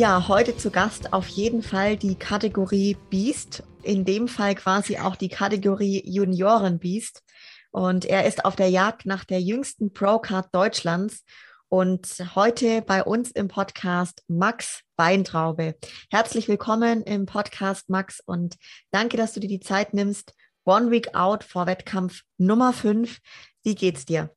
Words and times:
Ja, 0.00 0.28
heute 0.28 0.56
zu 0.56 0.70
Gast 0.70 1.12
auf 1.12 1.28
jeden 1.28 1.62
Fall 1.62 1.94
die 1.94 2.14
Kategorie 2.14 2.96
Beast, 3.10 3.62
in 3.82 4.06
dem 4.06 4.28
Fall 4.28 4.54
quasi 4.54 4.96
auch 4.96 5.14
die 5.14 5.28
Kategorie 5.28 6.02
Junioren 6.06 6.78
Beast. 6.78 7.22
Und 7.70 8.06
er 8.06 8.24
ist 8.24 8.46
auf 8.46 8.56
der 8.56 8.70
Jagd 8.70 9.04
nach 9.04 9.26
der 9.26 9.42
jüngsten 9.42 9.92
Pro-Card 9.92 10.54
Deutschlands 10.54 11.22
und 11.68 12.06
heute 12.34 12.80
bei 12.80 13.04
uns 13.04 13.30
im 13.32 13.48
Podcast 13.48 14.24
Max 14.26 14.84
Weintraube. 14.96 15.74
Herzlich 16.10 16.48
willkommen 16.48 17.02
im 17.02 17.26
Podcast, 17.26 17.90
Max, 17.90 18.20
und 18.24 18.56
danke, 18.92 19.18
dass 19.18 19.34
du 19.34 19.40
dir 19.40 19.48
die 19.48 19.60
Zeit 19.60 19.92
nimmst. 19.92 20.32
One 20.64 20.90
Week 20.90 21.14
Out 21.14 21.44
vor 21.44 21.66
Wettkampf 21.66 22.22
Nummer 22.38 22.72
5. 22.72 23.18
Wie 23.64 23.74
geht's 23.74 24.06
dir? 24.06 24.34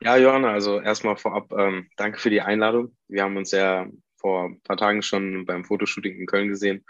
Ja, 0.00 0.16
Johanna, 0.16 0.52
also 0.52 0.80
erstmal 0.80 1.18
vorab 1.18 1.52
ähm, 1.52 1.90
danke 1.96 2.18
für 2.18 2.30
die 2.30 2.40
Einladung. 2.40 2.96
Wir 3.08 3.24
haben 3.24 3.36
uns 3.36 3.50
ja 3.50 3.86
vor 4.18 4.46
ein 4.46 4.60
paar 4.62 4.76
Tagen 4.76 5.02
schon 5.02 5.46
beim 5.46 5.64
Fotoshooting 5.64 6.18
in 6.18 6.26
Köln 6.26 6.48
gesehen. 6.48 6.84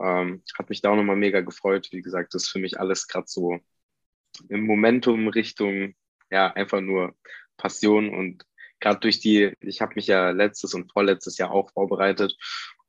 Ähm, 0.00 0.42
hat 0.58 0.68
mich 0.68 0.80
da 0.80 0.90
auch 0.90 0.96
nochmal 0.96 1.16
mega 1.16 1.40
gefreut. 1.40 1.88
Wie 1.92 2.02
gesagt, 2.02 2.34
das 2.34 2.44
ist 2.44 2.48
für 2.50 2.58
mich 2.58 2.80
alles 2.80 3.06
gerade 3.08 3.26
so 3.28 3.58
im 4.48 4.66
Momentum 4.66 5.28
Richtung, 5.28 5.94
ja, 6.30 6.52
einfach 6.52 6.80
nur 6.80 7.14
Passion 7.56 8.12
und 8.12 8.44
gerade 8.80 9.00
durch 9.00 9.20
die, 9.20 9.52
ich 9.60 9.80
habe 9.80 9.94
mich 9.94 10.06
ja 10.06 10.30
letztes 10.30 10.74
und 10.74 10.90
vorletztes 10.92 11.38
Jahr 11.38 11.52
auch 11.52 11.70
vorbereitet 11.72 12.36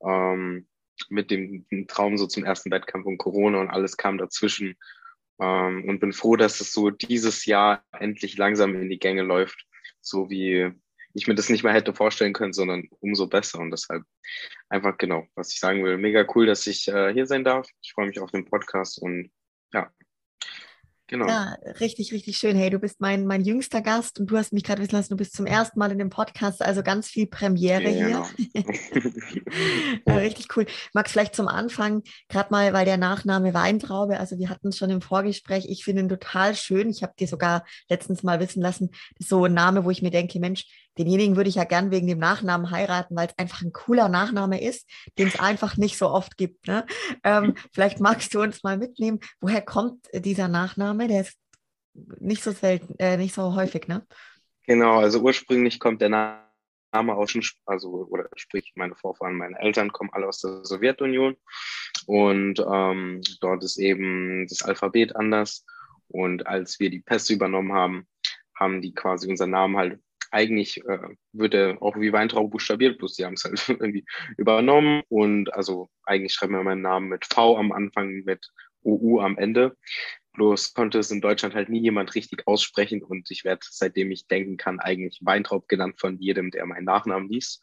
ähm, 0.02 0.67
mit 1.09 1.31
dem 1.31 1.66
Traum 1.88 2.17
so 2.17 2.28
zum 2.28 2.44
ersten 2.44 2.72
Wettkampf 2.72 3.06
und 3.06 3.17
Corona 3.17 3.59
und 3.59 3.70
alles 3.70 3.98
kam 3.98 4.17
dazwischen 4.17 4.76
ähm, 5.39 5.88
und 5.88 6.00
bin 6.00 6.14
froh, 6.14 6.36
dass 6.36 6.61
es 6.61 6.73
so 6.73 6.89
dieses 6.89 7.45
Jahr 7.45 7.84
endlich 7.92 8.38
langsam 8.38 8.76
in 8.76 8.89
die 8.89 9.00
Gänge 9.00 9.23
läuft, 9.23 9.66
so 10.02 10.30
wie 10.30 10.72
ich 11.14 11.28
mir 11.28 11.36
das 11.36 11.50
nicht 11.50 11.64
mehr 11.64 11.73
hätte 11.73 11.94
vorstellen 11.94 12.33
können, 12.33 12.53
sondern 12.53 12.88
umso 13.00 13.28
besser 13.28 13.59
und 13.59 13.72
deshalb 13.72 14.03
einfach 14.69 14.97
genau, 14.97 15.28
was 15.36 15.53
ich 15.53 15.59
sagen 15.59 15.83
will, 15.83 15.97
mega 15.97 16.25
cool, 16.36 16.45
dass 16.45 16.66
ich 16.67 16.88
äh, 16.88 17.14
hier 17.14 17.28
sein 17.28 17.44
darf. 17.44 17.67
Ich 17.81 17.94
freue 17.94 18.08
mich 18.08 18.20
auf 18.20 18.31
den 18.31 18.45
Podcast 18.45 19.00
und 19.02 19.31
ja, 19.73 19.92
Genau. 21.14 21.28
Ja, 21.28 21.58
richtig, 21.80 22.11
richtig 22.11 22.38
schön. 22.38 22.55
Hey, 22.55 22.72
du 22.72 22.80
bist 22.80 23.02
mein, 23.02 23.28
mein 23.28 23.44
jüngster 23.44 23.81
Gast 23.81 24.20
und 24.20 24.31
du 24.31 24.38
hast 24.38 24.52
mich 24.52 24.64
gerade 24.64 24.81
wissen 24.81 24.95
lassen, 24.95 25.11
du 25.11 25.17
bist 25.17 25.36
zum 25.36 25.45
ersten 25.45 25.78
Mal 25.78 25.92
in 25.92 26.00
dem 26.00 26.09
Podcast, 26.09 26.61
also 26.61 26.81
ganz 26.81 27.08
viel 27.08 27.27
Premiere 27.27 27.83
ja, 27.83 28.25
hier. 28.48 28.61
Genau. 30.05 30.17
richtig 30.17 30.48
cool. 30.55 30.66
Max, 30.94 31.11
vielleicht 31.11 31.36
zum 31.36 31.48
Anfang, 31.48 32.02
gerade 32.30 32.50
mal, 32.52 32.73
weil 32.73 32.86
der 32.86 32.98
Nachname 32.98 33.53
Weintraube, 33.53 34.20
also 34.20 34.39
wir 34.39 34.50
hatten 34.50 34.70
es 34.70 34.77
schon 34.77 34.89
im 34.89 35.02
Vorgespräch, 35.02 35.66
ich 35.70 35.83
finde 35.83 36.02
ihn 36.02 36.09
total 36.09 36.55
schön. 36.55 36.89
Ich 36.89 37.03
habe 37.03 37.14
dir 37.20 37.27
sogar 37.27 37.64
letztens 37.89 38.23
mal 38.23 38.39
wissen 38.39 38.61
lassen, 38.64 38.89
so 39.20 39.45
ein 39.45 39.53
Name, 39.53 39.83
wo 39.83 39.92
ich 39.92 40.02
mir 40.02 40.11
denke, 40.11 40.39
Mensch, 40.39 40.66
denjenigen 40.97 41.36
würde 41.36 41.49
ich 41.49 41.55
ja 41.55 41.63
gern 41.63 41.91
wegen 41.91 42.08
dem 42.08 42.19
Nachnamen 42.19 42.72
heiraten, 42.72 43.16
weil 43.16 43.27
es 43.27 43.38
einfach 43.38 43.61
ein 43.61 43.73
cooler 43.73 44.09
Nachname 44.09 44.61
ist, 44.61 44.89
den 45.17 45.27
es 45.27 45.39
einfach 45.39 45.77
nicht 45.77 45.97
so 45.97 46.09
oft 46.09 46.38
gibt. 46.38 46.67
Ne? 46.67 46.86
Ähm, 47.23 47.55
vielleicht 47.73 47.99
magst 47.99 48.33
du 48.33 48.41
uns 48.41 48.63
mal 48.63 48.77
mitnehmen, 48.77 49.19
woher 49.41 49.61
kommt 49.61 50.08
dieser 50.14 50.47
Nachname? 50.47 51.08
Der 51.08 51.21
ist 51.21 51.37
nicht 52.20 52.43
so 52.43 52.52
selten, 52.52 52.95
äh, 52.99 53.17
nicht 53.17 53.36
so 53.36 53.55
häufig, 53.55 53.87
ne? 53.87 54.05
Genau, 54.65 54.99
also 54.99 55.20
ursprünglich 55.20 55.80
kommt 55.80 56.02
der 56.02 56.09
Name 56.09 57.15
aus, 57.15 57.36
also 57.65 58.08
oder 58.09 58.30
sprich 58.36 58.71
meine 58.76 58.95
Vorfahren, 58.95 59.36
meine 59.36 59.59
Eltern 59.59 59.92
kommen 59.92 60.09
alle 60.14 60.27
aus 60.27 60.39
der 60.39 60.64
Sowjetunion 60.64 61.36
und 62.05 62.59
ähm, 62.59 63.21
dort 63.42 63.64
ist 63.64 63.77
eben 63.77 64.48
das 64.48 64.61
Alphabet 64.61 65.15
anders 65.15 65.65
und 66.08 66.48
als 66.48 66.80
wir 66.80 66.89
die 66.89 67.02
Pässe 67.02 67.33
übernommen 67.33 67.73
haben, 67.73 68.08
haben 68.55 68.82
die 68.82 68.93
quasi 68.93 69.30
unseren 69.30 69.52
Namen 69.52 69.76
halt 69.76 69.99
eigentlich 70.33 70.83
äh, 70.86 70.99
wird 71.32 71.54
er 71.54 71.82
auch 71.82 71.95
wie 71.98 72.11
Weintraube 72.11 72.49
buchstabiert, 72.49 72.98
bloß 72.98 73.16
die 73.16 73.26
haben 73.26 73.36
es 73.36 73.44
halt 73.44 73.64
irgendwie 73.70 74.05
übernommen 74.38 75.04
und 75.10 75.54
also 75.54 75.89
eigentlich 76.04 76.33
schreiben 76.33 76.54
wir 76.54 76.64
meinen 76.64 76.82
Namen 76.82 77.10
mit 77.10 77.26
V 77.26 77.58
am 77.58 77.71
Anfang, 77.71 78.23
mit 78.26 78.48
OU 78.83 79.21
am 79.21 79.38
Ende. 79.38 79.77
Bloß 80.33 80.73
konnte 80.73 80.98
es 80.98 81.11
in 81.11 81.21
Deutschland 81.21 81.54
halt 81.54 81.70
nie 81.70 81.82
jemand 81.82 82.16
richtig 82.16 82.48
aussprechen 82.48 83.04
und 83.04 83.30
ich 83.30 83.44
werde, 83.44 83.61
seitdem 83.70 84.10
ich 84.10 84.27
denken 84.27 84.58
kann, 84.58 84.80
eigentlich 84.80 85.20
Weintraub 85.21 85.67
genannt 85.67 85.99
von 85.99 86.17
jedem, 86.17 86.50
der 86.50 86.65
meinen 86.65 86.86
Nachnamen 86.86 87.30
liest. 87.30 87.61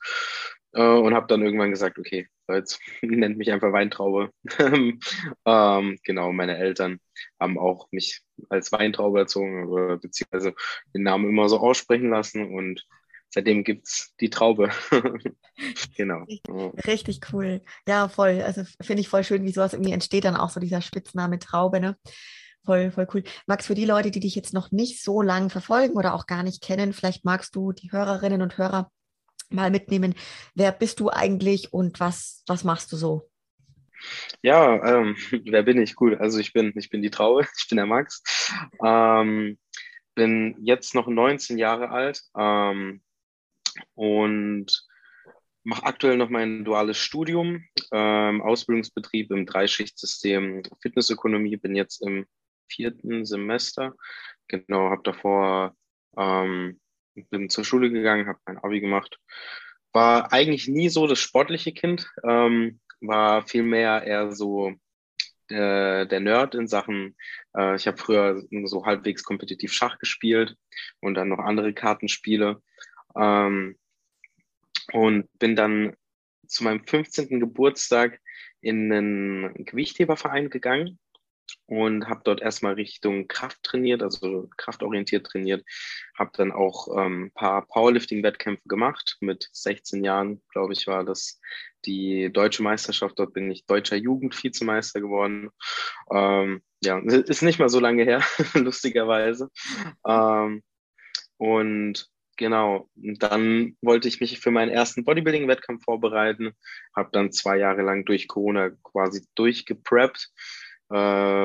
Äh, 0.72 0.82
und 0.82 1.14
habe 1.14 1.26
dann 1.26 1.42
irgendwann 1.42 1.70
gesagt, 1.70 1.98
okay, 1.98 2.28
jetzt 2.48 2.80
nennt 3.02 3.38
mich 3.38 3.50
einfach 3.50 3.72
Weintraube. 3.72 4.30
ähm, 4.58 5.98
genau, 6.04 6.32
meine 6.32 6.58
Eltern 6.58 7.00
haben 7.38 7.58
auch 7.58 7.88
mich 7.90 8.20
als 8.48 8.72
Weintraube 8.72 9.20
erzogen, 9.20 9.98
beziehungsweise 10.00 10.54
den 10.94 11.02
Namen 11.02 11.28
immer 11.28 11.48
so 11.48 11.58
aussprechen 11.58 12.10
lassen 12.10 12.54
und 12.54 12.86
seitdem 13.30 13.64
gibt 13.64 13.86
es 13.86 14.14
die 14.20 14.30
Traube. 14.30 14.70
genau. 15.96 16.24
Richtig, 16.24 16.86
richtig, 16.86 17.20
cool. 17.32 17.62
Ja, 17.86 18.08
voll. 18.08 18.42
Also 18.42 18.64
finde 18.80 19.00
ich 19.00 19.08
voll 19.08 19.24
schön, 19.24 19.44
wie 19.44 19.52
sowas 19.52 19.72
irgendwie 19.72 19.92
entsteht, 19.92 20.24
dann 20.24 20.36
auch 20.36 20.50
so 20.50 20.60
dieser 20.60 20.82
Spitzname 20.82 21.38
Traube, 21.38 21.80
ne? 21.80 21.96
Voll, 22.64 22.90
voll 22.90 23.08
cool. 23.14 23.24
Max, 23.46 23.66
für 23.66 23.74
die 23.74 23.86
Leute, 23.86 24.10
die 24.10 24.20
dich 24.20 24.34
jetzt 24.34 24.52
noch 24.52 24.70
nicht 24.70 25.02
so 25.02 25.22
lange 25.22 25.48
verfolgen 25.48 25.96
oder 25.96 26.14
auch 26.14 26.26
gar 26.26 26.42
nicht 26.42 26.62
kennen, 26.62 26.92
vielleicht 26.92 27.24
magst 27.24 27.56
du 27.56 27.72
die 27.72 27.90
Hörerinnen 27.90 28.42
und 28.42 28.58
Hörer 28.58 28.90
mal 29.52 29.70
mitnehmen. 29.70 30.14
Wer 30.54 30.72
bist 30.72 31.00
du 31.00 31.10
eigentlich 31.10 31.72
und 31.72 32.00
was, 32.00 32.42
was 32.46 32.64
machst 32.64 32.92
du 32.92 32.96
so? 32.96 33.30
Ja, 34.42 34.98
ähm, 34.98 35.16
wer 35.44 35.62
bin 35.62 35.80
ich? 35.80 36.00
Cool. 36.00 36.16
Also 36.16 36.38
ich 36.38 36.52
bin, 36.52 36.72
ich 36.76 36.90
bin 36.90 37.02
die 37.02 37.10
Traube, 37.10 37.46
ich 37.58 37.68
bin 37.68 37.76
der 37.76 37.86
Max. 37.86 38.22
Ähm, 38.84 39.58
bin 40.14 40.56
jetzt 40.60 40.94
noch 40.94 41.06
19 41.06 41.58
Jahre 41.58 41.90
alt 41.90 42.22
ähm, 42.36 43.02
und 43.94 44.86
mache 45.62 45.84
aktuell 45.84 46.16
noch 46.16 46.30
mein 46.30 46.64
duales 46.64 46.98
Studium, 46.98 47.64
ähm, 47.92 48.42
Ausbildungsbetrieb 48.42 49.30
im 49.30 49.46
Dreischichtsystem 49.46 50.62
Fitnessökonomie, 50.80 51.56
bin 51.56 51.76
jetzt 51.76 52.02
im 52.02 52.26
vierten 52.68 53.24
Semester. 53.24 53.94
Genau, 54.48 54.90
habe 54.90 55.02
davor 55.04 55.76
ähm, 56.16 56.80
bin 57.14 57.48
zur 57.50 57.64
Schule 57.64 57.90
gegangen, 57.90 58.26
habe 58.26 58.38
mein 58.46 58.58
Abi 58.58 58.80
gemacht. 58.80 59.18
War 59.92 60.32
eigentlich 60.32 60.68
nie 60.68 60.88
so 60.88 61.06
das 61.06 61.18
sportliche 61.18 61.72
Kind, 61.72 62.10
ähm, 62.24 62.80
war 63.00 63.46
vielmehr 63.46 64.02
eher 64.04 64.32
so 64.32 64.74
der, 65.50 66.06
der 66.06 66.20
Nerd 66.20 66.54
in 66.54 66.68
Sachen, 66.68 67.16
äh, 67.56 67.74
ich 67.74 67.86
habe 67.86 67.98
früher 67.98 68.42
so 68.64 68.86
halbwegs 68.86 69.24
kompetitiv 69.24 69.72
Schach 69.72 69.98
gespielt 69.98 70.56
und 71.00 71.14
dann 71.14 71.28
noch 71.28 71.40
andere 71.40 71.74
Kartenspiele. 71.74 72.62
Ähm, 73.16 73.76
und 74.92 75.28
bin 75.38 75.56
dann 75.56 75.96
zu 76.46 76.64
meinem 76.64 76.84
15. 76.84 77.40
Geburtstag 77.40 78.20
in 78.60 78.92
einen 78.92 79.64
Gewichtheberverein 79.64 80.50
gegangen 80.50 80.98
und 81.66 82.08
habe 82.08 82.22
dort 82.24 82.40
erstmal 82.40 82.74
Richtung 82.74 83.28
Kraft 83.28 83.62
trainiert, 83.62 84.02
also 84.02 84.48
kraftorientiert 84.56 85.26
trainiert. 85.26 85.64
Habe 86.18 86.30
dann 86.34 86.52
auch 86.52 86.88
ähm, 86.96 87.24
ein 87.24 87.30
paar 87.32 87.66
Powerlifting-Wettkämpfe 87.66 88.66
gemacht. 88.66 89.16
Mit 89.20 89.48
16 89.52 90.04
Jahren, 90.04 90.42
glaube 90.52 90.72
ich, 90.72 90.86
war 90.86 91.04
das 91.04 91.40
die 91.84 92.30
deutsche 92.32 92.62
Meisterschaft. 92.62 93.18
Dort 93.18 93.32
bin 93.32 93.50
ich 93.50 93.66
deutscher 93.66 93.96
Jugendvizemeister 93.96 95.00
geworden. 95.00 95.50
Ähm, 96.12 96.62
ja, 96.82 96.98
ist 96.98 97.42
nicht 97.42 97.58
mal 97.58 97.68
so 97.68 97.80
lange 97.80 98.04
her, 98.04 98.22
lustigerweise. 98.54 99.50
Ähm, 100.06 100.62
und 101.36 102.08
genau, 102.36 102.88
dann 102.94 103.76
wollte 103.82 104.08
ich 104.08 104.20
mich 104.20 104.40
für 104.40 104.50
meinen 104.50 104.70
ersten 104.70 105.04
Bodybuilding-Wettkampf 105.04 105.84
vorbereiten. 105.84 106.52
Habe 106.96 107.10
dann 107.12 107.32
zwei 107.32 107.58
Jahre 107.58 107.82
lang 107.82 108.04
durch 108.04 108.28
Corona 108.28 108.70
quasi 108.82 109.26
durchgepreppt 109.34 110.30
äh, 110.90 110.94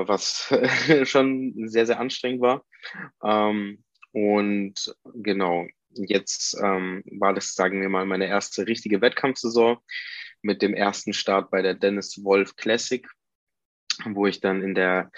was 0.07 0.51
schon 1.09 1.67
sehr, 1.67 1.85
sehr 1.85 1.99
anstrengend 1.99 2.41
war. 2.41 2.65
Ähm, 3.23 3.83
und 4.11 4.95
genau, 5.13 5.67
jetzt 5.89 6.57
ähm, 6.61 7.03
war 7.19 7.33
das, 7.33 7.53
sagen 7.53 7.81
wir 7.81 7.89
mal, 7.89 8.05
meine 8.05 8.27
erste 8.27 8.67
richtige 8.67 9.01
Wettkampfsaison 9.01 9.77
mit 10.41 10.61
dem 10.61 10.73
ersten 10.73 11.13
Start 11.13 11.51
bei 11.51 11.61
der 11.61 11.73
Dennis 11.73 12.23
Wolf 12.23 12.55
Classic, 12.55 13.07
wo 14.05 14.27
ich 14.27 14.41
dann 14.41 14.61
in 14.61 14.75
der 14.75 15.11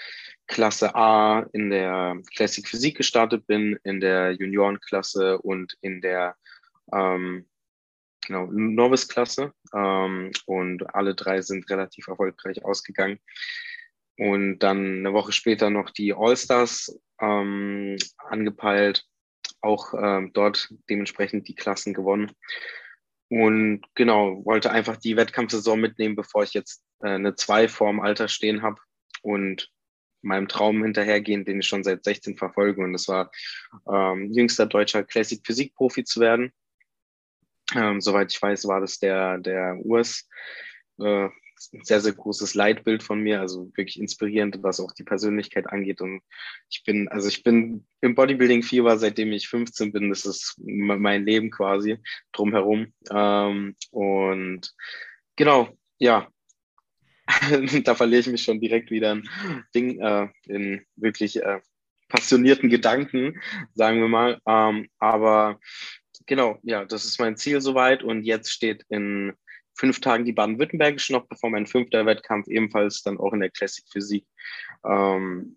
Klasse 0.46 0.94
A 0.94 1.46
in 1.52 1.70
der 1.70 2.20
Classic 2.34 2.66
Physik 2.66 2.96
gestartet 2.96 3.46
bin, 3.46 3.78
in 3.84 4.00
der 4.00 4.32
Juniorenklasse 4.32 5.38
und 5.38 5.76
in 5.82 6.00
der 6.00 6.36
ähm, 6.92 7.46
genau, 8.26 8.46
Novice-Klasse 8.50 9.52
ähm, 9.74 10.32
und 10.46 10.94
alle 10.94 11.14
drei 11.14 11.42
sind 11.42 11.68
relativ 11.70 12.08
erfolgreich 12.08 12.64
ausgegangen. 12.64 13.18
Und 14.18 14.58
dann 14.58 14.98
eine 14.98 15.12
Woche 15.12 15.32
später 15.32 15.70
noch 15.70 15.90
die 15.90 16.12
All-Stars 16.12 17.00
ähm, 17.20 17.96
angepeilt, 18.18 19.04
auch 19.60 19.94
ähm, 19.94 20.32
dort 20.34 20.74
dementsprechend 20.90 21.48
die 21.48 21.54
Klassen 21.54 21.94
gewonnen. 21.94 22.32
Und 23.30 23.82
genau, 23.94 24.44
wollte 24.44 24.70
einfach 24.70 24.96
die 24.96 25.16
Wettkampfsaison 25.16 25.80
mitnehmen, 25.80 26.16
bevor 26.16 26.42
ich 26.42 26.52
jetzt 26.52 26.82
äh, 27.00 27.10
eine 27.10 27.36
2 27.36 27.68
vorm 27.68 28.00
Alter 28.00 28.26
stehen 28.26 28.62
habe 28.62 28.80
und 29.22 29.70
meinem 30.22 30.48
Traum 30.48 30.82
hinterhergehen, 30.82 31.44
den 31.44 31.60
ich 31.60 31.66
schon 31.66 31.84
seit 31.84 32.02
16 32.02 32.36
verfolge. 32.36 32.82
Und 32.82 32.92
das 32.92 33.06
war 33.06 33.30
ähm, 33.90 34.32
jüngster 34.32 34.66
deutscher 34.66 35.04
Classic 35.04 35.40
Physik 35.44 35.74
Profi 35.74 36.04
zu 36.04 36.20
werden. 36.20 36.52
Ähm, 37.74 38.00
soweit 38.00 38.32
ich 38.32 38.42
weiß, 38.42 38.66
war 38.66 38.80
das 38.80 38.98
der, 38.98 39.38
der 39.38 39.76
Urs. 39.78 40.26
Äh, 40.98 41.28
ein 41.72 41.84
sehr, 41.84 42.00
sehr 42.00 42.12
großes 42.12 42.54
Leitbild 42.54 43.02
von 43.02 43.20
mir, 43.20 43.40
also 43.40 43.70
wirklich 43.76 43.98
inspirierend, 43.98 44.62
was 44.62 44.80
auch 44.80 44.92
die 44.92 45.04
Persönlichkeit 45.04 45.66
angeht. 45.68 46.00
Und 46.00 46.20
ich 46.70 46.82
bin, 46.84 47.08
also 47.08 47.28
ich 47.28 47.42
bin 47.42 47.86
im 48.00 48.14
Bodybuilding-Fieber, 48.14 48.98
seitdem 48.98 49.32
ich 49.32 49.48
15 49.48 49.92
bin. 49.92 50.08
Das 50.10 50.24
ist 50.24 50.54
mein 50.58 51.24
Leben 51.24 51.50
quasi 51.50 51.98
drumherum. 52.32 52.92
Ähm, 53.10 53.76
und 53.90 54.72
genau, 55.36 55.68
ja, 55.98 56.28
da 57.84 57.94
verliere 57.94 58.20
ich 58.20 58.28
mich 58.28 58.42
schon 58.42 58.60
direkt 58.60 58.90
wieder 58.90 59.12
in, 59.12 59.28
Ding, 59.74 60.00
äh, 60.00 60.28
in 60.46 60.84
wirklich 60.96 61.42
äh, 61.42 61.60
passionierten 62.08 62.70
Gedanken, 62.70 63.40
sagen 63.74 64.00
wir 64.00 64.08
mal. 64.08 64.40
Ähm, 64.46 64.88
aber 64.98 65.60
genau, 66.26 66.58
ja, 66.62 66.84
das 66.84 67.04
ist 67.04 67.20
mein 67.20 67.36
Ziel 67.36 67.60
soweit. 67.60 68.02
Und 68.02 68.22
jetzt 68.22 68.50
steht 68.50 68.84
in 68.88 69.34
fünf 69.78 70.00
Tagen 70.00 70.24
die 70.24 70.32
Baden-Württembergische 70.32 71.12
noch, 71.12 71.26
bevor 71.26 71.50
mein 71.50 71.66
fünfter 71.66 72.04
Wettkampf 72.04 72.48
ebenfalls 72.48 73.02
dann 73.02 73.18
auch 73.18 73.32
in 73.32 73.40
der 73.40 73.50
Classic 73.50 73.84
Physik. 73.90 74.26
Ähm, 74.84 75.56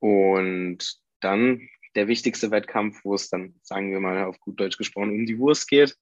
und 0.00 0.98
dann 1.20 1.68
der 1.94 2.08
wichtigste 2.08 2.50
Wettkampf, 2.50 3.00
wo 3.04 3.14
es 3.14 3.30
dann, 3.30 3.54
sagen 3.62 3.92
wir 3.92 4.00
mal 4.00 4.24
auf 4.24 4.38
gut 4.40 4.58
Deutsch 4.60 4.78
gesprochen, 4.78 5.10
um 5.10 5.26
die 5.26 5.38
Wurst 5.38 5.68
geht. 5.68 5.96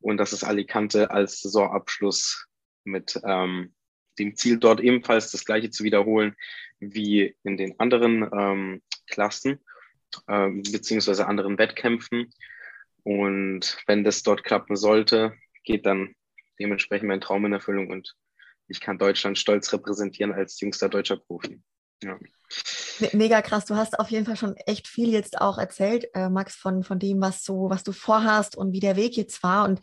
Und 0.00 0.16
das 0.16 0.32
ist 0.32 0.44
Alicante 0.44 1.10
als 1.10 1.40
Saisonabschluss 1.40 2.46
mit 2.84 3.20
ähm, 3.24 3.74
dem 4.18 4.36
Ziel, 4.36 4.58
dort 4.58 4.80
ebenfalls 4.80 5.30
das 5.30 5.44
Gleiche 5.44 5.70
zu 5.70 5.84
wiederholen 5.84 6.34
wie 6.80 7.34
in 7.44 7.56
den 7.56 7.78
anderen 7.78 8.28
ähm, 8.32 8.82
Klassen 9.06 9.60
ähm, 10.28 10.62
beziehungsweise 10.62 11.26
anderen 11.26 11.58
Wettkämpfen. 11.58 12.32
Und 13.04 13.78
wenn 13.86 14.04
das 14.04 14.22
dort 14.22 14.44
klappen 14.44 14.76
sollte, 14.76 15.34
geht 15.64 15.86
dann 15.86 16.14
dementsprechend 16.58 17.08
mein 17.08 17.20
Traum 17.20 17.44
in 17.46 17.52
Erfüllung 17.52 17.90
und 17.90 18.14
ich 18.68 18.80
kann 18.80 18.98
Deutschland 18.98 19.38
stolz 19.38 19.72
repräsentieren 19.72 20.32
als 20.32 20.58
jüngster 20.60 20.88
deutscher 20.88 21.16
Profi. 21.16 21.60
Ja. 22.02 22.18
Mega 23.12 23.42
krass. 23.42 23.64
Du 23.64 23.76
hast 23.76 23.98
auf 23.98 24.10
jeden 24.10 24.26
Fall 24.26 24.36
schon 24.36 24.56
echt 24.66 24.88
viel 24.88 25.10
jetzt 25.10 25.40
auch 25.40 25.58
erzählt, 25.58 26.06
äh, 26.14 26.28
Max, 26.28 26.54
von, 26.54 26.82
von 26.82 26.98
dem, 26.98 27.20
was 27.20 27.44
so, 27.44 27.70
was 27.70 27.82
du 27.82 27.92
vorhast 27.92 28.56
und 28.56 28.72
wie 28.72 28.80
der 28.80 28.96
Weg 28.96 29.16
jetzt 29.16 29.42
war. 29.42 29.64
Und 29.64 29.80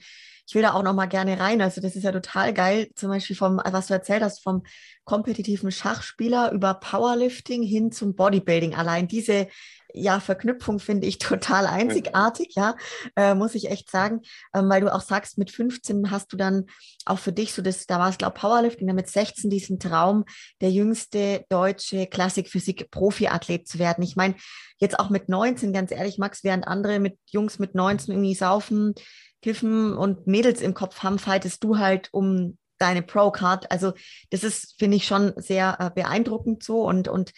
ich 0.47 0.55
will 0.55 0.61
da 0.61 0.73
auch 0.73 0.83
noch 0.83 0.93
mal 0.93 1.05
gerne 1.05 1.39
rein. 1.39 1.61
Also 1.61 1.81
das 1.81 1.95
ist 1.95 2.03
ja 2.03 2.11
total 2.11 2.53
geil, 2.53 2.89
zum 2.95 3.09
Beispiel 3.09 3.35
vom, 3.35 3.61
was 3.63 3.87
du 3.87 3.93
erzählt 3.93 4.23
hast, 4.23 4.41
vom 4.41 4.63
kompetitiven 5.03 5.71
Schachspieler 5.71 6.51
über 6.51 6.73
Powerlifting 6.73 7.63
hin 7.63 7.91
zum 7.91 8.15
Bodybuilding. 8.15 8.75
Allein 8.75 9.07
diese 9.07 9.47
ja, 9.93 10.19
Verknüpfung 10.19 10.79
finde 10.79 11.07
ich 11.07 11.17
total 11.19 11.67
einzigartig, 11.67 12.53
ja, 12.55 12.75
äh, 13.15 13.33
muss 13.35 13.55
ich 13.55 13.69
echt 13.69 13.89
sagen, 13.89 14.21
ähm, 14.53 14.69
weil 14.69 14.81
du 14.81 14.93
auch 14.93 15.01
sagst, 15.01 15.37
mit 15.37 15.51
15 15.51 16.11
hast 16.11 16.31
du 16.31 16.37
dann 16.37 16.65
auch 17.05 17.19
für 17.19 17.31
dich 17.31 17.53
so 17.53 17.61
das, 17.61 17.85
da 17.85 17.99
war 17.99 18.09
es 18.09 18.17
glaube 18.17 18.39
Powerlifting, 18.39 18.87
dann 18.87 18.95
mit 18.95 19.09
16 19.09 19.49
diesen 19.49 19.79
Traum, 19.79 20.25
der 20.61 20.71
jüngste 20.71 21.45
deutsche 21.49 22.07
Klassikphysik-Profi-Athlet 22.07 23.67
zu 23.67 23.79
werden. 23.79 24.03
Ich 24.03 24.15
meine, 24.15 24.35
jetzt 24.77 24.99
auch 24.99 25.09
mit 25.09 25.29
19, 25.29 25.73
ganz 25.73 25.91
ehrlich, 25.91 26.17
Max, 26.17 26.43
während 26.43 26.67
andere 26.67 26.99
mit 26.99 27.17
Jungs 27.27 27.59
mit 27.59 27.75
19 27.75 28.13
irgendwie 28.13 28.35
saufen, 28.35 28.93
kiffen 29.41 29.95
und 29.95 30.27
Mädels 30.27 30.61
im 30.61 30.73
Kopf 30.73 31.03
haben, 31.03 31.19
fightest 31.19 31.63
du 31.63 31.77
halt 31.77 32.09
um 32.11 32.57
deine 32.77 33.01
Pro-Card. 33.01 33.71
Also 33.71 33.93
das 34.29 34.43
ist, 34.43 34.75
finde 34.79 34.97
ich, 34.97 35.05
schon 35.05 35.33
sehr 35.35 35.77
äh, 35.79 35.89
beeindruckend 35.93 36.63
so 36.63 36.83
und, 36.83 37.07
und 37.07 37.31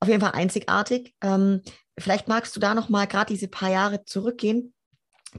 auf 0.00 0.08
jeden 0.08 0.20
Fall 0.20 0.32
einzigartig. 0.32 1.14
Ähm, 1.22 1.62
vielleicht 1.98 2.28
magst 2.28 2.54
du 2.56 2.60
da 2.60 2.74
noch 2.74 2.88
mal 2.88 3.06
gerade 3.06 3.32
diese 3.32 3.48
paar 3.48 3.70
Jahre 3.70 4.04
zurückgehen 4.04 4.74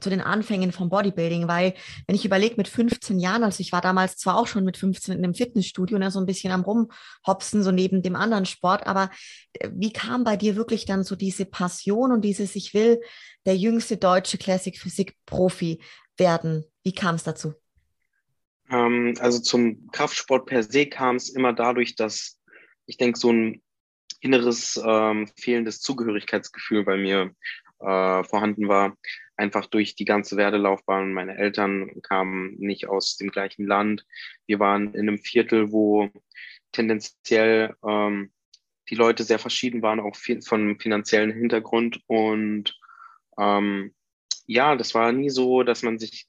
zu 0.00 0.10
den 0.10 0.20
Anfängen 0.20 0.72
vom 0.72 0.90
Bodybuilding, 0.90 1.48
weil 1.48 1.74
wenn 2.06 2.16
ich 2.16 2.24
überlege 2.24 2.56
mit 2.56 2.68
15 2.68 3.18
Jahren, 3.18 3.44
also 3.44 3.60
ich 3.60 3.72
war 3.72 3.80
damals 3.80 4.16
zwar 4.16 4.36
auch 4.36 4.46
schon 4.46 4.64
mit 4.64 4.76
15 4.76 5.16
in 5.16 5.24
einem 5.24 5.34
Fitnessstudio, 5.34 5.98
ne, 5.98 6.10
so 6.10 6.20
ein 6.20 6.26
bisschen 6.26 6.52
am 6.52 6.62
rumhopsen, 6.62 7.62
so 7.62 7.70
neben 7.70 8.02
dem 8.02 8.16
anderen 8.16 8.46
Sport, 8.46 8.86
aber 8.86 9.10
äh, 9.54 9.70
wie 9.72 9.92
kam 9.92 10.24
bei 10.24 10.36
dir 10.36 10.56
wirklich 10.56 10.84
dann 10.84 11.02
so 11.02 11.16
diese 11.16 11.46
Passion 11.46 12.12
und 12.12 12.22
dieses, 12.22 12.56
ich 12.56 12.74
will 12.74 13.00
der 13.46 13.56
jüngste 13.56 13.96
deutsche 13.96 14.38
Classic 14.38 14.78
Physik 14.78 15.16
Profi 15.24 15.80
werden? 16.18 16.64
Wie 16.82 16.92
kam 16.92 17.14
es 17.14 17.24
dazu? 17.24 17.54
Ähm, 18.70 19.14
also 19.20 19.38
zum 19.38 19.88
Kraftsport 19.92 20.46
per 20.46 20.62
se 20.62 20.86
kam 20.86 21.16
es 21.16 21.30
immer 21.30 21.52
dadurch, 21.52 21.96
dass 21.96 22.38
ich 22.86 22.96
denke, 22.98 23.18
so 23.18 23.32
ein 23.32 23.62
inneres 24.20 24.80
ähm, 24.84 25.28
fehlendes 25.38 25.80
Zugehörigkeitsgefühl 25.80 26.84
bei 26.84 26.96
mir 26.96 27.32
äh, 27.80 28.24
vorhanden 28.24 28.68
war. 28.68 28.96
Einfach 29.36 29.66
durch 29.66 29.94
die 29.94 30.04
ganze 30.04 30.36
Werdelaufbahn. 30.36 31.12
Meine 31.12 31.36
Eltern 31.36 31.90
kamen 32.02 32.56
nicht 32.58 32.88
aus 32.88 33.16
dem 33.16 33.30
gleichen 33.30 33.66
Land. 33.66 34.06
Wir 34.46 34.58
waren 34.58 34.94
in 34.94 35.08
einem 35.08 35.18
Viertel, 35.18 35.72
wo 35.72 36.10
tendenziell 36.72 37.74
ähm, 37.86 38.32
die 38.88 38.94
Leute 38.94 39.24
sehr 39.24 39.38
verschieden 39.38 39.82
waren, 39.82 40.00
auch 40.00 40.16
viel 40.16 40.40
von 40.42 40.78
finanziellen 40.78 41.32
Hintergrund. 41.32 42.00
Und 42.06 42.78
ähm, 43.38 43.94
ja, 44.46 44.76
das 44.76 44.94
war 44.94 45.12
nie 45.12 45.30
so, 45.30 45.62
dass 45.62 45.82
man 45.82 45.98
sich 45.98 46.26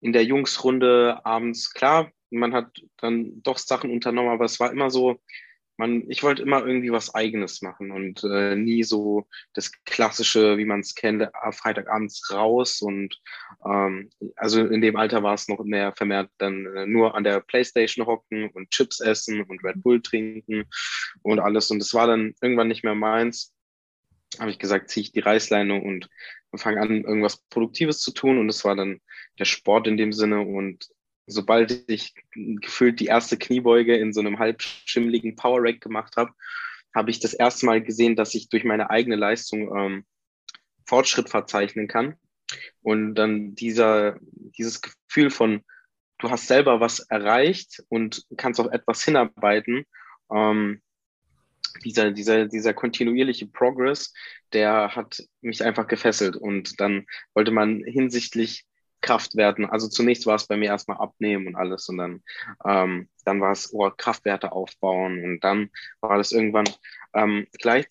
in 0.00 0.12
der 0.12 0.24
Jungsrunde 0.24 1.24
abends, 1.24 1.72
klar, 1.72 2.12
man 2.30 2.52
hat 2.52 2.70
dann 2.98 3.42
doch 3.42 3.58
Sachen 3.58 3.90
unternommen, 3.90 4.30
aber 4.30 4.44
es 4.44 4.60
war 4.60 4.70
immer 4.70 4.90
so, 4.90 5.20
man, 5.76 6.08
ich 6.08 6.22
wollte 6.22 6.42
immer 6.42 6.64
irgendwie 6.64 6.92
was 6.92 7.14
Eigenes 7.14 7.62
machen 7.62 7.90
und 7.90 8.22
äh, 8.24 8.54
nie 8.54 8.84
so 8.84 9.26
das 9.54 9.72
Klassische, 9.84 10.56
wie 10.58 10.64
man 10.64 10.80
es 10.80 10.94
kennt, 10.94 11.22
äh, 11.22 11.30
Freitagabends 11.52 12.30
raus 12.32 12.80
und 12.80 13.20
ähm, 13.64 14.10
also 14.36 14.64
in 14.64 14.80
dem 14.80 14.96
Alter 14.96 15.22
war 15.22 15.34
es 15.34 15.48
noch 15.48 15.62
mehr 15.64 15.92
vermehrt 15.92 16.30
dann 16.38 16.66
äh, 16.66 16.86
nur 16.86 17.14
an 17.14 17.24
der 17.24 17.40
Playstation 17.40 18.06
hocken 18.06 18.50
und 18.50 18.70
Chips 18.70 19.00
essen 19.00 19.42
und 19.42 19.64
Red 19.64 19.82
Bull 19.82 20.00
trinken 20.00 20.64
und 21.22 21.40
alles. 21.40 21.70
Und 21.70 21.82
es 21.82 21.94
war 21.94 22.06
dann 22.06 22.34
irgendwann 22.40 22.68
nicht 22.68 22.84
mehr 22.84 22.94
meins. 22.94 23.52
Habe 24.38 24.50
ich 24.50 24.58
gesagt, 24.58 24.90
ziehe 24.90 25.02
ich 25.02 25.12
die 25.12 25.20
Reißleine 25.20 25.80
und 25.80 26.08
fange 26.56 26.80
an, 26.80 27.04
irgendwas 27.04 27.38
Produktives 27.48 28.00
zu 28.00 28.12
tun. 28.12 28.38
Und 28.38 28.48
es 28.48 28.64
war 28.64 28.76
dann 28.76 29.00
der 29.38 29.44
Sport 29.44 29.86
in 29.86 29.96
dem 29.96 30.12
Sinne. 30.12 30.40
Und 30.40 30.88
sobald 31.26 31.88
ich 31.88 32.14
gefühlt 32.34 33.00
die 33.00 33.06
erste 33.06 33.36
Kniebeuge 33.36 33.96
in 33.96 34.12
so 34.12 34.20
einem 34.20 34.38
halbschimmligen 34.38 35.36
Power 35.36 35.62
Rack 35.62 35.80
gemacht 35.80 36.16
habe, 36.16 36.32
habe 36.94 37.10
ich 37.10 37.20
das 37.20 37.34
erste 37.34 37.66
Mal 37.66 37.82
gesehen, 37.82 38.16
dass 38.16 38.34
ich 38.34 38.48
durch 38.48 38.64
meine 38.64 38.90
eigene 38.90 39.16
Leistung 39.16 39.76
ähm, 39.76 40.04
Fortschritt 40.86 41.28
verzeichnen 41.28 41.88
kann. 41.88 42.16
Und 42.82 43.14
dann 43.14 43.54
dieser, 43.54 44.18
dieses 44.22 44.80
Gefühl 44.80 45.30
von, 45.30 45.62
du 46.18 46.30
hast 46.30 46.46
selber 46.46 46.80
was 46.80 47.00
erreicht 47.00 47.82
und 47.88 48.24
kannst 48.36 48.60
auf 48.60 48.70
etwas 48.70 49.02
hinarbeiten. 49.02 49.84
Ähm, 50.32 50.82
dieser, 51.84 52.12
dieser, 52.12 52.46
dieser 52.46 52.74
kontinuierliche 52.74 53.46
Progress, 53.46 54.12
der 54.52 54.94
hat 54.94 55.22
mich 55.40 55.64
einfach 55.64 55.88
gefesselt. 55.88 56.36
Und 56.36 56.80
dann 56.80 57.06
wollte 57.34 57.50
man 57.50 57.82
hinsichtlich 57.84 58.64
Kraftwerten. 59.04 59.66
Also 59.66 59.88
zunächst 59.88 60.26
war 60.26 60.36
es 60.36 60.46
bei 60.46 60.56
mir 60.56 60.66
erstmal 60.66 60.96
abnehmen 60.96 61.46
und 61.46 61.56
alles 61.56 61.88
und 61.88 61.98
dann, 61.98 62.22
ähm, 62.64 63.08
dann 63.24 63.40
war 63.40 63.52
es 63.52 63.72
oh, 63.72 63.90
Kraftwerte 63.90 64.52
aufbauen 64.52 65.22
und 65.22 65.44
dann 65.44 65.70
war 66.00 66.16
das 66.16 66.32
irgendwann 66.32 66.68
ähm, 67.14 67.46
gleich, 67.52 67.86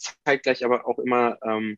aber 0.66 0.88
auch 0.88 0.98
immer 0.98 1.38
ähm, 1.44 1.78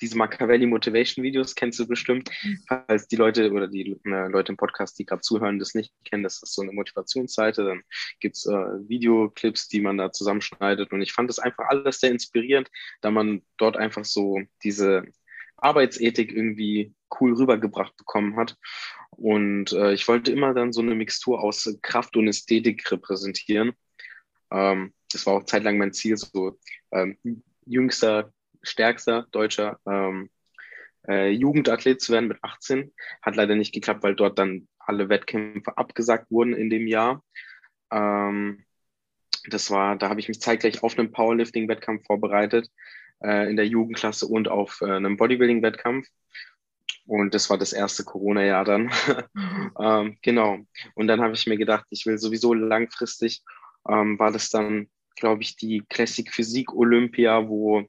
diese 0.00 0.16
Machiavelli 0.16 0.66
Motivation 0.66 1.24
Videos 1.24 1.56
kennst 1.56 1.80
du 1.80 1.88
bestimmt, 1.88 2.30
falls 2.68 3.08
die 3.08 3.16
Leute 3.16 3.50
oder 3.50 3.66
die 3.66 3.98
äh, 4.04 4.28
Leute 4.28 4.52
im 4.52 4.56
Podcast, 4.56 4.96
die 4.98 5.04
gerade 5.04 5.22
zuhören, 5.22 5.58
das 5.58 5.74
nicht 5.74 5.92
kennen, 6.04 6.22
das 6.22 6.40
ist 6.40 6.54
so 6.54 6.62
eine 6.62 6.70
Motivationsseite, 6.72 7.64
dann 7.64 7.82
gibt's 8.20 8.46
äh, 8.46 8.52
Videoclips, 8.52 9.66
die 9.66 9.80
man 9.80 9.98
da 9.98 10.12
zusammenschneidet 10.12 10.92
und 10.92 11.02
ich 11.02 11.12
fand 11.12 11.28
das 11.28 11.40
einfach 11.40 11.66
alles 11.68 11.98
sehr 11.98 12.12
inspirierend, 12.12 12.70
da 13.00 13.10
man 13.10 13.42
dort 13.56 13.76
einfach 13.76 14.04
so 14.04 14.40
diese 14.62 15.02
Arbeitsethik 15.56 16.32
irgendwie 16.32 16.94
cool 17.20 17.34
rübergebracht 17.34 17.96
bekommen 17.96 18.36
hat. 18.36 18.56
Und 19.10 19.72
äh, 19.72 19.92
ich 19.92 20.06
wollte 20.08 20.32
immer 20.32 20.54
dann 20.54 20.72
so 20.72 20.80
eine 20.80 20.94
Mixtur 20.94 21.42
aus 21.42 21.76
Kraft 21.82 22.16
und 22.16 22.28
Ästhetik 22.28 22.90
repräsentieren. 22.90 23.72
Ähm, 24.50 24.92
das 25.12 25.26
war 25.26 25.34
auch 25.34 25.44
zeitlang 25.44 25.78
mein 25.78 25.92
Ziel, 25.92 26.16
so 26.16 26.58
ähm, 26.92 27.18
jüngster, 27.64 28.32
stärkster 28.62 29.26
deutscher 29.32 29.78
ähm, 29.86 30.30
äh, 31.08 31.30
Jugendathlet 31.30 32.00
zu 32.00 32.12
werden 32.12 32.28
mit 32.28 32.38
18. 32.42 32.92
Hat 33.22 33.36
leider 33.36 33.54
nicht 33.54 33.72
geklappt, 33.72 34.02
weil 34.02 34.14
dort 34.14 34.38
dann 34.38 34.68
alle 34.78 35.08
Wettkämpfe 35.08 35.76
abgesagt 35.76 36.30
wurden 36.30 36.54
in 36.54 36.70
dem 36.70 36.86
Jahr. 36.86 37.24
Ähm, 37.90 38.64
das 39.46 39.70
war, 39.70 39.96
da 39.96 40.08
habe 40.08 40.20
ich 40.20 40.28
mich 40.28 40.40
zeitgleich 40.40 40.82
auf 40.82 40.98
einen 40.98 41.12
Powerlifting-Wettkampf 41.12 42.04
vorbereitet, 42.06 42.70
äh, 43.22 43.48
in 43.48 43.56
der 43.56 43.66
Jugendklasse 43.66 44.26
und 44.26 44.48
auf 44.48 44.80
äh, 44.82 44.90
einem 44.90 45.16
Bodybuilding-Wettkampf. 45.16 46.06
Und 47.08 47.32
das 47.32 47.48
war 47.48 47.56
das 47.56 47.72
erste 47.72 48.04
Corona-Jahr 48.04 48.64
dann. 48.66 48.92
Mhm. 49.32 49.72
ähm, 49.80 50.18
genau. 50.20 50.58
Und 50.94 51.06
dann 51.08 51.22
habe 51.22 51.32
ich 51.34 51.46
mir 51.46 51.56
gedacht, 51.56 51.86
ich 51.88 52.04
will 52.04 52.18
sowieso 52.18 52.52
langfristig, 52.52 53.42
ähm, 53.88 54.18
war 54.18 54.30
das 54.30 54.50
dann, 54.50 54.90
glaube 55.16 55.42
ich, 55.42 55.56
die 55.56 55.82
Classic 55.88 56.30
Physik 56.30 56.74
Olympia, 56.74 57.48
wo 57.48 57.86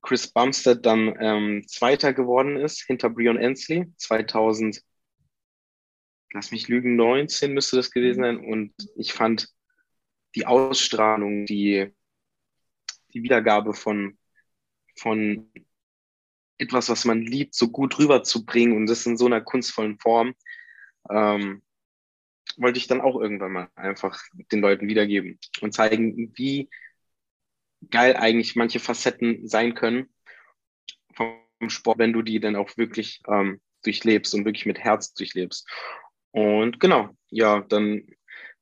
Chris 0.00 0.28
Bumstead 0.28 0.86
dann 0.86 1.14
ähm, 1.20 1.68
Zweiter 1.68 2.14
geworden 2.14 2.56
ist, 2.56 2.80
hinter 2.80 3.10
Brion 3.10 3.36
Ensley, 3.36 3.92
2000, 3.98 4.82
lass 6.32 6.50
mich 6.50 6.68
lügen, 6.68 6.96
19 6.96 7.52
müsste 7.52 7.76
das 7.76 7.90
gewesen 7.90 8.22
sein. 8.22 8.38
Und 8.38 8.72
ich 8.96 9.12
fand 9.12 9.48
die 10.34 10.46
Ausstrahlung, 10.46 11.44
die, 11.44 11.92
die 13.12 13.22
Wiedergabe 13.22 13.74
von, 13.74 14.16
von 14.96 15.50
etwas, 16.58 16.88
was 16.88 17.04
man 17.04 17.22
liebt, 17.22 17.54
so 17.54 17.70
gut 17.70 17.98
rüberzubringen 17.98 18.76
und 18.76 18.86
das 18.86 19.06
in 19.06 19.16
so 19.16 19.26
einer 19.26 19.40
kunstvollen 19.40 19.98
Form, 19.98 20.34
ähm, 21.10 21.62
wollte 22.56 22.78
ich 22.78 22.86
dann 22.86 23.00
auch 23.00 23.20
irgendwann 23.20 23.52
mal 23.52 23.68
einfach 23.76 24.20
den 24.52 24.60
Leuten 24.60 24.88
wiedergeben 24.88 25.38
und 25.60 25.72
zeigen, 25.72 26.32
wie 26.36 26.68
geil 27.90 28.16
eigentlich 28.16 28.56
manche 28.56 28.80
Facetten 28.80 29.46
sein 29.46 29.74
können 29.74 30.08
vom 31.14 31.38
Sport, 31.68 31.98
wenn 31.98 32.12
du 32.12 32.22
die 32.22 32.40
dann 32.40 32.56
auch 32.56 32.76
wirklich 32.76 33.22
ähm, 33.28 33.60
durchlebst 33.84 34.34
und 34.34 34.44
wirklich 34.44 34.66
mit 34.66 34.78
Herz 34.78 35.14
durchlebst. 35.14 35.68
Und 36.32 36.80
genau, 36.80 37.10
ja, 37.30 37.60
dann 37.60 38.06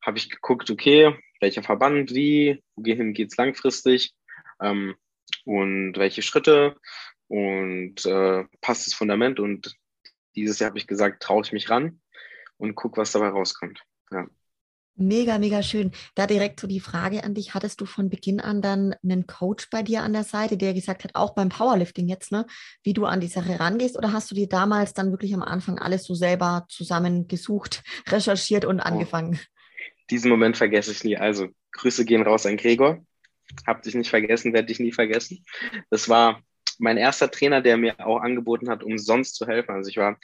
habe 0.02 0.18
ich 0.18 0.30
geguckt, 0.30 0.70
okay, 0.70 1.16
welcher 1.40 1.62
Verband, 1.62 2.14
wie, 2.14 2.62
wohin 2.76 3.12
geht 3.12 3.32
es 3.32 3.36
langfristig 3.36 4.14
ähm, 4.60 4.94
und 5.44 5.94
welche 5.96 6.22
Schritte 6.22 6.76
und 7.28 8.04
äh, 8.06 8.44
passt 8.60 8.86
das 8.86 8.94
Fundament. 8.94 9.40
Und 9.40 9.76
dieses 10.34 10.58
Jahr 10.58 10.70
habe 10.70 10.78
ich 10.78 10.86
gesagt, 10.86 11.22
traue 11.22 11.42
ich 11.44 11.52
mich 11.52 11.70
ran 11.70 12.00
und 12.58 12.74
guck, 12.74 12.96
was 12.96 13.12
dabei 13.12 13.28
rauskommt. 13.28 13.82
Ja. 14.10 14.26
Mega, 14.98 15.38
mega 15.38 15.62
schön. 15.62 15.90
Da 16.14 16.26
direkt 16.26 16.58
so 16.58 16.66
die 16.66 16.80
Frage 16.80 17.22
an 17.22 17.34
dich, 17.34 17.52
hattest 17.52 17.82
du 17.82 17.86
von 17.86 18.08
Beginn 18.08 18.40
an 18.40 18.62
dann 18.62 18.94
einen 19.02 19.26
Coach 19.26 19.68
bei 19.68 19.82
dir 19.82 20.02
an 20.02 20.14
der 20.14 20.24
Seite, 20.24 20.56
der 20.56 20.72
gesagt 20.72 21.04
hat, 21.04 21.14
auch 21.14 21.34
beim 21.34 21.50
Powerlifting 21.50 22.08
jetzt, 22.08 22.32
ne, 22.32 22.46
wie 22.82 22.94
du 22.94 23.04
an 23.04 23.20
die 23.20 23.28
Sache 23.28 23.60
rangehst? 23.60 23.98
Oder 23.98 24.12
hast 24.14 24.30
du 24.30 24.34
dir 24.34 24.48
damals 24.48 24.94
dann 24.94 25.10
wirklich 25.10 25.34
am 25.34 25.42
Anfang 25.42 25.78
alles 25.78 26.04
so 26.04 26.14
selber 26.14 26.64
zusammengesucht, 26.70 27.84
recherchiert 28.08 28.64
und 28.64 28.80
angefangen? 28.80 29.38
Diesen 30.08 30.30
Moment 30.30 30.56
vergesse 30.56 30.92
ich 30.92 31.04
nie. 31.04 31.18
Also, 31.18 31.48
Grüße 31.72 32.06
gehen 32.06 32.22
raus 32.22 32.46
an 32.46 32.56
Gregor. 32.56 33.04
Hab 33.66 33.82
dich 33.82 33.94
nicht 33.94 34.08
vergessen, 34.08 34.54
werde 34.54 34.68
dich 34.68 34.80
nie 34.80 34.92
vergessen. 34.92 35.44
Das 35.90 36.08
war 36.08 36.40
mein 36.78 36.96
erster 36.96 37.30
Trainer, 37.30 37.60
der 37.60 37.76
mir 37.76 37.98
auch 38.06 38.20
angeboten 38.20 38.68
hat, 38.68 38.82
umsonst 38.82 39.36
zu 39.36 39.46
helfen. 39.46 39.72
Also 39.72 39.90
ich 39.90 39.96
war 39.96 40.18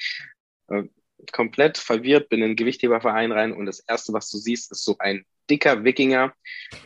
äh, 0.69 0.85
komplett 1.33 1.79
verwirrt, 1.79 2.29
bin 2.29 2.43
in 2.43 2.51
den 2.51 2.57
Gewichtheberverein 2.57 3.33
rein 3.33 3.53
und 3.53 3.67
das 3.67 3.81
Erste, 3.81 4.13
was 4.13 4.31
du 4.31 4.39
siehst, 4.39 4.73
ist 4.73 4.85
so 4.85 4.97
ein 4.99 5.25
dicker 5.49 5.85
Wikinger, 5.85 6.35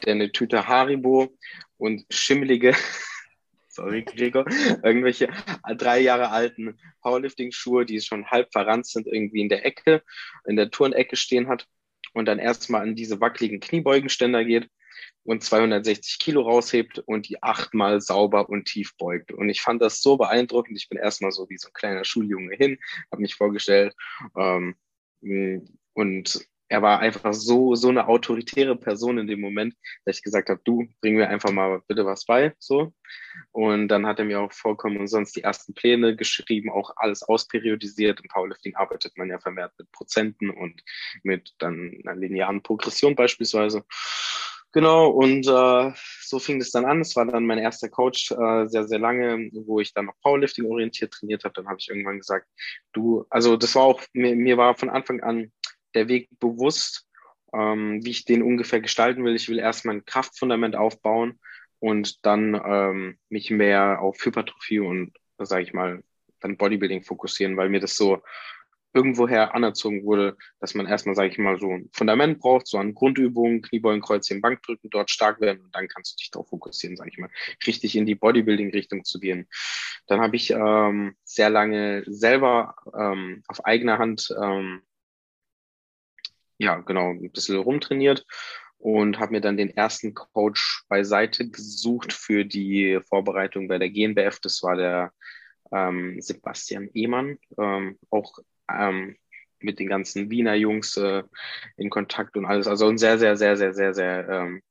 der 0.05 0.15
eine 0.15 0.33
Tüte 0.33 0.67
Haribo 0.67 1.37
und 1.79 2.05
schimmelige, 2.11 2.75
sorry 3.69 4.03
Gregor, 4.03 4.45
irgendwelche 4.83 5.29
drei 5.77 6.01
Jahre 6.01 6.31
alten 6.31 6.79
Powerlifting-Schuhe, 7.03 7.87
die 7.87 8.01
schon 8.01 8.27
halb 8.27 8.53
verranzt 8.53 8.93
sind, 8.93 9.07
irgendwie 9.07 9.41
in 9.41 9.49
der 9.49 9.65
Ecke, 9.65 10.03
in 10.47 10.57
der 10.57 10.71
Turnecke 10.71 11.17
stehen 11.17 11.49
hat 11.49 11.67
und 12.13 12.27
dann 12.27 12.39
erstmal 12.39 12.83
an 12.83 12.95
diese 12.95 13.21
wackeligen 13.21 13.61
Kniebeugenständer 13.61 14.45
geht 14.45 14.69
und 15.25 15.43
260 15.43 16.19
Kilo 16.19 16.43
raushebt 16.43 17.01
und 17.01 17.29
die 17.29 17.43
achtmal 17.43 18.01
sauber 18.01 18.49
und 18.49 18.67
tief 18.67 18.97
beugt. 18.97 19.33
Und 19.33 19.49
ich 19.49 19.61
fand 19.61 19.83
das 19.83 20.01
so 20.03 20.17
beeindruckend. 20.17 20.79
Ich 20.79 20.89
bin 20.89 20.99
erstmal 20.99 21.33
so 21.33 21.49
wie 21.49 21.59
so 21.59 21.69
ein 21.69 21.75
kleiner 21.75 22.05
Schuljunge 22.05 22.55
hin, 22.57 22.79
habe 23.11 23.23
mich 23.23 23.35
vorgestellt. 23.35 23.95
Ähm, 24.37 24.77
und 25.95 26.47
er 26.69 26.83
war 26.83 26.99
einfach 27.01 27.33
so, 27.33 27.75
so 27.75 27.89
eine 27.89 28.09
autoritäre 28.09 28.77
Person 28.77 29.19
in 29.19 29.27
dem 29.27 29.41
Moment, 29.41 29.75
dass 30.05 30.17
ich 30.17 30.23
gesagt 30.23 30.49
habe, 30.49 30.61
du, 30.65 30.89
bring 31.01 31.15
mir 31.17 31.29
einfach 31.29 31.51
mal 31.51 31.81
bitte 31.87 32.05
was 32.05 32.25
bei, 32.25 32.55
so. 32.59 32.93
Und 33.53 33.89
dann 33.89 34.07
hat 34.07 34.19
er 34.19 34.25
mir 34.25 34.41
auch 34.41 34.53
vollkommen 34.53 34.97
umsonst 34.97 35.37
die 35.37 35.43
ersten 35.43 35.75
Pläne 35.75 36.17
geschrieben, 36.17 36.71
auch 36.71 36.93
alles 36.97 37.23
ausperiodisiert. 37.23 38.21
Im 38.21 38.29
Powerlifting 38.29 38.75
arbeitet 38.75 39.17
man 39.17 39.29
ja 39.29 39.39
vermehrt 39.39 39.73
mit 39.79 39.91
Prozenten 39.93 40.51
und 40.51 40.83
mit 41.23 41.55
dann 41.59 42.01
einer 42.05 42.17
linearen 42.17 42.63
Progression 42.63 43.15
beispielsweise. 43.15 43.85
Genau, 44.77 45.09
und 45.09 45.47
äh, 45.47 45.93
so 46.21 46.39
fing 46.39 46.61
es 46.61 46.71
dann 46.71 46.85
an. 46.85 47.01
Es 47.01 47.17
war 47.17 47.25
dann 47.25 47.47
mein 47.47 47.57
erster 47.57 47.89
Coach 47.89 48.31
äh, 48.33 48.67
sehr, 48.67 48.87
sehr 48.87 48.99
lange, 48.99 49.49
wo 49.55 49.81
ich 49.81 49.95
dann 49.95 50.05
noch 50.05 50.21
Powerlifting 50.21 50.67
orientiert 50.67 51.15
trainiert 51.15 51.45
habe. 51.45 51.55
Dann 51.55 51.67
habe 51.67 51.79
ich 51.81 51.89
irgendwann 51.89 52.19
gesagt, 52.19 52.47
du, 52.93 53.25
also 53.31 53.57
das 53.57 53.75
war 53.75 53.85
auch, 53.85 54.03
mir, 54.13 54.37
mir 54.37 54.59
war 54.59 54.75
von 54.75 54.91
Anfang 54.91 55.23
an 55.23 55.51
der 55.95 56.09
Weg 56.09 56.29
bewusst, 56.41 57.09
ähm, 57.55 58.05
wie 58.05 58.11
ich 58.11 58.27
den 58.27 58.43
ungefähr 58.43 58.83
gestalten 58.83 59.25
will. 59.25 59.35
Ich 59.35 59.49
will 59.49 59.59
erstmal 59.59 59.95
ein 59.95 60.05
Kraftfundament 60.05 60.77
aufbauen 60.77 61.41
und 61.79 62.27
dann 62.27 62.53
ähm, 62.63 63.19
mich 63.31 63.51
mehr 63.51 64.03
auf 64.03 64.23
Hypertrophie 64.23 64.81
und, 64.81 65.15
sage 65.39 65.63
ich 65.63 65.73
mal, 65.73 66.03
dann 66.41 66.59
Bodybuilding 66.59 67.03
fokussieren, 67.03 67.57
weil 67.57 67.71
mir 67.71 67.81
das 67.81 67.97
so 67.97 68.23
irgendwoher 68.97 69.55
anerzogen 69.55 70.05
wurde, 70.05 70.37
dass 70.59 70.75
man 70.75 70.87
erstmal, 70.87 71.15
sage 71.15 71.29
ich 71.29 71.39
mal, 71.39 71.61
so 71.61 71.71
ein 71.71 71.91
Fundament 71.93 72.41
braucht, 72.41 72.67
so 72.67 72.79
an 72.79 72.95
Grundübungen, 72.95 73.61
Kniebeugen, 73.61 74.01
Kreuzheben, 74.01 74.41
Bankdrücken, 74.41 74.91
dort 74.91 75.11
stark 75.11 75.41
werden 75.41 75.61
und 75.63 75.75
dann 75.75 75.87
kannst 75.87 76.13
du 76.13 76.17
dich 76.17 76.31
darauf 76.31 76.49
fokussieren, 76.49 76.97
sage 76.97 77.11
ich 77.11 77.19
mal, 77.19 77.31
richtig 77.67 77.95
in 77.95 78.07
die 78.07 78.15
Bodybuilding-Richtung 78.15 79.05
zu 79.05 79.21
gehen. 79.21 79.47
Dann 80.07 80.21
habe 80.21 80.37
ich 80.37 80.51
ähm, 80.51 81.15
sehr 81.25 81.51
lange 81.51 82.03
selber 82.07 82.75
ähm, 82.99 83.43
auf 83.47 83.65
eigener 83.65 83.99
Hand, 83.99 84.35
ähm, 84.43 84.83
ja, 86.59 86.77
genau, 86.77 87.11
ein 87.11 87.31
bisschen 87.31 87.59
rumtrainiert 87.59 88.25
und 88.79 89.19
habe 89.19 89.33
mir 89.33 89.41
dann 89.41 89.57
den 89.57 89.71
ersten 89.71 90.15
Coach 90.15 90.85
beiseite 90.89 91.51
gesucht 91.51 92.13
für 92.13 92.45
die 92.45 93.01
Vorbereitung 93.09 93.69
bei 93.69 93.79
der 93.79 93.91
GNBF. 93.91 94.41
Das 94.41 94.63
war 94.63 94.77
der 94.77 95.13
ähm, 95.73 96.21
Sebastian 96.21 96.89
Ehmann, 96.95 97.39
ähm, 97.59 97.99
auch 98.11 98.39
ähm, 98.71 99.17
mit 99.61 99.79
den 99.79 99.89
ganzen 99.89 100.31
Wiener 100.31 100.55
Jungs 100.55 100.97
äh, 100.97 101.23
in 101.77 101.91
Kontakt 101.91 102.37
und 102.37 102.47
alles. 102.47 102.67
Also 102.67 102.89
ein 102.89 102.99
sehr, 102.99 103.19
sehr, 103.19 103.37
sehr, 103.37 103.57
sehr, 103.57 103.73
sehr, 103.75 103.95
sehr 103.95 104.29
ähm, 104.29 104.63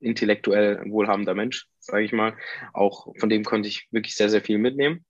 intellektuell 0.00 0.82
wohlhabender 0.86 1.34
Mensch, 1.34 1.68
sage 1.78 2.04
ich 2.04 2.12
mal. 2.12 2.36
Auch 2.72 3.14
von 3.18 3.28
dem 3.28 3.44
konnte 3.44 3.68
ich 3.68 3.88
wirklich 3.90 4.14
sehr, 4.14 4.30
sehr 4.30 4.42
viel 4.42 4.58
mitnehmen. 4.58 5.04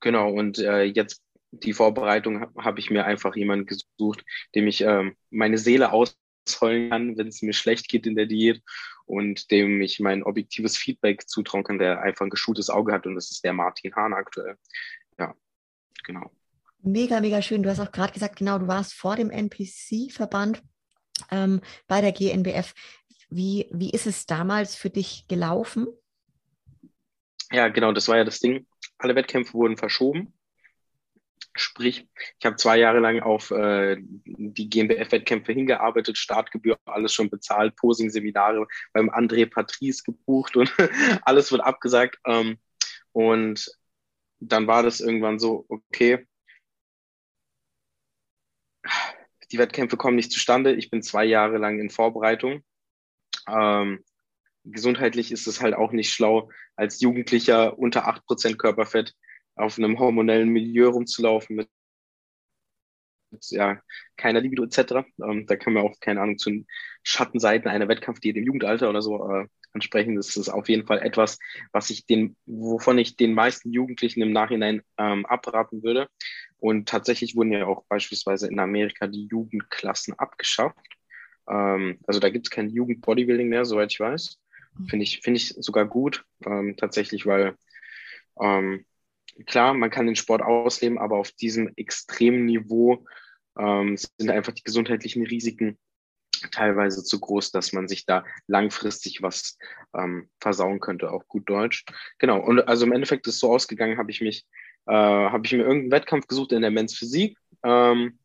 Genau, 0.00 0.30
und 0.30 0.58
äh, 0.58 0.84
jetzt 0.84 1.22
die 1.50 1.72
Vorbereitung 1.72 2.40
habe 2.40 2.64
hab 2.64 2.78
ich 2.78 2.90
mir 2.90 3.04
einfach 3.06 3.34
jemanden 3.36 3.66
gesucht, 3.66 4.24
dem 4.54 4.66
ich 4.66 4.82
ähm, 4.82 5.16
meine 5.30 5.58
Seele 5.58 5.92
ausheulen 5.92 6.90
kann, 6.90 7.18
wenn 7.18 7.28
es 7.28 7.42
mir 7.42 7.52
schlecht 7.52 7.88
geht 7.88 8.06
in 8.06 8.16
der 8.16 8.26
Diät 8.26 8.62
und 9.06 9.50
dem 9.50 9.80
ich 9.80 10.00
mein 10.00 10.22
objektives 10.22 10.76
Feedback 10.76 11.28
zutrauen 11.28 11.64
kann, 11.64 11.78
der 11.78 12.02
einfach 12.02 12.26
ein 12.26 12.30
geschultes 12.30 12.70
Auge 12.70 12.92
hat 12.92 13.06
und 13.06 13.14
das 13.14 13.30
ist 13.30 13.44
der 13.44 13.52
Martin 13.52 13.94
Hahn 13.94 14.12
aktuell. 14.12 14.56
Ja, 15.18 15.34
genau. 16.04 16.30
Mega, 16.82 17.20
mega 17.20 17.42
schön. 17.42 17.62
Du 17.62 17.70
hast 17.70 17.80
auch 17.80 17.92
gerade 17.92 18.12
gesagt, 18.12 18.36
genau, 18.36 18.58
du 18.58 18.68
warst 18.68 18.94
vor 18.94 19.16
dem 19.16 19.30
NPC-Verband 19.30 20.62
ähm, 21.30 21.60
bei 21.86 22.00
der 22.00 22.12
GNBF. 22.12 22.74
Wie, 23.28 23.68
wie 23.72 23.90
ist 23.90 24.06
es 24.06 24.26
damals 24.26 24.76
für 24.76 24.90
dich 24.90 25.26
gelaufen? 25.28 25.86
Ja, 27.50 27.68
genau, 27.68 27.92
das 27.92 28.08
war 28.08 28.16
ja 28.16 28.24
das 28.24 28.40
Ding. 28.40 28.66
Alle 28.98 29.14
Wettkämpfe 29.14 29.54
wurden 29.54 29.76
verschoben. 29.76 30.32
Sprich, 31.54 32.06
ich 32.38 32.46
habe 32.46 32.56
zwei 32.56 32.78
Jahre 32.78 32.98
lang 32.98 33.20
auf 33.20 33.50
äh, 33.50 33.96
die 33.98 34.68
GmbF-Wettkämpfe 34.68 35.52
hingearbeitet, 35.52 36.18
Startgebühr, 36.18 36.78
alles 36.84 37.14
schon 37.14 37.30
bezahlt, 37.30 37.76
Posing-Seminare 37.76 38.66
beim 38.92 39.08
André 39.08 39.46
Patrice 39.46 40.02
gebucht 40.04 40.56
und 40.56 40.72
alles 41.22 41.50
wird 41.52 41.62
abgesagt. 41.62 42.18
Ähm, 42.26 42.58
und 43.12 43.70
dann 44.38 44.66
war 44.66 44.82
das 44.82 45.00
irgendwann 45.00 45.38
so, 45.38 45.64
okay, 45.68 46.26
die 49.52 49.58
Wettkämpfe 49.58 49.96
kommen 49.96 50.16
nicht 50.16 50.32
zustande. 50.32 50.74
Ich 50.74 50.90
bin 50.90 51.02
zwei 51.02 51.24
Jahre 51.24 51.58
lang 51.58 51.78
in 51.78 51.90
Vorbereitung. 51.90 52.62
Ähm, 53.48 54.04
gesundheitlich 54.64 55.32
ist 55.32 55.46
es 55.46 55.60
halt 55.60 55.74
auch 55.74 55.92
nicht 55.92 56.12
schlau, 56.12 56.50
als 56.74 57.00
Jugendlicher 57.00 57.78
unter 57.78 58.08
8% 58.08 58.56
Körperfett 58.56 59.14
auf 59.54 59.78
einem 59.78 59.98
hormonellen 59.98 60.50
Milieu 60.50 60.88
rumzulaufen 60.88 61.56
mit 61.56 61.68
ja 63.50 63.80
keiner 64.16 64.40
Libido 64.40 64.64
etc. 64.64 65.04
Ähm, 65.22 65.46
da 65.46 65.56
können 65.56 65.76
wir 65.76 65.82
auch, 65.82 65.98
keine 66.00 66.20
Ahnung, 66.20 66.38
zu 66.38 66.50
den 66.50 66.66
Schattenseiten 67.02 67.70
einer 67.70 67.88
Wettkampfdiät 67.88 68.36
im 68.36 68.44
Jugendalter 68.44 68.88
oder 68.90 69.02
so 69.02 69.30
äh, 69.30 69.46
ansprechen. 69.72 70.16
Das 70.16 70.36
ist 70.36 70.48
auf 70.48 70.68
jeden 70.68 70.86
Fall 70.86 70.98
etwas, 71.00 71.38
was 71.72 71.90
ich 71.90 72.06
den, 72.06 72.36
wovon 72.46 72.98
ich 72.98 73.16
den 73.16 73.34
meisten 73.34 73.72
Jugendlichen 73.72 74.22
im 74.22 74.32
Nachhinein 74.32 74.82
ähm, 74.98 75.26
abraten 75.26 75.82
würde. 75.82 76.08
Und 76.58 76.88
tatsächlich 76.88 77.36
wurden 77.36 77.52
ja 77.52 77.66
auch 77.66 77.84
beispielsweise 77.88 78.48
in 78.48 78.58
Amerika 78.58 79.06
die 79.06 79.26
Jugendklassen 79.26 80.18
abgeschafft. 80.18 80.96
Ähm, 81.48 81.98
also 82.06 82.18
da 82.20 82.30
gibt 82.30 82.46
es 82.46 82.50
kein 82.50 82.70
Jugendbodybuilding 82.70 83.48
mehr, 83.48 83.64
soweit 83.64 83.92
ich 83.92 84.00
weiß. 84.00 84.38
Mhm. 84.78 84.88
Finde 84.88 85.02
ich, 85.04 85.20
finde 85.20 85.38
ich 85.38 85.54
sogar 85.58 85.84
gut, 85.84 86.24
ähm, 86.44 86.76
tatsächlich, 86.76 87.26
weil 87.26 87.56
ähm, 88.40 88.84
klar, 89.46 89.74
man 89.74 89.90
kann 89.90 90.06
den 90.06 90.16
Sport 90.16 90.42
ausleben, 90.42 90.98
aber 90.98 91.16
auf 91.18 91.32
diesem 91.32 91.72
extremen 91.76 92.44
Niveau 92.46 93.04
ähm, 93.58 93.96
sind 93.96 94.30
einfach 94.30 94.52
die 94.52 94.62
gesundheitlichen 94.62 95.26
Risiken 95.26 95.78
teilweise 96.50 97.02
zu 97.02 97.20
groß, 97.20 97.50
dass 97.50 97.72
man 97.72 97.88
sich 97.88 98.06
da 98.06 98.24
langfristig 98.46 99.22
was 99.22 99.58
ähm, 99.96 100.28
versauen 100.40 100.80
könnte, 100.80 101.10
auch 101.10 101.26
gut 101.28 101.48
Deutsch. 101.48 101.84
Genau, 102.18 102.40
und 102.40 102.60
also 102.68 102.84
im 102.84 102.92
Endeffekt 102.92 103.26
ist 103.26 103.38
so 103.38 103.52
ausgegangen, 103.52 103.98
habe 103.98 104.10
ich 104.10 104.20
mich, 104.20 104.44
äh, 104.86 104.92
habe 104.92 105.46
ich 105.46 105.52
mir 105.52 105.62
irgendeinen 105.62 105.90
Wettkampf 105.90 106.26
gesucht 106.26 106.52
in 106.52 106.62
der 106.62 106.70
Men's 106.70 106.96
Physik, 106.96 107.38
ähm, 107.62 108.18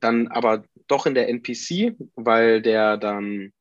dann 0.00 0.28
aber 0.28 0.64
doch 0.86 1.06
in 1.06 1.14
der 1.14 1.28
NPC, 1.28 1.96
weil 2.14 2.62
der 2.62 2.96
dann 2.96 3.52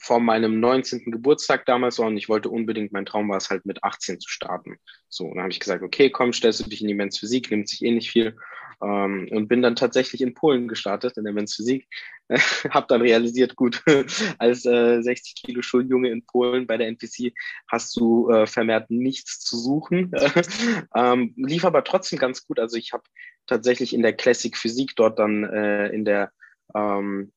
vor 0.00 0.20
meinem 0.20 0.60
19. 0.60 1.10
Geburtstag 1.10 1.66
damals 1.66 1.98
war 1.98 2.06
und 2.06 2.16
ich 2.16 2.28
wollte 2.28 2.50
unbedingt, 2.50 2.92
mein 2.92 3.06
Traum 3.06 3.28
war 3.28 3.36
es 3.36 3.50
halt 3.50 3.66
mit 3.66 3.82
18 3.84 4.20
zu 4.20 4.28
starten. 4.28 4.76
So, 5.08 5.24
und 5.24 5.34
dann 5.34 5.42
habe 5.42 5.52
ich 5.52 5.60
gesagt, 5.60 5.82
okay, 5.82 6.10
komm, 6.10 6.32
stellst 6.32 6.60
du 6.60 6.64
dich 6.68 6.82
in 6.82 6.88
die 6.88 6.94
Men's 6.94 7.18
Physik, 7.18 7.50
nimmt 7.50 7.68
sich 7.68 7.84
eh 7.84 7.90
nicht 7.90 8.10
viel. 8.10 8.36
Ähm, 8.80 9.28
und 9.32 9.48
bin 9.48 9.62
dann 9.62 9.74
tatsächlich 9.74 10.20
in 10.20 10.34
Polen 10.34 10.68
gestartet, 10.68 11.16
in 11.16 11.24
der 11.24 11.32
Men's 11.32 11.54
Physik. 11.54 11.88
habe 12.70 12.86
dann 12.88 13.00
realisiert, 13.00 13.56
gut, 13.56 13.82
als 14.38 14.64
äh, 14.66 15.00
60 15.00 15.34
Kilo 15.34 15.62
Schuljunge 15.62 16.10
in 16.10 16.24
Polen 16.24 16.66
bei 16.66 16.76
der 16.76 16.88
NPC 16.88 17.32
hast 17.66 17.96
du 17.96 18.30
äh, 18.30 18.46
vermehrt 18.46 18.90
nichts 18.90 19.40
zu 19.40 19.56
suchen. 19.56 20.12
ähm, 20.94 21.34
lief 21.36 21.64
aber 21.64 21.84
trotzdem 21.84 22.18
ganz 22.18 22.46
gut. 22.46 22.60
Also 22.60 22.76
ich 22.76 22.92
habe 22.92 23.04
tatsächlich 23.46 23.94
in 23.94 24.02
der 24.02 24.12
Classic 24.12 24.56
Physik 24.56 24.92
dort 24.94 25.18
dann 25.18 25.44
äh, 25.44 25.88
in 25.88 26.04
der 26.04 26.32
ähm, 26.74 27.32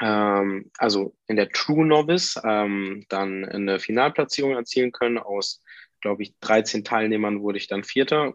ähm, 0.00 0.70
also 0.78 1.14
in 1.26 1.36
der 1.36 1.48
True 1.50 1.86
Novice 1.86 2.40
ähm, 2.44 3.04
dann 3.08 3.44
eine 3.44 3.80
Finalplatzierung 3.80 4.52
erzielen 4.52 4.92
können. 4.92 5.18
Aus, 5.18 5.62
glaube 6.00 6.22
ich, 6.22 6.34
13 6.40 6.84
Teilnehmern 6.84 7.40
wurde 7.40 7.58
ich 7.58 7.66
dann 7.68 7.84
Vierter. 7.84 8.34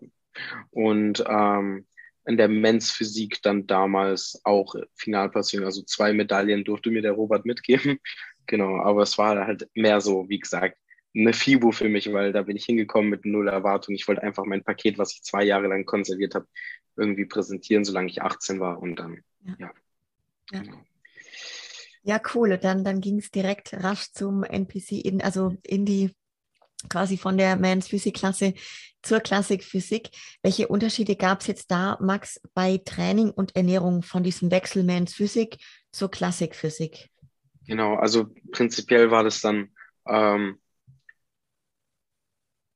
Und 0.72 1.24
ähm, 1.27 1.86
in 2.25 2.38
der 2.38 2.48
Men's 2.48 2.91
Physik 2.91 3.41
dann 3.41 3.67
damals 3.67 4.39
auch 4.43 4.75
Finalplatzierung, 4.96 5.65
also 5.65 5.84
zwei 5.84 6.13
Medaillen 6.13 6.63
durfte 6.63 6.89
mir 6.89 7.01
der 7.01 7.13
Robert 7.13 7.46
mitgeben. 7.46 8.00
Genau, 8.46 8.82
aber 8.82 9.03
es 9.03 9.17
war 9.17 9.48
halt 9.48 9.70
mehr 9.74 10.01
so, 10.01 10.27
wie 10.27 10.38
gesagt, 10.38 10.77
eine 11.15 11.32
FIBO 11.32 11.72
für 11.72 11.88
mich, 11.88 12.12
weil 12.12 12.34
da 12.34 12.41
bin 12.41 12.58
ich 12.58 12.65
hingekommen 12.65 13.10
mit 13.10 13.24
null 13.24 13.48
Erwartung. 13.48 13.96
Ich 13.96 14.05
wollte 14.05 14.22
einfach 14.22 14.43
mein 14.43 14.65
Paket, 14.65 14.98
was 14.98 15.13
ich 15.13 15.24
zwei 15.24 15.46
Jahre 15.46 15.67
lang 15.67 15.86
konserviert 15.86 16.36
habe, 16.36 16.46
irgendwie 16.98 17.24
präsentieren, 17.24 17.86
solange 17.86 18.10
ich 18.10 18.22
18 18.22 18.60
war 18.60 18.82
und 18.82 18.98
dann, 18.98 19.22
ja. 19.46 19.72
ja. 20.51 20.62
ja. 20.62 20.74
Ja, 22.03 22.22
cool. 22.36 22.57
dann, 22.57 22.83
dann 22.83 23.00
ging 23.00 23.19
es 23.19 23.31
direkt 23.31 23.74
rasch 23.74 24.12
zum 24.12 24.43
NPC, 24.43 24.91
in, 25.03 25.22
also 25.22 25.55
in 25.63 25.86
die 25.86 26.12
quasi 26.89 27.17
von 27.17 27.38
der 27.38 27.55
Mans 27.55 27.88
Physik-Klasse 27.88 28.53
zur 29.01 29.19
Klassik 29.22 29.63
Physik. 29.63 30.10
Welche 30.41 30.67
Unterschiede 30.67 31.15
gab 31.15 31.41
es 31.41 31.48
jetzt 31.48 31.72
da, 31.72 31.98
Max, 32.01 32.41
bei 32.53 32.77
Training 32.77 33.31
und 33.31 33.55
Ernährung 33.55 34.03
von 34.03 34.24
diesem 34.24 34.51
Wechsel 34.51 34.83
Mans 34.83 35.13
Physik 35.13 35.57
zur 35.91 36.12
Klassik 36.12 36.55
Physik? 36.55 37.10
Genau, 37.65 37.95
also 37.95 38.27
prinzipiell 38.51 39.12
war 39.12 39.24
das 39.24 39.41
dann, 39.41 39.69
ähm, 40.05 40.60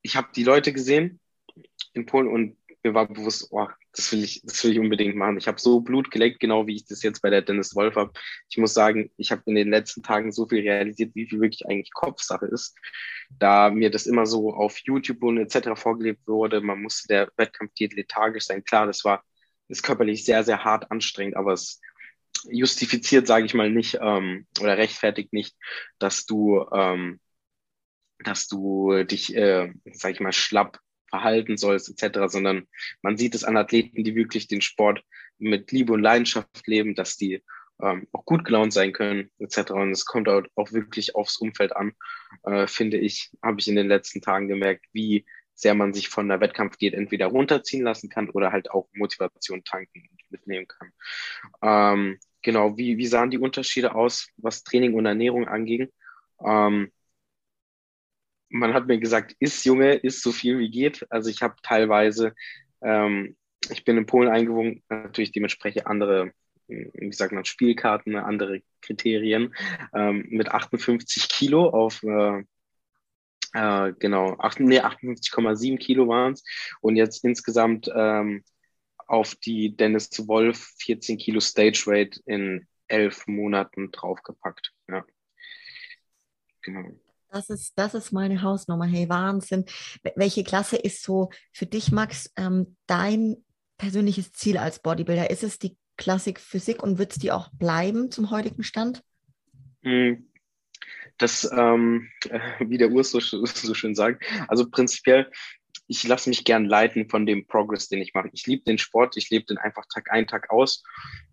ich 0.02 0.16
habe 0.16 0.28
die 0.34 0.44
Leute 0.44 0.72
gesehen 0.72 1.20
in 1.92 2.06
Polen 2.06 2.28
und 2.28 2.56
mir 2.82 2.94
war 2.94 3.06
bewusst, 3.06 3.48
oh, 3.50 3.66
das 3.98 4.12
will 4.12 4.22
ich, 4.22 4.40
das 4.44 4.62
will 4.62 4.72
ich 4.72 4.78
unbedingt 4.78 5.16
machen. 5.16 5.38
Ich 5.38 5.48
habe 5.48 5.60
so 5.60 5.80
Blut 5.80 6.10
geleckt, 6.12 6.38
genau 6.38 6.68
wie 6.68 6.76
ich 6.76 6.86
das 6.86 7.02
jetzt 7.02 7.20
bei 7.20 7.30
der 7.30 7.42
Dennis 7.42 7.74
Wolf 7.74 7.96
habe. 7.96 8.12
Ich 8.48 8.56
muss 8.56 8.72
sagen, 8.72 9.10
ich 9.16 9.32
habe 9.32 9.42
in 9.46 9.56
den 9.56 9.70
letzten 9.70 10.04
Tagen 10.04 10.30
so 10.30 10.46
viel 10.46 10.60
realisiert, 10.60 11.14
wie 11.16 11.26
viel 11.26 11.40
wirklich 11.40 11.66
eigentlich 11.66 11.92
Kopfsache 11.92 12.46
ist. 12.46 12.76
Da 13.30 13.70
mir 13.70 13.90
das 13.90 14.06
immer 14.06 14.24
so 14.24 14.54
auf 14.54 14.78
YouTube 14.78 15.22
und 15.24 15.38
etc. 15.38 15.70
vorgelebt 15.74 16.26
wurde, 16.28 16.60
man 16.60 16.80
musste 16.80 17.08
der 17.08 17.32
Wettkampfdiät 17.36 17.92
lethargisch 17.94 18.44
sein. 18.44 18.64
Klar, 18.64 18.86
das 18.86 19.04
war 19.04 19.24
ist 19.66 19.82
körperlich 19.82 20.24
sehr, 20.24 20.44
sehr 20.44 20.64
hart 20.64 20.90
anstrengend, 20.90 21.36
aber 21.36 21.52
es 21.52 21.80
justifiziert, 22.50 23.26
sage 23.26 23.46
ich 23.46 23.54
mal, 23.54 23.70
nicht 23.70 23.98
ähm, 24.00 24.46
oder 24.60 24.78
rechtfertigt 24.78 25.32
nicht, 25.32 25.56
dass 25.98 26.24
du 26.24 26.64
ähm, 26.72 27.20
dass 28.20 28.48
du 28.48 29.04
dich, 29.04 29.34
äh, 29.36 29.72
sag 29.92 30.12
ich 30.12 30.20
mal, 30.20 30.32
schlapp 30.32 30.80
verhalten 31.08 31.56
sollst, 31.56 31.88
etc., 31.88 32.20
sondern 32.26 32.66
man 33.02 33.16
sieht 33.16 33.34
es 33.34 33.44
an 33.44 33.56
Athleten, 33.56 34.04
die 34.04 34.14
wirklich 34.14 34.48
den 34.48 34.60
Sport 34.60 35.02
mit 35.38 35.72
Liebe 35.72 35.92
und 35.92 36.02
Leidenschaft 36.02 36.66
leben, 36.66 36.94
dass 36.94 37.16
die 37.16 37.42
ähm, 37.80 38.08
auch 38.12 38.24
gut 38.24 38.44
gelaunt 38.44 38.72
sein 38.72 38.92
können, 38.92 39.30
etc. 39.38 39.70
Und 39.72 39.92
es 39.92 40.04
kommt 40.04 40.28
auch, 40.28 40.72
wirklich 40.72 41.14
aufs 41.14 41.38
Umfeld 41.38 41.76
an, 41.76 41.92
äh, 42.44 42.66
finde 42.66 42.98
ich, 42.98 43.30
habe 43.42 43.60
ich 43.60 43.68
in 43.68 43.76
den 43.76 43.88
letzten 43.88 44.20
Tagen 44.20 44.48
gemerkt, 44.48 44.86
wie 44.92 45.24
sehr 45.54 45.74
man 45.74 45.92
sich 45.92 46.08
von 46.08 46.28
der 46.28 46.40
Wettkampfdiät 46.40 46.94
entweder 46.94 47.26
runterziehen 47.26 47.82
lassen 47.82 48.08
kann 48.08 48.30
oder 48.30 48.52
halt 48.52 48.70
auch 48.70 48.88
Motivation 48.92 49.64
tanken 49.64 50.08
und 50.10 50.30
mitnehmen 50.30 50.66
kann. 50.68 50.92
Ähm, 51.62 52.18
genau, 52.42 52.76
wie, 52.76 52.96
wie 52.96 53.06
sahen 53.06 53.30
die 53.30 53.38
Unterschiede 53.38 53.94
aus, 53.94 54.28
was 54.36 54.62
Training 54.62 54.94
und 54.94 55.06
Ernährung 55.06 55.48
anging? 55.48 55.88
Ähm, 56.44 56.92
man 58.50 58.74
hat 58.74 58.86
mir 58.86 58.98
gesagt, 58.98 59.34
isst 59.38 59.64
Junge, 59.64 59.94
isst 59.94 60.22
so 60.22 60.32
viel 60.32 60.58
wie 60.58 60.70
geht. 60.70 61.06
Also 61.10 61.30
ich 61.30 61.42
habe 61.42 61.56
teilweise, 61.62 62.34
ähm, 62.82 63.36
ich 63.70 63.84
bin 63.84 63.96
in 63.96 64.06
Polen 64.06 64.28
eingewohnt, 64.28 64.82
natürlich 64.88 65.32
dementsprechend 65.32 65.86
andere, 65.86 66.32
wie 66.66 67.12
sagt 67.12 67.32
man, 67.32 67.44
Spielkarten, 67.44 68.16
andere 68.16 68.62
Kriterien, 68.80 69.54
ähm, 69.94 70.26
mit 70.30 70.50
58 70.50 71.28
Kilo 71.28 71.68
auf, 71.68 72.02
äh, 72.02 72.44
äh, 73.54 73.92
genau, 73.98 74.36
nee, 74.58 74.80
58,7 74.80 75.78
Kilo 75.78 76.08
waren 76.08 76.34
es 76.34 76.44
und 76.80 76.96
jetzt 76.96 77.24
insgesamt 77.24 77.90
ähm, 77.94 78.44
auf 79.06 79.34
die 79.36 79.74
Dennis 79.74 80.10
Wolf 80.28 80.74
14 80.80 81.16
Kilo 81.16 81.40
Stage 81.40 81.84
Weight 81.86 82.20
in 82.26 82.66
elf 82.88 83.26
Monaten 83.26 83.90
draufgepackt. 83.90 84.72
Ja. 84.88 85.04
Genau. 86.62 86.98
Das 87.30 87.50
ist, 87.50 87.72
das 87.76 87.94
ist 87.94 88.12
meine 88.12 88.42
Hausnummer. 88.42 88.86
Hey, 88.86 89.08
Wahnsinn. 89.08 89.66
Welche 90.14 90.44
Klasse 90.44 90.76
ist 90.76 91.02
so 91.02 91.30
für 91.52 91.66
dich, 91.66 91.92
Max, 91.92 92.32
ähm, 92.36 92.76
dein 92.86 93.36
persönliches 93.76 94.32
Ziel 94.32 94.56
als 94.56 94.80
Bodybuilder? 94.80 95.30
Ist 95.30 95.44
es 95.44 95.58
die 95.58 95.76
Klassik 95.96 96.40
Physik 96.40 96.82
und 96.82 96.98
wird 96.98 97.12
es 97.12 97.18
die 97.18 97.32
auch 97.32 97.50
bleiben 97.52 98.10
zum 98.10 98.30
heutigen 98.30 98.62
Stand? 98.62 99.02
Hm, 99.82 100.28
das, 101.18 101.50
ähm, 101.52 102.08
wie 102.60 102.78
der 102.78 102.90
Urs 102.90 103.10
so, 103.10 103.20
so 103.20 103.74
schön 103.74 103.94
sagt, 103.94 104.24
also 104.48 104.68
prinzipiell, 104.70 105.30
ich 105.90 106.06
lasse 106.06 106.28
mich 106.28 106.44
gern 106.44 106.66
leiten 106.66 107.08
von 107.08 107.24
dem 107.24 107.46
Progress, 107.46 107.88
den 107.88 108.02
ich 108.02 108.12
mache. 108.12 108.28
Ich 108.32 108.46
liebe 108.46 108.62
den 108.64 108.76
Sport, 108.76 109.16
ich 109.16 109.30
lebe 109.30 109.46
den 109.46 109.56
einfach 109.56 109.86
Tag 109.92 110.10
ein, 110.10 110.26
Tag 110.26 110.50
aus. 110.50 110.82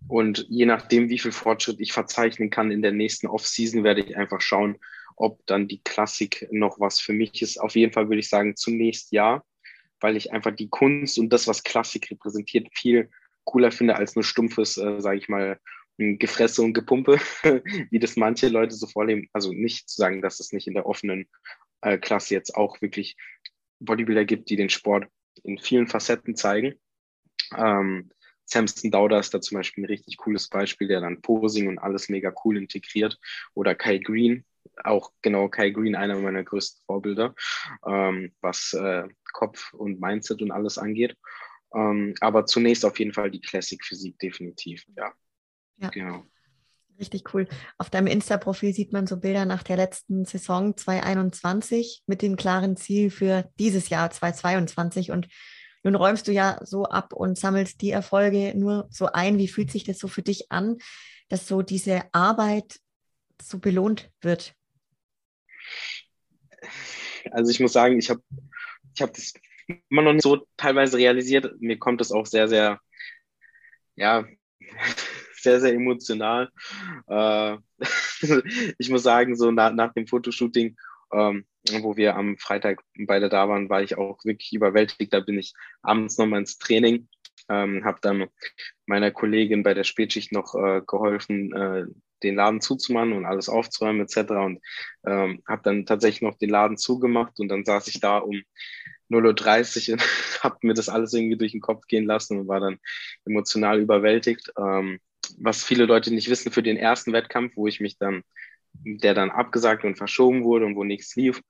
Und 0.08 0.46
je 0.50 0.66
nachdem, 0.66 1.10
wie 1.10 1.20
viel 1.20 1.34
Fortschritt 1.34 1.82
ich 1.82 1.92
verzeichnen 1.92 2.50
kann 2.50 2.72
in 2.72 2.82
der 2.82 2.94
nächsten 2.94 3.28
Off-Season, 3.28 3.84
werde 3.84 4.02
ich 4.02 4.16
einfach 4.16 4.40
schauen, 4.40 4.78
ob 5.16 5.46
dann 5.46 5.68
die 5.68 5.82
Klassik 5.84 6.48
noch 6.52 6.80
was 6.80 7.00
für 7.00 7.14
mich 7.14 7.42
ist. 7.42 7.58
Auf 7.58 7.76
jeden 7.76 7.94
Fall 7.94 8.10
würde 8.10 8.20
ich 8.20 8.30
sagen, 8.30 8.56
zunächst 8.56 9.12
ja, 9.12 9.44
weil 10.00 10.18
ich 10.18 10.34
einfach 10.34 10.52
die 10.56 10.70
Kunst 10.70 11.18
und 11.18 11.30
das, 11.32 11.48
was 11.48 11.64
Klassik 11.64 12.12
repräsentiert, 12.12 12.68
viel 12.74 13.10
cooler 13.46 13.72
finde 13.72 13.96
als 13.96 14.16
nur 14.16 14.24
stumpfes, 14.24 14.78
äh, 14.78 15.00
sage 15.00 15.18
ich 15.18 15.30
mal, 15.30 15.60
Gefresse 15.98 16.62
und 16.62 16.74
Gepumpe, 16.74 17.20
wie 17.90 18.00
das 18.00 18.18
manche 18.18 18.50
Leute 18.50 18.76
so 18.76 18.88
vorleben. 18.88 19.30
Also 19.32 19.54
nicht 19.54 19.90
zu 19.90 19.96
sagen, 19.96 20.22
dass 20.22 20.40
es 20.40 20.52
nicht 20.52 20.68
in 20.68 20.74
der 20.74 20.86
offenen 20.86 21.28
äh, 21.82 21.98
Klasse 21.98 22.34
jetzt 22.34 22.56
auch 22.56 22.82
wirklich 22.82 23.16
Bodybuilder 23.80 24.26
gibt, 24.26 24.50
die 24.50 24.58
den 24.58 24.70
Sport 24.70 25.08
in 25.44 25.58
vielen 25.58 25.88
Facetten 25.88 26.36
zeigen. 26.36 26.76
Ähm, 27.56 28.12
Samson 28.46 28.92
Dauder 28.92 29.20
ist 29.20 29.34
da 29.34 29.42
zum 29.42 29.58
Beispiel 29.58 29.84
ein 29.84 29.88
richtig 29.88 30.18
cooles 30.18 30.50
Beispiel, 30.50 30.88
der 30.88 31.02
dann 31.02 31.22
Posing 31.22 31.68
und 31.68 31.80
alles 31.80 32.10
mega 32.10 32.34
cool 32.44 32.58
integriert. 32.58 33.18
Oder 33.54 33.74
Kai 33.74 33.98
Green, 33.98 34.46
auch 34.84 35.12
genau 35.22 35.50
Kai 35.50 35.70
Green, 35.70 35.96
einer 35.96 36.18
meiner 36.18 36.44
größten 36.44 36.84
Vorbilder, 36.86 37.34
ähm, 37.86 38.34
was 38.42 38.74
äh, 38.74 39.08
Kopf 39.34 39.74
und 39.74 40.00
Mindset 40.00 40.42
und 40.42 40.52
alles 40.52 40.78
angeht. 40.78 41.16
Ähm, 41.74 42.14
aber 42.22 42.46
zunächst 42.46 42.86
auf 42.86 43.00
jeden 43.00 43.14
Fall 43.14 43.32
die 43.32 43.42
Classic 43.42 43.84
Physik, 43.84 44.18
definitiv, 44.20 44.86
ja. 44.96 45.12
Ja. 45.78 45.90
Genau. 45.90 46.24
Richtig 46.98 47.34
cool. 47.34 47.48
Auf 47.78 47.90
deinem 47.90 48.08
Insta-Profil 48.08 48.74
sieht 48.74 48.94
man 48.94 49.06
so 49.06 49.18
Bilder 49.18 49.46
nach 49.46 49.64
der 49.64 49.76
letzten 49.76 50.24
Saison 50.24 50.78
2021 50.78 52.04
mit 52.08 52.22
dem 52.22 52.38
klaren 52.38 52.78
Ziel 52.78 53.10
für 53.10 53.50
dieses 53.60 53.90
Jahr 53.90 54.10
2022. 54.10 55.12
Und 55.12 55.28
Nun 55.84 55.96
räumst 55.96 56.28
du 56.28 56.32
ja 56.32 56.58
so 56.64 56.86
ab 56.86 57.12
und 57.12 57.38
sammelst 57.38 57.82
die 57.82 57.92
Erfolge 57.92 58.54
nur 58.56 58.88
so 58.90 59.08
ein. 59.08 59.38
Wie 59.38 59.50
fühlt 59.50 59.72
sich 59.72 59.84
das 59.84 60.00
so 60.00 60.08
für 60.08 60.22
dich 60.22 60.52
an, 60.52 60.78
dass 61.28 61.48
so 61.48 61.62
diese 61.62 62.04
Arbeit 62.14 62.80
so 63.42 63.60
belohnt 63.60 64.12
wird? 64.22 64.56
Also 67.32 67.52
ich 67.52 67.60
muss 67.60 67.74
sagen, 67.74 67.98
ich 67.98 68.10
habe 68.10 68.22
ich 68.96 69.02
hab 69.02 69.14
das 69.14 69.34
immer 69.90 70.02
noch 70.02 70.14
nicht 70.14 70.24
so 70.24 70.48
teilweise 70.58 70.98
realisiert. 70.98 71.60
Mir 71.60 71.78
kommt 71.78 72.02
das 72.02 72.12
auch 72.12 72.26
sehr, 72.26 72.48
sehr, 72.48 72.80
ja, 73.96 74.26
sehr, 75.36 75.60
sehr 75.60 75.74
emotional. 75.74 76.52
Äh, 77.08 77.58
ich 78.78 78.90
muss 78.90 79.04
sagen, 79.04 79.36
so 79.36 79.52
nach, 79.52 79.74
nach 79.74 79.94
dem 79.94 80.08
Fotoshooting, 80.08 80.76
ähm, 81.14 81.46
wo 81.82 81.98
wir 81.98 82.16
am 82.16 82.38
Freitag 82.38 82.84
beide 83.08 83.30
da 83.30 83.50
waren, 83.50 83.70
war 83.70 83.82
ich 83.82 83.98
auch 83.98 84.24
wirklich 84.24 84.54
überwältigt. 84.54 85.14
Da 85.14 85.20
bin 85.20 85.38
ich 85.38 85.54
abends 85.82 86.18
nochmal 86.18 86.42
ins 86.42 86.58
Training, 86.58 87.08
ähm, 87.50 87.84
habe 87.86 88.00
dann 88.02 88.28
meiner 88.86 89.12
Kollegin 89.12 89.64
bei 89.64 89.74
der 89.74 89.84
Spätschicht 89.84 90.32
noch 90.32 90.56
äh, 90.56 90.82
geholfen, 90.86 91.54
äh, 91.54 91.86
den 92.24 92.36
Laden 92.36 92.62
zuzumachen 92.62 93.14
und 93.14 93.26
alles 93.26 93.50
aufzuräumen 93.50 94.02
etc. 94.02 94.32
Und 94.32 94.62
ähm, 95.06 95.42
habe 95.48 95.62
dann 95.64 95.86
tatsächlich 95.86 96.22
noch 96.22 96.38
den 96.38 96.50
Laden 96.50 96.78
zugemacht 96.78 97.40
und 97.40 97.50
dann 97.50 97.66
saß 97.66 97.88
ich 97.88 98.00
da 98.00 98.20
um 98.20 98.42
0.30 99.10 99.90
Uhr 99.90 99.94
und 99.94 100.02
habe 100.44 100.58
mir 100.62 100.74
das 100.74 100.90
alles 100.90 101.14
irgendwie 101.14 101.38
durch 101.38 101.52
den 101.52 101.62
Kopf 101.62 101.88
gehen 101.88 102.06
lassen 102.06 102.40
und 102.40 102.48
war 102.48 102.60
dann 102.60 102.80
emotional 103.26 103.80
überwältigt. 103.80 104.52
Ähm, 104.58 105.00
was 105.38 105.64
viele 105.64 105.86
Leute 105.86 106.14
nicht 106.14 106.30
wissen, 106.30 106.52
für 106.52 106.64
den 106.64 106.78
ersten 106.78 107.14
Wettkampf, 107.14 107.54
wo 107.56 107.68
ich 107.68 107.80
mich 107.80 107.98
dann, 107.98 108.24
der 108.74 109.14
dann 109.14 109.32
abgesagt 109.32 109.84
und 109.84 109.98
verschoben 109.98 110.44
wurde 110.44 110.66
und 110.66 110.76
wo 110.76 110.84
nichts 110.84 111.16
lief, 111.16 111.42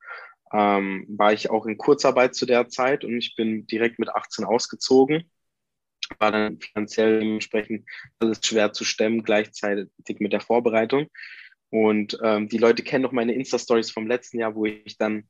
ähm, 0.54 1.06
war 1.10 1.34
ich 1.34 1.50
auch 1.50 1.66
in 1.66 1.78
Kurzarbeit 1.78 2.36
zu 2.36 2.46
der 2.46 2.70
Zeit 2.70 3.04
und 3.04 3.18
ich 3.18 3.36
bin 3.36 3.68
direkt 3.68 4.00
mit 4.00 4.10
18 4.10 4.46
ausgezogen. 4.46 5.30
War 6.20 6.32
dann 6.32 6.60
finanziell 6.60 7.20
dementsprechend 7.20 7.88
alles 8.20 8.40
schwer 8.44 8.74
zu 8.74 8.84
stemmen, 8.84 9.24
gleichzeitig 9.24 9.90
mit 10.20 10.34
der 10.34 10.42
Vorbereitung. 10.42 11.08
Und 11.70 12.18
ähm, 12.24 12.48
die 12.48 12.58
Leute 12.58 12.84
kennen 12.84 13.04
noch 13.04 13.12
meine 13.12 13.34
Insta-Stories 13.34 13.92
vom 13.92 14.08
letzten 14.08 14.40
Jahr, 14.40 14.56
wo 14.56 14.66
ich 14.66 14.98
dann 14.98 15.28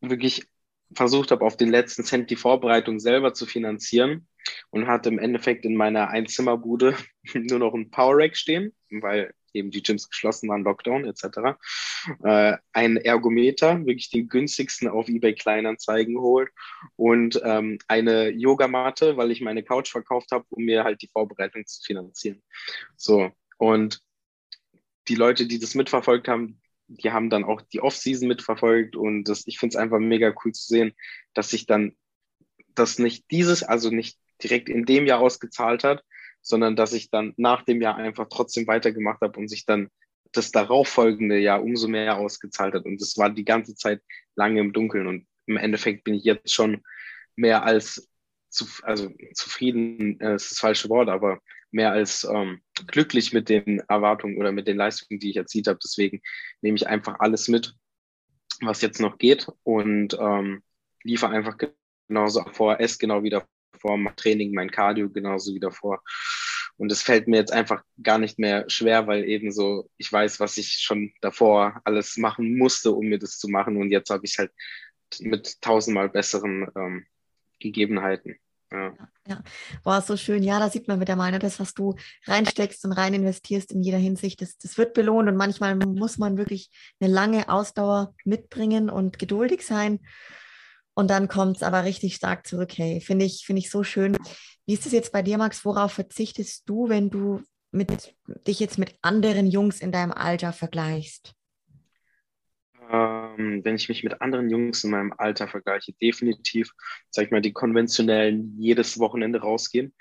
wirklich 0.00 0.46
versucht 0.94 1.30
habe, 1.30 1.44
auf 1.44 1.56
den 1.56 1.70
letzten 1.70 2.04
Cent 2.04 2.30
die 2.30 2.36
Vorbereitung 2.36 2.98
selber 2.98 3.34
zu 3.34 3.46
finanzieren 3.46 4.26
und 4.70 4.86
hatte 4.86 5.08
im 5.08 5.18
Endeffekt 5.18 5.64
in 5.64 5.76
meiner 5.76 6.08
Einzimmerbude 6.08 6.96
nur 7.34 7.58
noch 7.58 7.74
ein 7.74 7.90
Power 7.90 8.16
Rack 8.16 8.36
stehen, 8.36 8.74
weil 8.90 9.32
eben 9.58 9.70
die 9.70 9.82
Gyms 9.82 10.08
geschlossen 10.08 10.48
waren, 10.48 10.64
Lockdown 10.64 11.04
etc. 11.04 11.58
Äh, 12.22 12.56
ein 12.72 12.96
Ergometer, 12.96 13.84
wirklich 13.84 14.10
den 14.10 14.28
günstigsten 14.28 14.88
auf 14.88 15.08
eBay 15.08 15.34
Kleinanzeigen 15.34 16.14
geholt 16.14 16.50
und 16.96 17.40
ähm, 17.44 17.78
eine 17.88 18.30
Yogamatte, 18.30 19.16
weil 19.16 19.30
ich 19.30 19.40
meine 19.40 19.62
Couch 19.62 19.90
verkauft 19.90 20.30
habe, 20.32 20.44
um 20.50 20.64
mir 20.64 20.84
halt 20.84 21.02
die 21.02 21.08
Vorbereitung 21.08 21.66
zu 21.66 21.82
finanzieren. 21.82 22.42
So 22.96 23.30
und 23.58 24.00
die 25.08 25.14
Leute, 25.14 25.46
die 25.46 25.58
das 25.58 25.74
mitverfolgt 25.74 26.28
haben, 26.28 26.60
die 26.88 27.10
haben 27.10 27.30
dann 27.30 27.44
auch 27.44 27.60
die 27.60 27.80
Off-Season 27.80 28.28
mitverfolgt 28.28 28.96
und 28.96 29.24
das, 29.24 29.46
ich 29.46 29.58
finde 29.58 29.74
es 29.74 29.76
einfach 29.76 29.98
mega 29.98 30.34
cool 30.44 30.52
zu 30.52 30.66
sehen, 30.66 30.94
dass 31.34 31.50
sich 31.50 31.66
dann 31.66 31.96
das 32.74 32.98
nicht 32.98 33.30
dieses, 33.30 33.62
also 33.62 33.90
nicht 33.90 34.18
direkt 34.42 34.68
in 34.68 34.84
dem 34.84 35.06
Jahr 35.06 35.20
ausgezahlt 35.20 35.84
hat, 35.84 36.02
sondern 36.48 36.76
dass 36.76 36.94
ich 36.94 37.10
dann 37.10 37.34
nach 37.36 37.62
dem 37.62 37.82
Jahr 37.82 37.96
einfach 37.96 38.26
trotzdem 38.30 38.66
weitergemacht 38.66 39.20
habe 39.20 39.38
und 39.38 39.48
sich 39.48 39.66
dann 39.66 39.90
das 40.32 40.50
darauffolgende 40.50 41.38
Jahr 41.38 41.62
umso 41.62 41.88
mehr 41.88 42.16
ausgezahlt 42.16 42.74
hat. 42.74 42.86
Und 42.86 43.00
das 43.00 43.18
war 43.18 43.28
die 43.28 43.44
ganze 43.44 43.74
Zeit 43.74 44.00
lange 44.34 44.60
im 44.60 44.72
Dunkeln. 44.72 45.06
Und 45.06 45.26
im 45.46 45.58
Endeffekt 45.58 46.04
bin 46.04 46.14
ich 46.14 46.24
jetzt 46.24 46.52
schon 46.52 46.82
mehr 47.36 47.64
als 47.64 48.08
zu, 48.48 48.64
also 48.82 49.10
zufrieden, 49.34 50.18
äh, 50.20 50.36
ist 50.36 50.50
das 50.50 50.58
falsche 50.58 50.88
Wort, 50.88 51.10
aber 51.10 51.40
mehr 51.70 51.92
als 51.92 52.24
ähm, 52.24 52.62
glücklich 52.86 53.34
mit 53.34 53.50
den 53.50 53.80
Erwartungen 53.80 54.38
oder 54.38 54.50
mit 54.50 54.66
den 54.66 54.78
Leistungen, 54.78 55.20
die 55.20 55.30
ich 55.30 55.36
erzielt 55.36 55.66
habe. 55.66 55.78
Deswegen 55.82 56.22
nehme 56.62 56.76
ich 56.76 56.86
einfach 56.86 57.20
alles 57.20 57.48
mit, 57.48 57.74
was 58.62 58.80
jetzt 58.80 59.00
noch 59.00 59.18
geht 59.18 59.48
und 59.64 60.16
ähm, 60.18 60.62
liefere 61.02 61.32
einfach 61.32 61.58
genauso 62.08 62.42
vor, 62.52 62.80
esse 62.80 62.96
genau 62.96 63.22
wieder 63.22 63.46
vor, 63.78 63.96
mache 63.96 64.16
Training, 64.16 64.52
mein 64.54 64.70
Cardio 64.70 65.08
genauso 65.10 65.54
wieder 65.54 65.70
vor. 65.70 66.02
Und 66.76 66.92
es 66.92 67.02
fällt 67.02 67.26
mir 67.26 67.38
jetzt 67.38 67.52
einfach 67.52 67.82
gar 68.02 68.18
nicht 68.18 68.38
mehr 68.38 68.64
schwer, 68.68 69.06
weil 69.06 69.24
eben 69.24 69.50
so, 69.50 69.90
ich 69.96 70.12
weiß, 70.12 70.38
was 70.38 70.56
ich 70.58 70.78
schon 70.78 71.12
davor 71.20 71.80
alles 71.84 72.16
machen 72.16 72.56
musste, 72.56 72.92
um 72.92 73.06
mir 73.06 73.18
das 73.18 73.38
zu 73.38 73.48
machen. 73.48 73.76
Und 73.76 73.90
jetzt 73.90 74.10
habe 74.10 74.24
ich 74.24 74.38
halt 74.38 74.52
mit 75.20 75.60
tausendmal 75.60 76.08
besseren 76.08 76.68
ähm, 76.76 77.06
Gegebenheiten. 77.58 78.36
Ja. 78.70 78.92
ja, 79.26 79.42
Boah, 79.82 80.02
so 80.02 80.16
schön. 80.16 80.42
Ja, 80.42 80.58
da 80.58 80.68
sieht 80.68 80.88
man 80.88 81.00
wieder 81.00 81.16
mal, 81.16 81.30
ne, 81.30 81.38
das, 81.38 81.58
was 81.58 81.72
du 81.72 81.94
reinsteckst 82.26 82.84
und 82.84 82.92
rein 82.92 83.14
investierst 83.14 83.72
in 83.72 83.82
jeder 83.82 83.96
Hinsicht, 83.96 84.42
das, 84.42 84.58
das 84.58 84.76
wird 84.76 84.92
belohnt 84.92 85.28
und 85.28 85.36
manchmal 85.36 85.74
muss 85.74 86.18
man 86.18 86.36
wirklich 86.36 86.70
eine 87.00 87.10
lange 87.10 87.48
Ausdauer 87.48 88.14
mitbringen 88.24 88.90
und 88.90 89.18
geduldig 89.18 89.64
sein. 89.64 90.00
Und 90.98 91.10
dann 91.10 91.28
kommt 91.28 91.58
es 91.58 91.62
aber 91.62 91.84
richtig 91.84 92.16
stark 92.16 92.44
zurück. 92.44 92.76
Hey, 92.76 93.00
finde 93.00 93.24
ich, 93.24 93.44
finde 93.46 93.60
ich 93.60 93.70
so 93.70 93.84
schön. 93.84 94.16
Wie 94.66 94.72
ist 94.72 94.84
es 94.84 94.90
jetzt 94.90 95.12
bei 95.12 95.22
dir, 95.22 95.38
Max? 95.38 95.64
Worauf 95.64 95.92
verzichtest 95.92 96.68
du, 96.68 96.88
wenn 96.88 97.08
du 97.08 97.40
mit, 97.70 98.16
dich 98.48 98.58
jetzt 98.58 98.80
mit 98.80 98.96
anderen 99.00 99.46
Jungs 99.46 99.80
in 99.80 99.92
deinem 99.92 100.10
Alter 100.10 100.52
vergleichst? 100.52 101.34
Ähm, 102.90 103.60
wenn 103.62 103.76
ich 103.76 103.88
mich 103.88 104.02
mit 104.02 104.20
anderen 104.20 104.50
Jungs 104.50 104.82
in 104.82 104.90
meinem 104.90 105.14
Alter 105.16 105.46
vergleiche, 105.46 105.92
definitiv, 106.02 106.72
sag 107.10 107.26
ich 107.26 107.30
mal, 107.30 107.42
die 107.42 107.52
konventionellen 107.52 108.56
jedes 108.58 108.98
Wochenende 108.98 109.40
rausgehen. 109.40 109.94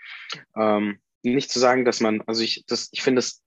Ähm, 0.56 0.98
nicht 1.22 1.52
zu 1.52 1.60
sagen, 1.60 1.86
dass 1.86 2.00
man, 2.00 2.22
also 2.22 2.42
ich, 2.42 2.66
ich 2.90 3.04
finde 3.04 3.20
es 3.20 3.44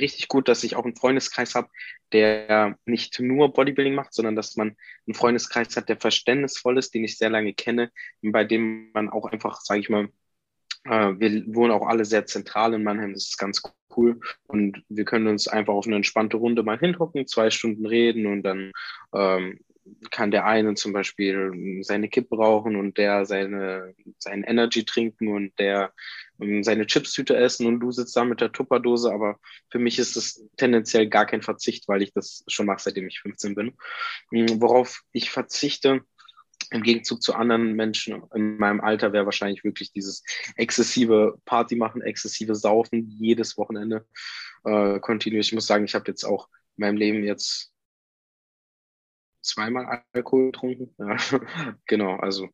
richtig 0.00 0.28
gut, 0.28 0.48
dass 0.48 0.64
ich 0.64 0.76
auch 0.76 0.84
einen 0.84 0.96
Freundeskreis 0.96 1.54
habe, 1.54 1.68
der 2.12 2.78
nicht 2.86 3.20
nur 3.20 3.52
Bodybuilding 3.52 3.94
macht, 3.94 4.14
sondern 4.14 4.36
dass 4.36 4.56
man 4.56 4.76
einen 5.06 5.14
Freundeskreis 5.14 5.76
hat, 5.76 5.88
der 5.88 5.98
verständnisvoll 5.98 6.78
ist, 6.78 6.94
den 6.94 7.04
ich 7.04 7.18
sehr 7.18 7.30
lange 7.30 7.54
kenne, 7.54 7.90
bei 8.22 8.44
dem 8.44 8.90
man 8.92 9.08
auch 9.08 9.26
einfach, 9.26 9.60
sage 9.60 9.80
ich 9.80 9.88
mal, 9.88 10.08
äh, 10.84 11.14
wir 11.18 11.44
wohnen 11.54 11.72
auch 11.72 11.86
alle 11.86 12.04
sehr 12.04 12.26
zentral 12.26 12.74
in 12.74 12.82
Mannheim, 12.82 13.12
das 13.12 13.28
ist 13.28 13.38
ganz 13.38 13.62
cool. 13.96 14.20
Und 14.46 14.82
wir 14.88 15.04
können 15.04 15.26
uns 15.26 15.48
einfach 15.48 15.74
auf 15.74 15.86
eine 15.86 15.96
entspannte 15.96 16.36
Runde 16.36 16.62
mal 16.62 16.78
hinhocken, 16.78 17.26
zwei 17.26 17.50
Stunden 17.50 17.86
reden 17.86 18.26
und 18.26 18.42
dann 18.42 18.72
ähm, 19.14 19.58
kann 20.10 20.30
der 20.30 20.44
eine 20.44 20.74
zum 20.74 20.92
Beispiel 20.92 21.80
seine 21.82 22.08
Kippe 22.08 22.36
rauchen 22.36 22.76
und 22.76 22.98
der 22.98 23.24
seine, 23.24 23.94
seinen 24.18 24.44
Energy 24.44 24.84
trinken 24.84 25.28
und 25.28 25.58
der 25.58 25.92
seine 26.62 26.86
Chipstüte 26.86 27.36
essen 27.36 27.66
und 27.66 27.80
du 27.80 27.90
sitzt 27.90 28.16
da 28.16 28.24
mit 28.24 28.40
der 28.40 28.52
Tupperdose. 28.52 29.12
Aber 29.12 29.38
für 29.70 29.78
mich 29.78 29.98
ist 29.98 30.16
es 30.16 30.44
tendenziell 30.56 31.08
gar 31.08 31.26
kein 31.26 31.42
Verzicht, 31.42 31.88
weil 31.88 32.02
ich 32.02 32.12
das 32.12 32.44
schon 32.48 32.66
mache, 32.66 32.82
seitdem 32.82 33.08
ich 33.08 33.20
15 33.20 33.54
bin. 33.54 33.76
Hm, 34.30 34.60
worauf 34.60 35.02
ich 35.12 35.30
verzichte, 35.30 36.02
im 36.70 36.82
Gegenzug 36.82 37.22
zu 37.22 37.34
anderen 37.34 37.74
Menschen 37.74 38.22
in 38.34 38.58
meinem 38.58 38.80
Alter 38.80 39.12
wäre 39.12 39.24
wahrscheinlich 39.24 39.64
wirklich 39.64 39.92
dieses 39.92 40.22
exzessive 40.56 41.40
Party 41.44 41.76
machen, 41.76 42.02
exzessive 42.02 42.54
Saufen 42.54 43.08
jedes 43.08 43.56
Wochenende 43.56 44.06
äh, 44.64 45.00
kontinuierlich. 45.00 45.48
Ich 45.48 45.54
muss 45.54 45.66
sagen, 45.66 45.84
ich 45.84 45.94
habe 45.94 46.08
jetzt 46.08 46.24
auch 46.24 46.48
in 46.76 46.82
meinem 46.82 46.96
Leben 46.96 47.24
jetzt 47.24 47.72
zweimal 49.40 50.04
Alkohol 50.12 50.46
getrunken. 50.46 50.94
Ja, 50.98 51.16
genau, 51.86 52.16
also 52.16 52.48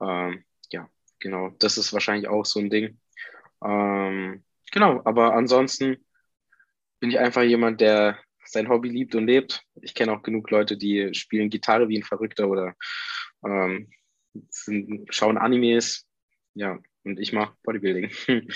ähm, 0.00 0.44
ja, 0.70 0.88
genau, 1.18 1.50
das 1.58 1.78
ist 1.78 1.92
wahrscheinlich 1.92 2.28
auch 2.28 2.44
so 2.44 2.60
ein 2.60 2.70
Ding. 2.70 2.98
Ähm, 3.64 4.44
genau, 4.70 5.00
aber 5.04 5.34
ansonsten 5.34 5.96
bin 7.00 7.10
ich 7.10 7.18
einfach 7.18 7.42
jemand, 7.42 7.80
der 7.80 8.18
sein 8.44 8.68
Hobby 8.68 8.88
liebt 8.88 9.14
und 9.14 9.26
lebt. 9.26 9.62
Ich 9.80 9.94
kenne 9.94 10.12
auch 10.12 10.22
genug 10.22 10.50
Leute, 10.50 10.76
die 10.76 11.14
spielen 11.14 11.50
Gitarre 11.50 11.88
wie 11.88 11.98
ein 11.98 12.04
Verrückter 12.04 12.48
oder 12.48 12.74
ähm, 13.44 13.90
sind, 14.50 15.06
schauen 15.10 15.38
Animes. 15.38 16.06
Ja, 16.54 16.78
und 17.04 17.20
ich 17.20 17.32
mache 17.32 17.54
Bodybuilding. 17.62 18.10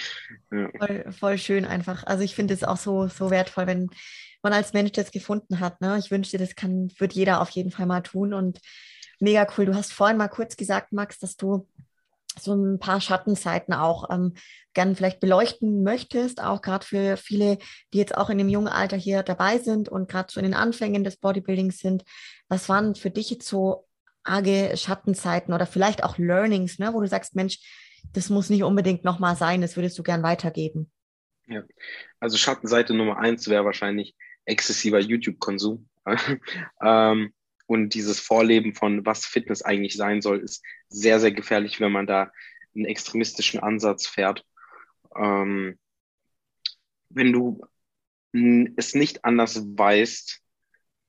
ja. 0.52 0.70
voll, 0.78 1.12
voll 1.12 1.38
schön 1.38 1.64
einfach. 1.64 2.04
Also 2.04 2.24
ich 2.24 2.34
finde 2.34 2.54
es 2.54 2.64
auch 2.64 2.76
so, 2.76 3.08
so 3.08 3.30
wertvoll, 3.30 3.66
wenn 3.66 3.90
man 4.42 4.52
als 4.52 4.72
Mensch 4.72 4.92
das 4.92 5.10
gefunden 5.10 5.60
hat. 5.60 5.80
Ne? 5.80 5.98
Ich 5.98 6.10
wünschte, 6.10 6.38
das 6.38 6.54
kann, 6.54 6.90
wird 6.98 7.12
jeder 7.12 7.40
auf 7.40 7.50
jeden 7.50 7.70
Fall 7.70 7.86
mal 7.86 8.02
tun. 8.02 8.32
Und 8.32 8.60
mega 9.20 9.46
cool. 9.56 9.66
Du 9.66 9.74
hast 9.74 9.92
vorhin 9.92 10.16
mal 10.16 10.28
kurz 10.28 10.56
gesagt, 10.56 10.92
Max, 10.92 11.18
dass 11.18 11.36
du 11.36 11.68
so 12.38 12.54
ein 12.54 12.78
paar 12.78 13.00
Schattenseiten 13.00 13.74
auch 13.74 14.10
ähm, 14.10 14.34
gern 14.74 14.94
vielleicht 14.96 15.20
beleuchten 15.20 15.82
möchtest, 15.82 16.42
auch 16.42 16.62
gerade 16.62 16.84
für 16.84 17.16
viele, 17.16 17.58
die 17.92 17.98
jetzt 17.98 18.16
auch 18.16 18.30
in 18.30 18.38
dem 18.38 18.48
jungen 18.48 18.68
Alter 18.68 18.96
hier 18.96 19.22
dabei 19.22 19.58
sind 19.58 19.88
und 19.88 20.08
gerade 20.08 20.32
so 20.32 20.40
in 20.40 20.44
den 20.44 20.54
Anfängen 20.54 21.04
des 21.04 21.16
Bodybuildings 21.16 21.78
sind. 21.78 22.04
Was 22.48 22.68
waren 22.68 22.94
für 22.94 23.10
dich 23.10 23.30
jetzt 23.30 23.48
so 23.48 23.86
arge 24.24 24.76
Schattenzeiten 24.76 25.54
oder 25.54 25.66
vielleicht 25.66 26.04
auch 26.04 26.18
Learnings, 26.18 26.78
ne, 26.78 26.92
wo 26.92 27.00
du 27.00 27.08
sagst, 27.08 27.34
Mensch, 27.34 27.58
das 28.12 28.30
muss 28.30 28.50
nicht 28.50 28.62
unbedingt 28.62 29.04
nochmal 29.04 29.36
sein, 29.36 29.60
das 29.60 29.76
würdest 29.76 29.98
du 29.98 30.02
gern 30.02 30.22
weitergeben? 30.22 30.90
Ja, 31.46 31.62
also 32.20 32.36
Schattenseite 32.36 32.94
Nummer 32.94 33.18
eins 33.18 33.48
wäre 33.48 33.64
wahrscheinlich 33.64 34.14
exzessiver 34.44 34.98
YouTube-Konsum. 34.98 35.88
ähm, 36.82 37.32
und 37.68 37.92
dieses 37.92 38.18
Vorleben 38.18 38.74
von, 38.74 39.04
was 39.04 39.26
Fitness 39.26 39.62
eigentlich 39.62 39.94
sein 39.94 40.22
soll, 40.22 40.40
ist 40.40 40.64
sehr, 40.88 41.20
sehr 41.20 41.32
gefährlich, 41.32 41.80
wenn 41.80 41.92
man 41.92 42.06
da 42.06 42.32
einen 42.74 42.86
extremistischen 42.86 43.60
Ansatz 43.60 44.06
fährt. 44.06 44.42
Ähm, 45.14 45.78
wenn 47.10 47.30
du 47.32 47.60
es 48.32 48.94
nicht 48.94 49.24
anders 49.24 49.62
weißt 49.76 50.40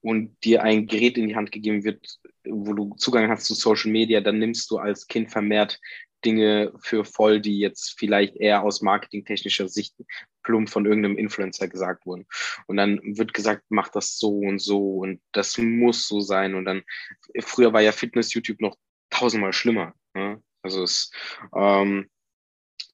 und 0.01 0.35
dir 0.43 0.61
ein 0.63 0.85
Gerät 0.87 1.17
in 1.17 1.29
die 1.29 1.35
Hand 1.37 1.53
gegeben 1.53 1.85
wird, 1.85 2.19
wo 2.43 2.73
du 2.73 2.93
Zugang 2.95 3.29
hast 3.29 3.45
zu 3.45 3.53
Social 3.53 3.91
Media, 3.91 4.19
dann 4.19 4.39
nimmst 4.39 4.69
du 4.69 4.77
als 4.79 5.07
Kind 5.07 5.31
vermehrt 5.31 5.79
Dinge 6.25 6.73
für 6.81 7.05
voll, 7.05 7.39
die 7.39 7.59
jetzt 7.59 7.97
vielleicht 7.97 8.35
eher 8.35 8.63
aus 8.63 8.81
marketingtechnischer 8.81 9.69
Sicht 9.69 9.95
plump 10.43 10.69
von 10.69 10.85
irgendeinem 10.85 11.17
Influencer 11.17 11.67
gesagt 11.67 12.05
wurden. 12.05 12.25
Und 12.67 12.77
dann 12.77 12.99
wird 13.03 13.33
gesagt, 13.33 13.63
mach 13.69 13.89
das 13.89 14.17
so 14.17 14.39
und 14.39 14.59
so 14.59 14.97
und 14.97 15.21
das 15.31 15.57
muss 15.57 16.07
so 16.07 16.21
sein. 16.21 16.55
Und 16.55 16.65
dann, 16.65 16.83
früher 17.41 17.73
war 17.73 17.81
ja 17.81 17.91
Fitness-YouTube 17.91 18.61
noch 18.61 18.77
tausendmal 19.09 19.53
schlimmer. 19.53 19.93
Ne? 20.13 20.41
Also 20.61 20.83
es, 20.83 21.11
ähm, 21.55 22.09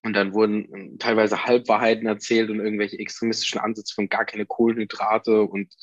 und 0.04 0.14
dann 0.14 0.34
wurden 0.34 1.00
teilweise 1.00 1.46
Halbwahrheiten 1.46 2.06
erzählt 2.06 2.52
und 2.52 2.60
irgendwelche 2.60 3.00
extremistischen 3.00 3.60
Ansätze 3.60 3.96
von 3.96 4.08
gar 4.08 4.26
keine 4.26 4.46
Kohlenhydrate 4.46 5.42
und 5.42 5.74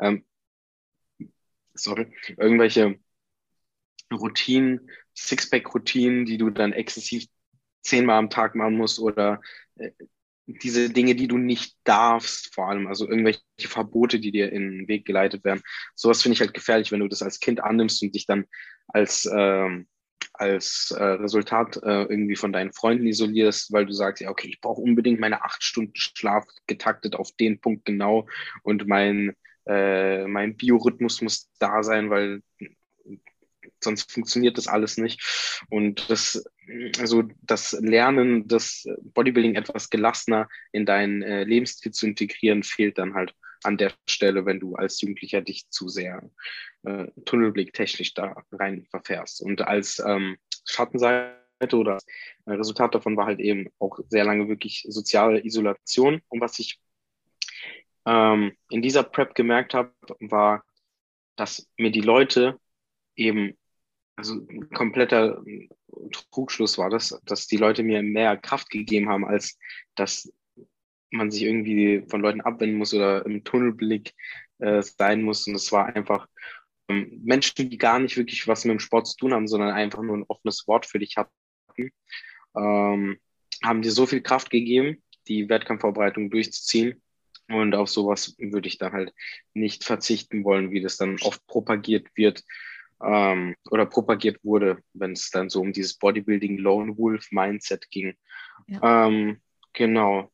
ähm, 0.00 0.24
sorry, 1.74 2.12
irgendwelche 2.36 2.98
Routinen, 4.12 4.90
Sixpack-Routinen, 5.16 6.24
die 6.24 6.38
du 6.38 6.50
dann 6.50 6.72
exzessiv 6.72 7.26
zehnmal 7.82 8.18
am 8.18 8.30
Tag 8.30 8.54
machen 8.54 8.76
musst 8.76 8.98
oder 8.98 9.40
äh, 9.76 9.90
diese 10.48 10.88
Dinge, 10.88 11.14
die 11.14 11.28
du 11.28 11.36
nicht 11.36 11.76
darfst, 11.84 12.54
vor 12.54 12.68
allem, 12.68 12.86
also 12.86 13.06
irgendwelche 13.06 13.42
Verbote, 13.60 14.18
die 14.18 14.32
dir 14.32 14.50
in 14.50 14.70
den 14.70 14.88
Weg 14.88 15.04
geleitet 15.04 15.44
werden. 15.44 15.62
Sowas 15.94 16.22
finde 16.22 16.34
ich 16.34 16.40
halt 16.40 16.54
gefährlich, 16.54 16.90
wenn 16.90 17.00
du 17.00 17.08
das 17.08 17.22
als 17.22 17.38
Kind 17.38 17.62
annimmst 17.62 18.02
und 18.02 18.14
dich 18.14 18.26
dann 18.26 18.46
als, 18.88 19.30
ähm, 19.30 19.86
als 20.32 20.94
äh, 20.96 21.02
Resultat 21.02 21.76
äh, 21.82 22.04
irgendwie 22.04 22.36
von 22.36 22.52
deinen 22.52 22.72
Freunden 22.72 23.06
isolierst, 23.06 23.72
weil 23.72 23.84
du 23.84 23.92
sagst, 23.92 24.22
ja, 24.22 24.30
okay, 24.30 24.48
ich 24.48 24.60
brauche 24.60 24.80
unbedingt 24.80 25.20
meine 25.20 25.42
acht 25.42 25.62
Stunden 25.62 25.94
Schlaf 25.94 26.46
getaktet 26.66 27.14
auf 27.14 27.30
den 27.32 27.60
Punkt 27.60 27.84
genau 27.84 28.26
und 28.62 28.86
mein, 28.86 29.36
äh, 29.66 30.26
mein 30.26 30.56
Biorhythmus 30.56 31.20
muss 31.20 31.50
da 31.58 31.82
sein, 31.82 32.08
weil 32.08 32.42
sonst 33.82 34.10
funktioniert 34.12 34.58
das 34.58 34.68
alles 34.68 34.98
nicht. 34.98 35.62
Und 35.70 36.10
das, 36.10 36.44
also 36.98 37.24
das 37.42 37.72
Lernen, 37.80 38.48
das 38.48 38.86
Bodybuilding 39.14 39.54
etwas 39.54 39.90
gelassener 39.90 40.48
in 40.72 40.86
deinen 40.86 41.22
äh, 41.22 41.44
Lebensstil 41.44 41.92
zu 41.92 42.06
integrieren, 42.06 42.62
fehlt 42.62 42.98
dann 42.98 43.14
halt 43.14 43.34
an 43.62 43.76
der 43.76 43.92
Stelle, 44.08 44.46
wenn 44.46 44.60
du 44.60 44.76
als 44.76 45.00
Jugendlicher 45.00 45.40
dich 45.40 45.68
zu 45.68 45.88
sehr 45.88 46.22
äh, 46.84 47.06
Tunnelblick 47.24 47.72
technisch 47.72 48.14
da 48.14 48.42
rein 48.52 48.86
verfährst. 48.90 49.42
Und 49.42 49.62
als 49.62 49.98
ähm, 50.04 50.36
Schattenseite 50.64 51.36
oder 51.72 51.98
Resultat 52.46 52.94
davon 52.94 53.16
war 53.16 53.26
halt 53.26 53.40
eben 53.40 53.68
auch 53.78 53.98
sehr 54.08 54.24
lange 54.24 54.48
wirklich 54.48 54.86
soziale 54.88 55.44
Isolation. 55.44 56.22
Und 56.28 56.40
was 56.40 56.58
ich 56.58 56.80
ähm, 58.06 58.56
in 58.70 58.82
dieser 58.82 59.02
Prep 59.02 59.34
gemerkt 59.34 59.74
habe, 59.74 59.92
war, 60.20 60.64
dass 61.36 61.68
mir 61.76 61.90
die 61.90 62.00
Leute 62.00 62.58
eben 63.16 63.57
also 64.18 64.34
ein 64.34 64.68
kompletter 64.70 65.40
Trugschluss 66.32 66.76
war 66.76 66.90
das, 66.90 67.20
dass 67.24 67.46
die 67.46 67.56
Leute 67.56 67.84
mir 67.84 68.02
mehr 68.02 68.36
Kraft 68.36 68.68
gegeben 68.68 69.08
haben, 69.08 69.24
als 69.24 69.56
dass 69.94 70.32
man 71.10 71.30
sich 71.30 71.44
irgendwie 71.44 72.04
von 72.08 72.20
Leuten 72.20 72.40
abwenden 72.40 72.78
muss 72.78 72.92
oder 72.92 73.24
im 73.24 73.44
Tunnelblick 73.44 74.14
äh, 74.58 74.82
sein 74.82 75.22
muss. 75.22 75.46
Und 75.46 75.54
es 75.54 75.70
war 75.70 75.86
einfach 75.86 76.26
ähm, 76.88 77.20
Menschen, 77.22 77.70
die 77.70 77.78
gar 77.78 78.00
nicht 78.00 78.16
wirklich 78.16 78.48
was 78.48 78.64
mit 78.64 78.72
dem 78.72 78.80
Sport 78.80 79.06
zu 79.06 79.16
tun 79.16 79.32
haben, 79.32 79.46
sondern 79.46 79.70
einfach 79.70 80.02
nur 80.02 80.16
ein 80.16 80.26
offenes 80.26 80.66
Wort 80.66 80.84
für 80.84 80.98
dich 80.98 81.16
hatten, 81.16 81.92
ähm, 82.56 83.20
haben 83.62 83.82
dir 83.82 83.92
so 83.92 84.04
viel 84.04 84.20
Kraft 84.20 84.50
gegeben, 84.50 85.00
die 85.28 85.48
Wettkampfvorbereitung 85.48 86.28
durchzuziehen. 86.30 87.00
Und 87.48 87.76
auf 87.76 87.88
sowas 87.88 88.34
würde 88.38 88.66
ich 88.66 88.78
dann 88.78 88.92
halt 88.92 89.14
nicht 89.54 89.84
verzichten 89.84 90.42
wollen, 90.42 90.72
wie 90.72 90.82
das 90.82 90.96
dann 90.96 91.18
oft 91.22 91.46
propagiert 91.46 92.08
wird, 92.16 92.42
ähm, 93.02 93.54
oder 93.70 93.86
propagiert 93.86 94.42
wurde, 94.42 94.78
wenn 94.92 95.12
es 95.12 95.30
dann 95.30 95.50
so 95.50 95.60
um 95.60 95.72
dieses 95.72 95.94
Bodybuilding 95.94 96.58
Lone 96.58 96.96
Wolf 96.96 97.30
Mindset 97.30 97.90
ging. 97.90 98.16
Ja. 98.66 99.06
Ähm, 99.06 99.40
genau. 99.72 100.30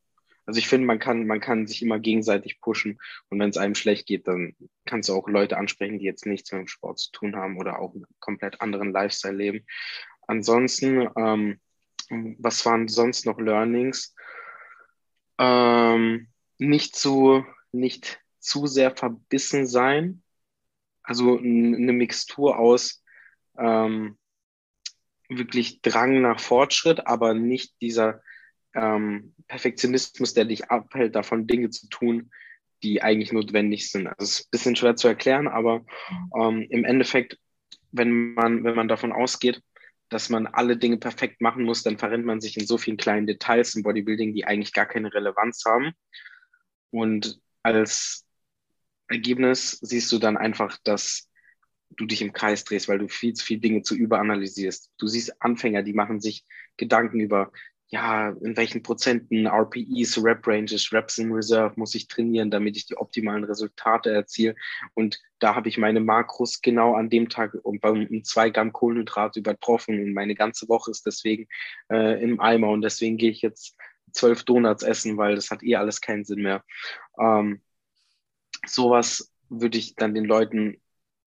Also 0.46 0.58
ich 0.58 0.68
finde, 0.68 0.86
man 0.86 0.98
kann, 0.98 1.26
man 1.26 1.40
kann 1.40 1.66
sich 1.66 1.82
immer 1.82 1.98
gegenseitig 1.98 2.60
pushen 2.60 2.98
und 3.30 3.38
wenn 3.38 3.48
es 3.48 3.56
einem 3.56 3.74
schlecht 3.74 4.06
geht, 4.06 4.28
dann 4.28 4.54
kannst 4.84 5.08
du 5.08 5.14
auch 5.14 5.26
Leute 5.28 5.56
ansprechen, 5.56 5.98
die 5.98 6.04
jetzt 6.04 6.26
nichts 6.26 6.52
mit 6.52 6.60
dem 6.60 6.68
Sport 6.68 6.98
zu 6.98 7.12
tun 7.12 7.36
haben 7.36 7.56
oder 7.58 7.78
auch 7.78 7.94
einen 7.94 8.04
komplett 8.20 8.60
anderen 8.60 8.92
Lifestyle 8.92 9.34
leben. 9.34 9.64
Ansonsten, 10.26 11.08
ähm, 11.16 11.60
was 12.38 12.64
waren 12.66 12.88
sonst 12.88 13.24
noch 13.24 13.38
Learnings? 13.38 14.14
Ähm, 15.38 16.28
nicht 16.58 16.94
zu, 16.94 17.46
nicht 17.72 18.20
zu 18.38 18.66
sehr 18.66 18.94
verbissen 18.94 19.66
sein 19.66 20.22
also 21.04 21.38
eine 21.38 21.92
Mixtur 21.92 22.58
aus 22.58 23.02
ähm, 23.56 24.18
wirklich 25.28 25.80
Drang 25.82 26.20
nach 26.22 26.40
Fortschritt, 26.40 27.06
aber 27.06 27.34
nicht 27.34 27.80
dieser 27.80 28.20
ähm, 28.74 29.34
Perfektionismus, 29.46 30.34
der 30.34 30.46
dich 30.46 30.70
abhält, 30.70 31.14
davon 31.14 31.46
Dinge 31.46 31.70
zu 31.70 31.88
tun, 31.88 32.30
die 32.82 33.02
eigentlich 33.02 33.32
notwendig 33.32 33.90
sind. 33.90 34.08
Also 34.08 34.22
es 34.22 34.40
ist 34.40 34.46
ein 34.46 34.50
bisschen 34.50 34.76
schwer 34.76 34.96
zu 34.96 35.08
erklären, 35.08 35.48
aber 35.48 35.84
ähm, 36.38 36.66
im 36.70 36.84
Endeffekt, 36.84 37.38
wenn 37.92 38.34
man, 38.34 38.64
wenn 38.64 38.74
man 38.74 38.88
davon 38.88 39.12
ausgeht, 39.12 39.62
dass 40.10 40.28
man 40.28 40.46
alle 40.46 40.76
Dinge 40.76 40.98
perfekt 40.98 41.40
machen 41.40 41.64
muss, 41.64 41.82
dann 41.82 41.98
verrennt 41.98 42.26
man 42.26 42.40
sich 42.40 42.56
in 42.56 42.66
so 42.66 42.76
vielen 42.76 42.96
kleinen 42.96 43.26
Details 43.26 43.74
im 43.74 43.82
Bodybuilding, 43.82 44.34
die 44.34 44.44
eigentlich 44.44 44.72
gar 44.72 44.86
keine 44.86 45.12
Relevanz 45.12 45.64
haben. 45.64 45.92
Und 46.90 47.40
als 47.62 48.23
Ergebnis 49.08 49.78
siehst 49.82 50.10
du 50.12 50.18
dann 50.18 50.36
einfach, 50.36 50.78
dass 50.84 51.28
du 51.96 52.06
dich 52.06 52.22
im 52.22 52.32
Kreis 52.32 52.64
drehst, 52.64 52.88
weil 52.88 52.98
du 52.98 53.08
viel 53.08 53.34
zu 53.34 53.44
viele 53.44 53.60
Dinge 53.60 53.82
zu 53.82 53.94
überanalysierst. 53.94 54.90
Du 54.98 55.06
siehst 55.06 55.40
Anfänger, 55.40 55.82
die 55.82 55.92
machen 55.92 56.20
sich 56.20 56.44
Gedanken 56.76 57.20
über, 57.20 57.52
ja, 57.88 58.30
in 58.30 58.56
welchen 58.56 58.82
Prozenten 58.82 59.46
RPEs, 59.46 60.22
Rep 60.22 60.46
Ranges, 60.46 60.92
Reps 60.92 61.18
in 61.18 61.30
Reserve 61.32 61.74
muss 61.76 61.94
ich 61.94 62.08
trainieren, 62.08 62.50
damit 62.50 62.76
ich 62.76 62.86
die 62.86 62.96
optimalen 62.96 63.44
Resultate 63.44 64.10
erziele. 64.10 64.56
Und 64.94 65.20
da 65.38 65.54
habe 65.54 65.68
ich 65.68 65.78
meine 65.78 66.00
Makros 66.00 66.60
genau 66.60 66.94
an 66.94 67.10
dem 67.10 67.28
Tag 67.28 67.54
um, 67.62 67.78
um 67.82 68.24
zwei 68.24 68.50
Gramm 68.50 68.72
Kohlenhydrate 68.72 69.38
übertroffen 69.38 70.00
und 70.00 70.14
meine 70.14 70.34
ganze 70.34 70.68
Woche 70.68 70.90
ist 70.90 71.06
deswegen 71.06 71.46
äh, 71.90 72.20
im 72.22 72.40
Eimer 72.40 72.70
und 72.70 72.82
deswegen 72.82 73.16
gehe 73.16 73.30
ich 73.30 73.42
jetzt 73.42 73.76
zwölf 74.12 74.44
Donuts 74.44 74.82
essen, 74.82 75.16
weil 75.16 75.34
das 75.34 75.50
hat 75.50 75.62
eh 75.62 75.76
alles 75.76 76.00
keinen 76.00 76.24
Sinn 76.24 76.42
mehr. 76.42 76.64
Ähm, 77.18 77.60
sowas 78.66 79.32
würde 79.48 79.78
ich 79.78 79.94
dann 79.94 80.14
den 80.14 80.24
Leuten 80.24 80.80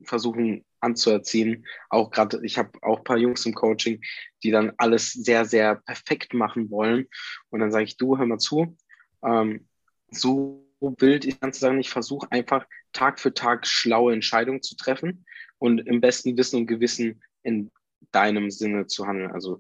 versuchen 0.04 0.66
anzuerziehen. 0.80 1.66
Auch 1.90 2.12
gerade, 2.12 2.40
ich 2.44 2.58
habe 2.58 2.72
auch 2.82 3.00
ein 3.00 3.04
paar 3.04 3.18
Jungs 3.18 3.46
im 3.46 3.54
Coaching, 3.54 4.02
die 4.44 4.52
dann 4.52 4.74
alles 4.78 5.12
sehr, 5.12 5.46
sehr 5.46 5.76
perfekt 5.76 6.34
machen 6.34 6.70
wollen. 6.70 7.08
Und 7.50 7.60
dann 7.60 7.72
sage 7.72 7.86
ich, 7.86 7.98
du, 7.98 8.18
hör 8.18 8.26
mal 8.26 8.38
zu, 8.38 8.78
ähm, 9.24 9.68
so 10.10 10.64
wild 10.80 11.26
ich 11.26 11.40
kann 11.40 11.54
sagen, 11.54 11.80
ich 11.80 11.90
versuche 11.90 12.32
einfach 12.32 12.66
Tag 12.94 13.20
für 13.20 13.34
Tag 13.34 13.66
schlaue 13.66 14.14
Entscheidungen 14.14 14.62
zu 14.62 14.76
treffen 14.76 15.26
und 15.58 15.80
im 15.80 16.02
besten 16.02 16.38
Wissen 16.38 16.58
und 16.58 16.68
Gewissen 16.68 17.24
in 17.44 17.72
deinem 18.12 18.52
Sinne 18.52 18.86
zu 18.88 19.08
handeln. 19.08 19.32
Also 19.32 19.60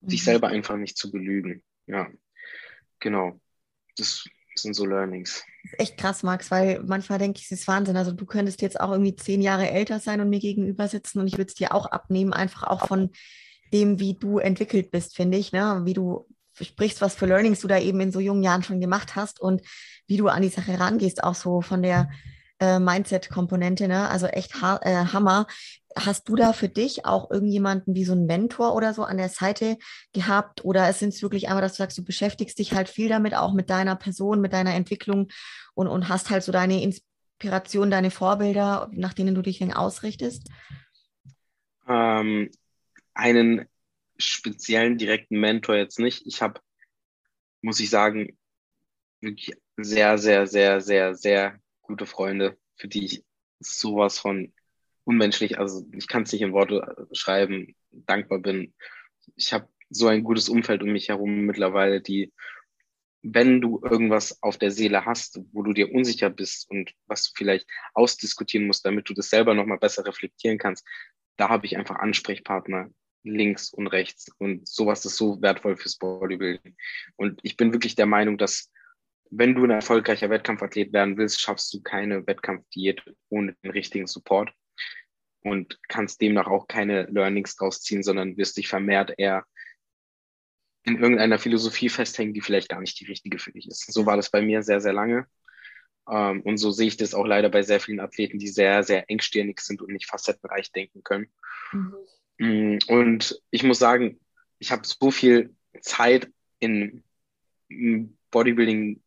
mhm. 0.00 0.08
dich 0.08 0.24
selber 0.24 0.48
einfach 0.48 0.76
nicht 0.76 0.96
zu 0.96 1.12
belügen. 1.12 1.62
Ja, 1.86 2.08
genau. 2.98 3.38
Das 3.96 4.24
sind 4.56 4.74
so 4.74 4.84
Learnings. 4.84 5.44
Das 5.62 5.72
ist 5.72 5.80
echt 5.80 5.96
krass, 5.98 6.22
Max, 6.22 6.50
weil 6.50 6.82
manchmal 6.84 7.18
denke 7.18 7.38
ich, 7.38 7.46
es 7.46 7.60
ist 7.60 7.68
Wahnsinn. 7.68 7.96
Also 7.96 8.12
du 8.12 8.26
könntest 8.26 8.62
jetzt 8.62 8.80
auch 8.80 8.92
irgendwie 8.92 9.16
zehn 9.16 9.40
Jahre 9.40 9.70
älter 9.70 10.00
sein 10.00 10.20
und 10.20 10.30
mir 10.30 10.40
gegenüber 10.40 10.88
sitzen 10.88 11.20
und 11.20 11.26
ich 11.26 11.38
würde 11.38 11.48
es 11.48 11.54
dir 11.54 11.74
auch 11.74 11.86
abnehmen, 11.86 12.32
einfach 12.32 12.64
auch 12.64 12.86
von 12.86 13.10
dem, 13.72 13.98
wie 13.98 14.14
du 14.14 14.38
entwickelt 14.38 14.90
bist, 14.90 15.16
finde 15.16 15.38
ich, 15.38 15.52
ne? 15.52 15.82
wie 15.84 15.94
du 15.94 16.28
sprichst, 16.60 17.00
was 17.00 17.14
für 17.14 17.26
Learnings 17.26 17.60
du 17.60 17.68
da 17.68 17.78
eben 17.78 18.00
in 18.00 18.12
so 18.12 18.20
jungen 18.20 18.42
Jahren 18.42 18.62
schon 18.62 18.80
gemacht 18.80 19.16
hast 19.16 19.40
und 19.40 19.62
wie 20.06 20.16
du 20.16 20.28
an 20.28 20.42
die 20.42 20.48
Sache 20.48 20.78
rangehst, 20.78 21.24
auch 21.24 21.34
so 21.34 21.60
von 21.60 21.82
der 21.82 22.10
äh, 22.64 22.80
Mindset-Komponente, 22.80 23.88
ne? 23.88 24.08
also 24.08 24.26
echt 24.26 24.60
ha 24.62 24.80
äh, 24.82 25.06
Hammer. 25.12 25.46
Hast 25.96 26.28
du 26.28 26.34
da 26.34 26.52
für 26.52 26.68
dich 26.68 27.04
auch 27.04 27.30
irgendjemanden 27.30 27.94
wie 27.94 28.04
so 28.04 28.12
einen 28.12 28.26
Mentor 28.26 28.74
oder 28.74 28.94
so 28.94 29.04
an 29.04 29.16
der 29.16 29.28
Seite 29.28 29.76
gehabt? 30.12 30.64
Oder 30.64 30.92
sind 30.92 31.10
es 31.10 31.22
wirklich 31.22 31.48
einmal, 31.48 31.62
dass 31.62 31.72
du 31.72 31.78
sagst, 31.78 31.98
du 31.98 32.04
beschäftigst 32.04 32.58
dich 32.58 32.72
halt 32.72 32.88
viel 32.88 33.08
damit, 33.08 33.34
auch 33.34 33.52
mit 33.52 33.70
deiner 33.70 33.94
Person, 33.94 34.40
mit 34.40 34.52
deiner 34.52 34.74
Entwicklung 34.74 35.28
und, 35.74 35.86
und 35.86 36.08
hast 36.08 36.30
halt 36.30 36.42
so 36.42 36.52
deine 36.52 36.82
Inspiration, 36.82 37.90
deine 37.90 38.10
Vorbilder, 38.10 38.88
nach 38.92 39.12
denen 39.12 39.34
du 39.34 39.42
dich 39.42 39.58
dann 39.58 39.72
ausrichtest? 39.72 40.48
Ähm, 41.86 42.50
einen 43.12 43.66
speziellen 44.16 44.98
direkten 44.98 45.38
Mentor 45.38 45.76
jetzt 45.76 45.98
nicht. 45.98 46.26
Ich 46.26 46.42
habe, 46.42 46.60
muss 47.62 47.78
ich 47.78 47.90
sagen, 47.90 48.36
wirklich 49.20 49.56
sehr, 49.76 50.18
sehr, 50.18 50.46
sehr, 50.46 50.80
sehr, 50.80 51.14
sehr 51.14 51.60
gute 51.84 52.06
Freunde, 52.06 52.58
für 52.76 52.88
die 52.88 53.04
ich 53.04 53.24
sowas 53.60 54.18
von 54.18 54.52
unmenschlich, 55.04 55.58
also 55.58 55.86
ich 55.92 56.08
kann 56.08 56.24
es 56.24 56.32
nicht 56.32 56.42
in 56.42 56.52
Worte 56.52 57.08
schreiben, 57.12 57.76
dankbar 57.90 58.40
bin. 58.40 58.74
Ich 59.36 59.52
habe 59.52 59.68
so 59.90 60.08
ein 60.08 60.24
gutes 60.24 60.48
Umfeld 60.48 60.82
um 60.82 60.90
mich 60.90 61.08
herum 61.08 61.42
mittlerweile, 61.42 62.00
die, 62.00 62.32
wenn 63.22 63.60
du 63.60 63.80
irgendwas 63.82 64.42
auf 64.42 64.58
der 64.58 64.70
Seele 64.70 65.04
hast, 65.04 65.40
wo 65.52 65.62
du 65.62 65.72
dir 65.72 65.92
unsicher 65.92 66.30
bist 66.30 66.68
und 66.70 66.92
was 67.06 67.24
du 67.24 67.32
vielleicht 67.36 67.66
ausdiskutieren 67.94 68.66
musst, 68.66 68.84
damit 68.84 69.08
du 69.08 69.14
das 69.14 69.30
selber 69.30 69.54
nochmal 69.54 69.78
besser 69.78 70.04
reflektieren 70.04 70.58
kannst, 70.58 70.86
da 71.36 71.48
habe 71.48 71.66
ich 71.66 71.76
einfach 71.76 71.96
Ansprechpartner 71.96 72.90
links 73.22 73.72
und 73.72 73.86
rechts. 73.86 74.30
Und 74.38 74.68
sowas 74.68 75.04
ist 75.04 75.16
so 75.16 75.40
wertvoll 75.40 75.76
fürs 75.76 75.96
Bodybuilding. 75.96 76.76
Und 77.16 77.40
ich 77.42 77.56
bin 77.56 77.72
wirklich 77.72 77.94
der 77.94 78.06
Meinung, 78.06 78.38
dass 78.38 78.70
wenn 79.36 79.54
du 79.54 79.64
ein 79.64 79.70
erfolgreicher 79.70 80.30
Wettkampfathlet 80.30 80.92
werden 80.92 81.16
willst, 81.16 81.40
schaffst 81.40 81.72
du 81.74 81.82
keine 81.82 82.26
Wettkampfdiät 82.26 83.02
ohne 83.28 83.54
den 83.62 83.72
richtigen 83.72 84.06
Support 84.06 84.52
und 85.42 85.78
kannst 85.88 86.20
demnach 86.20 86.46
auch 86.46 86.68
keine 86.68 87.04
Learnings 87.04 87.56
draus 87.56 87.82
ziehen, 87.82 88.02
sondern 88.02 88.36
wirst 88.36 88.56
dich 88.56 88.68
vermehrt 88.68 89.14
eher 89.18 89.44
in 90.84 90.98
irgendeiner 90.98 91.38
Philosophie 91.38 91.88
festhängen, 91.88 92.34
die 92.34 92.42
vielleicht 92.42 92.68
gar 92.68 92.80
nicht 92.80 92.98
die 93.00 93.06
richtige 93.06 93.38
für 93.38 93.52
dich 93.52 93.66
ist. 93.68 93.92
So 93.92 94.06
war 94.06 94.16
das 94.16 94.30
bei 94.30 94.42
mir 94.42 94.62
sehr, 94.62 94.80
sehr 94.80 94.92
lange. 94.92 95.26
Ähm, 96.08 96.42
und 96.42 96.58
so 96.58 96.70
sehe 96.70 96.88
ich 96.88 96.96
das 96.96 97.14
auch 97.14 97.26
leider 97.26 97.48
bei 97.48 97.62
sehr 97.62 97.80
vielen 97.80 98.00
Athleten, 98.00 98.38
die 98.38 98.48
sehr, 98.48 98.82
sehr 98.82 99.08
engstirnig 99.10 99.60
sind 99.60 99.80
und 99.80 99.92
nicht 99.92 100.06
facettenreich 100.06 100.70
denken 100.72 101.02
können. 101.02 101.26
Mhm. 101.72 101.94
Mm, 102.38 102.78
und 102.88 103.42
ich 103.50 103.62
muss 103.62 103.78
sagen, 103.78 104.20
ich 104.58 104.70
habe 104.70 104.82
so 104.84 105.10
viel 105.10 105.54
Zeit 105.80 106.30
in 106.58 107.02
Bodybuilding 108.30 109.00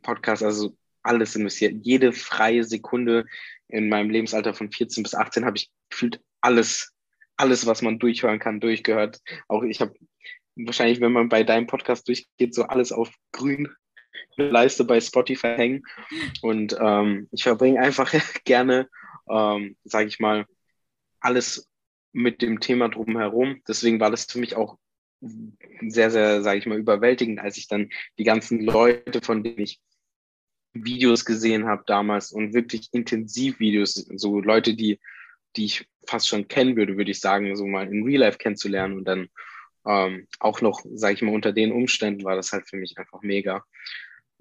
Podcast, 0.00 0.42
also 0.42 0.76
alles 1.02 1.36
investiert. 1.36 1.74
Jede 1.82 2.12
freie 2.12 2.64
Sekunde 2.64 3.26
in 3.68 3.88
meinem 3.88 4.10
Lebensalter 4.10 4.54
von 4.54 4.70
14 4.70 5.02
bis 5.02 5.14
18 5.14 5.44
habe 5.44 5.56
ich 5.56 5.70
gefühlt 5.90 6.20
alles, 6.40 6.92
alles, 7.36 7.66
was 7.66 7.82
man 7.82 7.98
durchhören 7.98 8.38
kann, 8.38 8.60
durchgehört. 8.60 9.20
Auch 9.48 9.62
ich 9.62 9.80
habe 9.80 9.94
wahrscheinlich, 10.56 11.00
wenn 11.00 11.12
man 11.12 11.28
bei 11.28 11.42
deinem 11.42 11.66
Podcast 11.66 12.06
durchgeht, 12.08 12.54
so 12.54 12.64
alles 12.64 12.92
auf 12.92 13.10
grün 13.32 13.68
Leiste 14.36 14.84
bei 14.84 15.00
Spotify 15.00 15.54
hängen. 15.56 15.82
Und 16.40 16.76
ähm, 16.80 17.28
ich 17.32 17.42
verbringe 17.42 17.80
einfach 17.80 18.12
gerne, 18.44 18.88
ähm, 19.28 19.76
sage 19.84 20.08
ich 20.08 20.20
mal, 20.20 20.46
alles 21.20 21.68
mit 22.12 22.42
dem 22.42 22.60
Thema 22.60 22.88
drumherum. 22.88 23.62
Deswegen 23.66 24.00
war 24.00 24.10
das 24.10 24.24
für 24.24 24.38
mich 24.38 24.56
auch 24.56 24.78
sehr, 25.88 26.10
sehr, 26.10 26.42
sage 26.42 26.58
ich 26.58 26.66
mal, 26.66 26.78
überwältigend, 26.78 27.40
als 27.40 27.56
ich 27.56 27.68
dann 27.68 27.90
die 28.18 28.24
ganzen 28.24 28.60
Leute, 28.60 29.20
von 29.22 29.42
denen 29.42 29.60
ich 29.60 29.80
Videos 30.74 31.24
gesehen 31.24 31.66
habe 31.66 31.84
damals 31.86 32.32
und 32.32 32.54
wirklich 32.54 32.88
intensiv 32.92 33.60
Videos, 33.60 33.94
so 33.94 34.40
Leute, 34.40 34.74
die, 34.74 34.98
die 35.56 35.66
ich 35.66 35.86
fast 36.06 36.28
schon 36.28 36.48
kennen 36.48 36.76
würde, 36.76 36.96
würde 36.96 37.10
ich 37.10 37.20
sagen, 37.20 37.54
so 37.56 37.66
mal 37.66 37.88
in 37.88 38.04
Real 38.04 38.20
Life 38.20 38.38
kennenzulernen 38.38 38.96
und 38.96 39.04
dann 39.04 39.28
ähm, 39.86 40.26
auch 40.40 40.60
noch, 40.60 40.80
sage 40.94 41.14
ich 41.14 41.22
mal, 41.22 41.34
unter 41.34 41.52
den 41.52 41.72
Umständen 41.72 42.24
war 42.24 42.36
das 42.36 42.52
halt 42.52 42.68
für 42.68 42.76
mich 42.76 42.98
einfach 42.98 43.20
mega. 43.22 43.64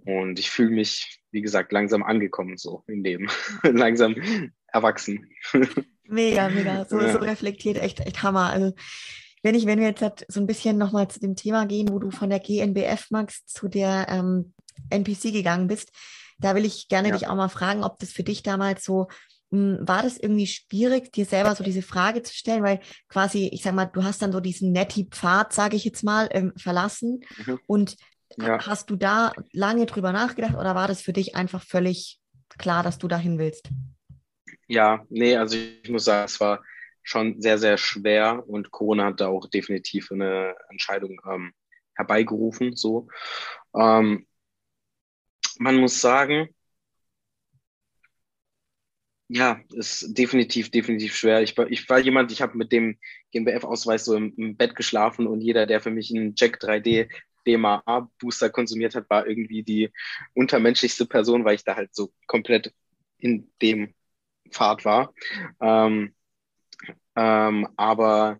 Und 0.05 0.39
ich 0.39 0.49
fühle 0.49 0.71
mich, 0.71 1.21
wie 1.31 1.41
gesagt, 1.41 1.71
langsam 1.71 2.01
angekommen 2.01 2.57
so 2.57 2.83
in 2.87 3.03
dem, 3.03 3.29
langsam 3.63 4.15
erwachsen. 4.67 5.29
Mega, 6.03 6.49
mega, 6.49 6.85
so, 6.85 6.99
ja. 6.99 7.11
so 7.11 7.19
reflektiert, 7.19 7.77
echt, 7.77 7.99
echt 7.99 8.23
Hammer. 8.23 8.49
Also 8.49 8.73
wenn 9.43 9.55
ich, 9.55 9.65
wenn 9.65 9.79
wir 9.79 9.87
jetzt 9.87 10.01
halt 10.01 10.25
so 10.27 10.39
ein 10.39 10.47
bisschen 10.47 10.77
nochmal 10.77 11.07
zu 11.07 11.19
dem 11.19 11.35
Thema 11.35 11.65
gehen, 11.65 11.89
wo 11.89 11.99
du 11.99 12.11
von 12.11 12.29
der 12.29 12.39
GNBF 12.39 13.09
Max 13.09 13.45
zu 13.45 13.67
der 13.67 14.07
ähm, 14.09 14.53
NPC 14.89 15.33
gegangen 15.33 15.67
bist, 15.67 15.91
da 16.39 16.55
will 16.55 16.65
ich 16.65 16.87
gerne 16.87 17.09
ja. 17.09 17.15
dich 17.15 17.27
auch 17.27 17.35
mal 17.35 17.49
fragen, 17.49 17.83
ob 17.83 17.99
das 17.99 18.11
für 18.11 18.23
dich 18.23 18.43
damals 18.43 18.83
so 18.83 19.07
hm, 19.51 19.79
war 19.81 20.03
das 20.03 20.17
irgendwie 20.17 20.47
schwierig, 20.47 21.11
dir 21.11 21.25
selber 21.25 21.55
so 21.55 21.63
diese 21.63 21.81
Frage 21.81 22.23
zu 22.23 22.33
stellen, 22.33 22.63
weil 22.63 22.79
quasi, 23.09 23.49
ich 23.51 23.63
sag 23.63 23.75
mal, 23.75 23.85
du 23.85 24.03
hast 24.03 24.21
dann 24.21 24.31
so 24.31 24.39
diesen 24.39 24.71
Netti-Pfad, 24.71 25.53
sage 25.53 25.75
ich 25.75 25.85
jetzt 25.85 26.03
mal, 26.03 26.29
ähm, 26.31 26.53
verlassen 26.55 27.21
mhm. 27.45 27.59
und 27.67 27.97
ja. 28.37 28.65
hast 28.65 28.89
du 28.89 28.95
da 28.95 29.33
lange 29.51 29.85
drüber 29.85 30.13
nachgedacht 30.13 30.55
oder 30.55 30.73
war 30.73 30.87
das 30.87 31.01
für 31.01 31.13
dich 31.13 31.35
einfach 31.35 31.61
völlig 31.63 32.19
klar, 32.57 32.81
dass 32.81 32.97
du 32.97 33.07
dahin 33.07 33.39
willst? 33.39 33.69
Ja, 34.67 35.05
nee, 35.09 35.35
also 35.35 35.57
ich 35.57 35.89
muss 35.89 36.05
sagen, 36.05 36.25
es 36.25 36.39
war 36.39 36.63
schon 37.03 37.41
sehr, 37.41 37.57
sehr 37.57 37.77
schwer 37.77 38.43
und 38.47 38.71
Corona 38.71 39.05
hat 39.05 39.21
da 39.21 39.27
auch 39.27 39.47
definitiv 39.49 40.11
eine 40.11 40.55
Entscheidung 40.69 41.21
ähm, 41.29 41.53
herbeigerufen. 41.95 42.75
So, 42.75 43.07
ähm, 43.75 44.27
man 45.59 45.77
muss 45.77 46.01
sagen, 46.01 46.49
ja, 49.33 49.61
ist 49.71 50.13
definitiv, 50.17 50.71
definitiv 50.71 51.15
schwer. 51.15 51.41
Ich 51.41 51.57
war, 51.57 51.69
ich 51.71 51.87
war 51.89 51.99
jemand, 51.99 52.31
ich 52.33 52.41
habe 52.41 52.57
mit 52.57 52.71
dem 52.73 52.97
GmbF-Ausweis 53.31 54.03
so 54.03 54.15
im, 54.15 54.33
im, 54.35 54.57
Bett 54.57 54.75
geschlafen 54.75 55.25
und 55.25 55.39
jeder, 55.39 55.65
der 55.65 55.79
für 55.79 55.89
mich 55.89 56.11
einen 56.13 56.33
Jack 56.35 56.59
3D 56.61 57.09
DMA-Booster 57.47 58.49
konsumiert 58.49 58.93
hat, 58.95 59.09
war 59.09 59.25
irgendwie 59.25 59.63
die 59.63 59.89
untermenschlichste 60.33 61.05
Person, 61.05 61.45
weil 61.45 61.55
ich 61.55 61.63
da 61.63 61.75
halt 61.77 61.95
so 61.95 62.11
komplett 62.27 62.73
in 63.19 63.49
dem 63.61 63.93
Pfad 64.49 64.83
war. 64.83 65.13
Ähm, 65.61 66.13
ähm, 67.15 67.67
aber 67.75 68.39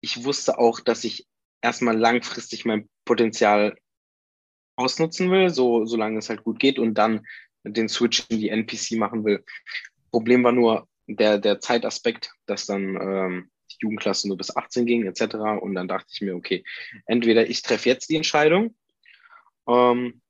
ich 0.00 0.24
wusste 0.24 0.58
auch, 0.58 0.80
dass 0.80 1.04
ich 1.04 1.26
erstmal 1.60 1.96
langfristig 1.96 2.64
mein 2.64 2.88
Potenzial 3.04 3.76
ausnutzen 4.76 5.30
will, 5.30 5.50
so 5.50 5.84
solange 5.84 6.18
es 6.18 6.28
halt 6.28 6.44
gut 6.44 6.58
geht 6.58 6.78
und 6.78 6.94
dann 6.94 7.26
den 7.64 7.88
Switch 7.88 8.24
in 8.28 8.40
die 8.40 8.48
NPC 8.48 8.92
machen 8.92 9.24
will. 9.24 9.44
Problem 10.10 10.44
war 10.44 10.52
nur 10.52 10.88
der, 11.06 11.38
der 11.38 11.60
Zeitaspekt, 11.60 12.32
dass 12.46 12.66
dann 12.66 12.96
ähm, 12.96 13.50
die 13.70 13.76
Jugendklasse 13.80 14.28
nur 14.28 14.36
bis 14.36 14.54
18 14.54 14.86
ging 14.86 15.06
etc. 15.06 15.36
Und 15.60 15.74
dann 15.74 15.88
dachte 15.88 16.08
ich 16.12 16.20
mir, 16.20 16.34
okay, 16.34 16.64
entweder 17.06 17.48
ich 17.48 17.62
treffe 17.62 17.88
jetzt 17.88 18.10
die 18.10 18.16
Entscheidung 18.16 18.74
ähm, 19.68 20.20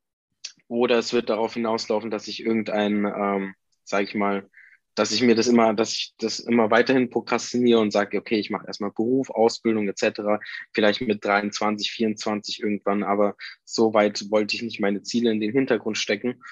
oder 0.68 0.98
es 0.98 1.12
wird 1.12 1.30
darauf 1.30 1.54
hinauslaufen, 1.54 2.10
dass 2.10 2.28
ich 2.28 2.44
irgendein, 2.44 3.04
ähm, 3.04 3.54
sage 3.84 4.04
ich 4.04 4.14
mal, 4.14 4.48
dass 4.94 5.12
ich 5.12 5.22
mir 5.22 5.34
das 5.34 5.46
immer, 5.46 5.72
dass 5.74 5.92
ich 5.92 6.14
das 6.18 6.38
immer 6.38 6.70
weiterhin 6.70 7.10
prokrastiniere 7.10 7.80
und 7.80 7.92
sage, 7.92 8.18
okay, 8.18 8.38
ich 8.38 8.50
mache 8.50 8.66
erstmal 8.66 8.90
Beruf, 8.90 9.30
Ausbildung 9.30 9.88
etc., 9.88 10.42
vielleicht 10.72 11.00
mit 11.00 11.24
23, 11.24 11.90
24 11.90 12.62
irgendwann, 12.62 13.02
aber 13.02 13.36
so 13.64 13.94
weit 13.94 14.30
wollte 14.30 14.56
ich 14.56 14.62
nicht 14.62 14.80
meine 14.80 15.02
Ziele 15.02 15.30
in 15.30 15.40
den 15.40 15.52
Hintergrund 15.52 15.98
stecken. 15.98 16.42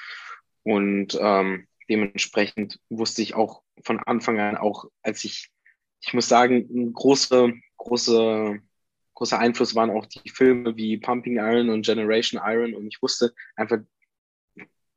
Und 0.62 1.18
ähm, 1.20 1.66
dementsprechend 1.88 2.78
wusste 2.88 3.22
ich 3.22 3.34
auch 3.34 3.62
von 3.82 3.98
Anfang 4.00 4.38
an, 4.40 4.56
auch 4.56 4.86
als 5.02 5.24
ich, 5.24 5.50
ich 6.00 6.14
muss 6.14 6.28
sagen, 6.28 6.66
ein 6.70 6.92
große, 6.92 7.52
große, 7.76 8.58
großer 9.14 9.38
Einfluss 9.38 9.74
waren 9.74 9.90
auch 9.90 10.06
die 10.06 10.30
Filme 10.30 10.76
wie 10.76 10.96
Pumping 10.96 11.36
Iron 11.36 11.68
und 11.68 11.84
Generation 11.84 12.40
Iron 12.42 12.74
und 12.74 12.86
ich 12.86 13.02
wusste 13.02 13.34
einfach 13.56 13.78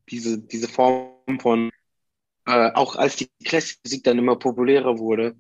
diese, 0.09 0.41
diese 0.41 0.67
Form 0.67 1.39
von 1.39 1.71
äh, 2.45 2.71
auch 2.73 2.95
als 2.95 3.15
die 3.17 3.29
Classic-Musik 3.43 4.03
dann 4.03 4.17
immer 4.17 4.37
populärer 4.37 4.97
wurde, 4.99 5.35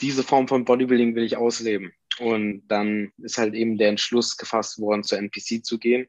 diese 0.00 0.22
Form 0.22 0.48
von 0.48 0.64
Bodybuilding 0.64 1.14
will 1.14 1.24
ich 1.24 1.36
ausleben. 1.36 1.92
Und 2.18 2.66
dann 2.68 3.12
ist 3.18 3.38
halt 3.38 3.54
eben 3.54 3.78
der 3.78 3.90
Entschluss 3.90 4.36
gefasst 4.36 4.78
worden, 4.80 5.04
zur 5.04 5.18
NPC 5.18 5.64
zu 5.64 5.78
gehen. 5.78 6.08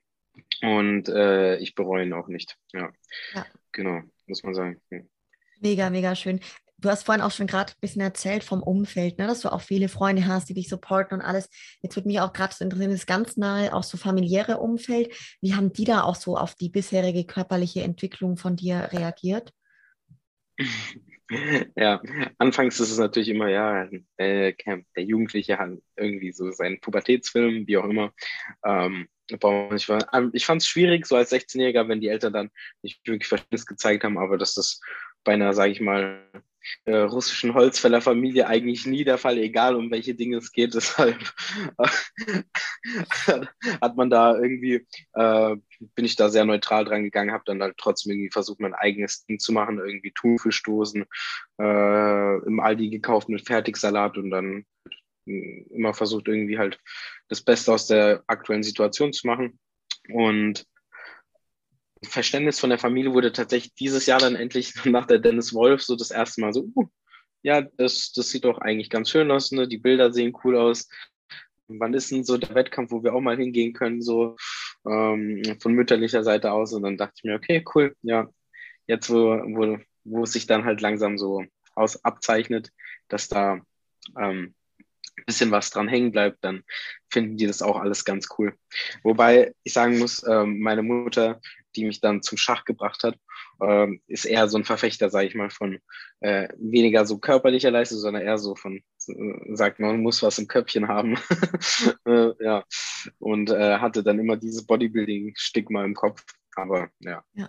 Und 0.61 1.09
äh, 1.09 1.57
ich 1.57 1.75
bereue 1.75 2.05
ihn 2.05 2.13
auch 2.13 2.27
nicht. 2.27 2.57
Ja. 2.73 2.91
ja. 3.33 3.45
Genau, 3.71 4.01
muss 4.25 4.43
man 4.43 4.53
sagen. 4.53 4.81
Ja. 4.89 4.99
Mega, 5.59 5.89
mega 5.89 6.15
schön. 6.15 6.39
Du 6.79 6.89
hast 6.89 7.03
vorhin 7.03 7.23
auch 7.23 7.31
schon 7.31 7.47
gerade 7.47 7.71
ein 7.71 7.79
bisschen 7.81 8.01
erzählt 8.01 8.43
vom 8.43 8.61
Umfeld, 8.61 9.17
ne, 9.17 9.25
dass 9.25 9.41
du 9.41 9.51
auch 9.51 9.61
viele 9.61 9.89
Freunde 9.89 10.27
hast, 10.27 10.47
die 10.49 10.53
dich 10.53 10.69
supporten 10.69 11.19
und 11.19 11.25
alles. 11.25 11.49
Jetzt 11.81 11.95
würde 11.95 12.07
mich 12.07 12.19
auch 12.19 12.33
gerade 12.33 12.53
so 12.53 12.63
interessieren, 12.63 12.91
das 12.91 13.07
ganz 13.07 13.35
nahe, 13.35 13.73
auch 13.73 13.83
so 13.83 13.97
familiäre 13.97 14.57
Umfeld. 14.57 15.11
Wie 15.41 15.55
haben 15.55 15.73
die 15.73 15.85
da 15.85 16.03
auch 16.03 16.15
so 16.15 16.37
auf 16.37 16.53
die 16.53 16.69
bisherige 16.69 17.25
körperliche 17.25 17.81
Entwicklung 17.81 18.37
von 18.37 18.55
dir 18.55 18.89
reagiert? 18.91 19.53
Ja, 21.75 22.01
anfangs 22.37 22.79
ist 22.79 22.91
es 22.91 22.99
natürlich 22.99 23.27
immer, 23.27 23.49
ja, 23.49 23.89
äh, 24.15 24.53
der 24.63 25.03
Jugendliche 25.03 25.57
hat 25.57 25.71
irgendwie 25.97 26.31
so 26.31 26.51
seinen 26.51 26.79
Pubertätsfilm, 26.79 27.67
wie 27.67 27.77
auch 27.77 27.83
immer. 27.83 28.13
Ähm, 28.63 29.07
ich, 29.29 29.89
ich 30.33 30.45
fand 30.45 30.61
es 30.61 30.67
schwierig, 30.67 31.05
so 31.05 31.17
als 31.17 31.33
16-Jähriger, 31.33 31.89
wenn 31.89 31.99
die 31.99 32.07
Eltern 32.07 32.31
dann 32.31 32.49
nicht 32.81 33.05
wirklich 33.05 33.27
Verständnis 33.27 33.65
gezeigt 33.65 34.05
haben, 34.05 34.17
aber 34.17 34.37
dass 34.37 34.53
das 34.53 34.79
bei 35.25 35.33
einer, 35.33 35.53
sage 35.53 35.73
ich 35.73 35.81
mal, 35.81 36.25
äh, 36.85 36.95
russischen 36.95 37.53
Holzfällerfamilie 37.53 38.47
eigentlich 38.47 38.85
nie 38.85 39.03
der 39.03 39.17
Fall, 39.17 39.37
egal 39.37 39.75
um 39.75 39.91
welche 39.91 40.15
Dinge 40.15 40.37
es 40.37 40.51
geht. 40.51 40.73
Deshalb 40.75 41.17
hat 43.81 43.97
man 43.97 44.09
da 44.09 44.37
irgendwie, 44.37 44.85
äh, 45.13 45.55
bin 45.95 46.05
ich 46.05 46.15
da 46.15 46.29
sehr 46.29 46.45
neutral 46.45 46.85
dran 46.85 47.03
gegangen, 47.03 47.31
habe 47.31 47.43
dann 47.45 47.61
halt 47.61 47.77
trotzdem 47.77 48.13
irgendwie 48.13 48.31
versucht, 48.31 48.59
mein 48.59 48.73
eigenes 48.73 49.25
Ding 49.25 49.39
zu 49.39 49.51
machen, 49.51 49.79
irgendwie 49.79 50.11
Thunfischdosen 50.11 51.05
äh, 51.59 52.37
im 52.45 52.59
Aldi 52.59 52.89
gekauft 52.89 53.29
mit 53.29 53.45
Fertigsalat 53.45 54.17
und 54.17 54.29
dann 54.29 54.65
immer 55.25 55.93
versucht, 55.93 56.27
irgendwie 56.27 56.57
halt 56.57 56.79
das 57.27 57.41
Beste 57.41 57.73
aus 57.73 57.87
der 57.87 58.23
aktuellen 58.27 58.63
Situation 58.63 59.13
zu 59.13 59.27
machen. 59.27 59.59
Und 60.09 60.65
Verständnis 62.03 62.59
von 62.59 62.69
der 62.69 62.79
Familie 62.79 63.13
wurde 63.13 63.31
tatsächlich 63.31 63.73
dieses 63.75 64.05
Jahr 64.05 64.19
dann 64.19 64.35
endlich 64.35 64.73
nach 64.85 65.05
der 65.05 65.19
Dennis 65.19 65.53
Wolf 65.53 65.81
so 65.81 65.95
das 65.95 66.11
erste 66.11 66.41
Mal 66.41 66.53
so, 66.53 66.69
uh, 66.75 66.87
ja, 67.43 67.61
das, 67.61 68.11
das 68.13 68.29
sieht 68.29 68.45
doch 68.45 68.59
eigentlich 68.59 68.89
ganz 68.89 69.09
schön 69.09 69.31
aus, 69.31 69.51
ne? 69.51 69.67
die 69.67 69.77
Bilder 69.77 70.11
sehen 70.11 70.35
cool 70.43 70.57
aus. 70.57 70.89
wann 71.67 71.93
ist 71.93 72.11
denn 72.11 72.23
so 72.23 72.37
der 72.37 72.55
Wettkampf, 72.55 72.91
wo 72.91 73.03
wir 73.03 73.13
auch 73.13 73.21
mal 73.21 73.37
hingehen 73.37 73.73
können, 73.73 74.01
so 74.01 74.35
ähm, 74.85 75.43
von 75.59 75.73
mütterlicher 75.73 76.23
Seite 76.23 76.51
aus. 76.51 76.73
Und 76.73 76.83
dann 76.83 76.97
dachte 76.97 77.13
ich 77.17 77.23
mir, 77.23 77.35
okay, 77.35 77.63
cool, 77.75 77.95
ja, 78.01 78.27
jetzt 78.87 79.09
wo, 79.09 79.15
wo, 79.15 79.77
wo 80.03 80.23
es 80.23 80.33
sich 80.33 80.47
dann 80.47 80.65
halt 80.65 80.81
langsam 80.81 81.17
so 81.17 81.43
aus 81.75 82.03
abzeichnet, 82.03 82.71
dass 83.09 83.27
da 83.27 83.61
ähm, 84.19 84.55
bisschen 85.25 85.51
was 85.51 85.69
dran 85.69 85.87
hängen 85.87 86.11
bleibt, 86.11 86.43
dann 86.43 86.63
finden 87.09 87.37
die 87.37 87.47
das 87.47 87.61
auch 87.61 87.77
alles 87.77 88.05
ganz 88.05 88.27
cool. 88.37 88.55
Wobei 89.03 89.53
ich 89.63 89.73
sagen 89.73 89.99
muss, 89.99 90.25
ähm, 90.27 90.59
meine 90.59 90.83
Mutter, 90.83 91.41
die 91.77 91.85
mich 91.85 92.01
dann 92.01 92.21
zum 92.21 92.37
Schach 92.37 92.65
gebracht 92.65 93.03
hat, 93.03 93.17
ähm, 93.61 94.01
ist 94.07 94.25
eher 94.25 94.47
so 94.49 94.57
ein 94.57 94.65
Verfechter, 94.65 95.09
sage 95.09 95.27
ich 95.27 95.35
mal, 95.35 95.49
von 95.49 95.79
äh, 96.19 96.49
weniger 96.57 97.05
so 97.05 97.19
körperlicher 97.19 97.71
Leistung, 97.71 97.99
sondern 97.99 98.23
eher 98.23 98.37
so 98.37 98.55
von, 98.55 98.81
äh, 99.07 99.55
sagt 99.55 99.79
man, 99.79 100.01
muss 100.01 100.23
was 100.23 100.39
im 100.39 100.47
Köpfchen 100.47 100.87
haben. 100.87 101.17
äh, 102.05 102.31
ja. 102.43 102.63
Und 103.19 103.51
äh, 103.51 103.77
hatte 103.77 104.03
dann 104.03 104.19
immer 104.19 104.37
dieses 104.37 104.65
Bodybuilding-Stigma 104.65 105.85
im 105.85 105.93
Kopf. 105.93 106.23
Aber 106.55 106.89
ja. 106.99 107.23
ja. 107.33 107.47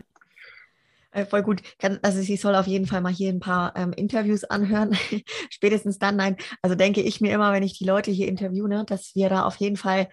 Äh, 1.11 1.25
voll 1.25 1.43
gut. 1.43 1.63
Also 2.03 2.21
sie 2.21 2.37
soll 2.37 2.55
auf 2.55 2.67
jeden 2.67 2.87
Fall 2.87 3.01
mal 3.01 3.13
hier 3.13 3.31
ein 3.31 3.41
paar 3.41 3.75
ähm, 3.77 3.93
Interviews 3.93 4.45
anhören. 4.45 4.97
Spätestens 5.51 5.99
dann, 5.99 6.17
nein. 6.17 6.37
Also 6.61 6.77
denke 6.77 7.01
ich 7.01 7.21
mir 7.21 7.33
immer, 7.33 7.53
wenn 7.53 7.63
ich 7.63 7.79
die 7.79 7.87
Leute 7.87 8.11
hier 8.11 8.29
interviewe, 8.29 8.85
dass 8.85 9.15
wir 9.15 9.29
da 9.29 9.45
auf 9.45 9.57
jeden 9.57 9.77
Fall 9.77 10.09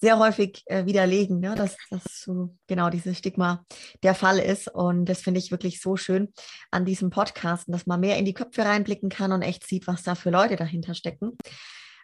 sehr 0.00 0.18
häufig 0.18 0.62
äh, 0.66 0.86
widerlegen, 0.86 1.40
ne? 1.40 1.54
dass, 1.54 1.76
dass 1.90 2.02
so 2.04 2.54
genau 2.66 2.90
dieses 2.90 3.18
Stigma 3.18 3.64
der 4.02 4.14
Fall 4.14 4.38
ist. 4.38 4.68
Und 4.68 5.04
das 5.04 5.20
finde 5.20 5.38
ich 5.38 5.50
wirklich 5.50 5.80
so 5.80 5.96
schön 5.96 6.32
an 6.70 6.84
diesem 6.84 7.10
Podcast, 7.10 7.64
dass 7.68 7.86
man 7.86 8.00
mehr 8.00 8.16
in 8.16 8.24
die 8.24 8.34
Köpfe 8.34 8.64
reinblicken 8.64 9.10
kann 9.10 9.32
und 9.32 9.42
echt 9.42 9.66
sieht, 9.66 9.86
was 9.86 10.02
da 10.02 10.14
für 10.14 10.30
Leute 10.30 10.56
dahinter 10.56 10.94
stecken. 10.94 11.36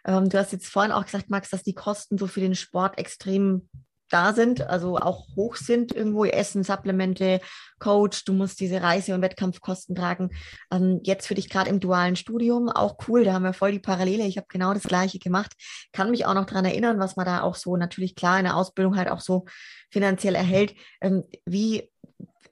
Ähm, 0.05 0.29
du 0.29 0.37
hast 0.37 0.51
jetzt 0.51 0.67
vorhin 0.67 0.91
auch 0.91 1.05
gesagt, 1.05 1.29
Max, 1.29 1.49
dass 1.49 1.63
die 1.63 1.73
Kosten 1.73 2.17
so 2.17 2.27
für 2.27 2.41
den 2.41 2.55
Sport 2.55 2.97
extrem 2.97 3.67
da 4.09 4.33
sind, 4.33 4.61
also 4.61 4.97
auch 4.97 5.27
hoch 5.35 5.55
sind 5.55 5.93
irgendwo, 5.93 6.25
Essen, 6.25 6.63
Supplemente, 6.63 7.41
Coach, 7.79 8.25
du 8.25 8.33
musst 8.33 8.59
diese 8.59 8.81
Reise- 8.81 9.15
und 9.15 9.21
Wettkampfkosten 9.21 9.95
tragen. 9.95 10.31
Ähm, 10.71 10.99
jetzt 11.03 11.27
für 11.27 11.35
dich 11.35 11.49
gerade 11.49 11.69
im 11.69 11.79
dualen 11.79 12.15
Studium, 12.15 12.69
auch 12.69 12.97
cool, 13.07 13.23
da 13.23 13.33
haben 13.33 13.43
wir 13.43 13.53
voll 13.53 13.71
die 13.71 13.79
Parallele. 13.79 14.25
Ich 14.25 14.37
habe 14.37 14.47
genau 14.49 14.73
das 14.73 14.83
Gleiche 14.83 15.19
gemacht. 15.19 15.53
Kann 15.93 16.11
mich 16.11 16.25
auch 16.25 16.33
noch 16.33 16.45
daran 16.45 16.65
erinnern, 16.65 16.99
was 16.99 17.15
man 17.15 17.25
da 17.25 17.41
auch 17.41 17.55
so 17.55 17.77
natürlich 17.77 18.15
klar 18.15 18.39
in 18.39 18.45
der 18.45 18.55
Ausbildung 18.55 18.97
halt 18.97 19.09
auch 19.09 19.21
so 19.21 19.45
finanziell 19.91 20.35
erhält. 20.35 20.75
Ähm, 21.01 21.23
wie, 21.45 21.89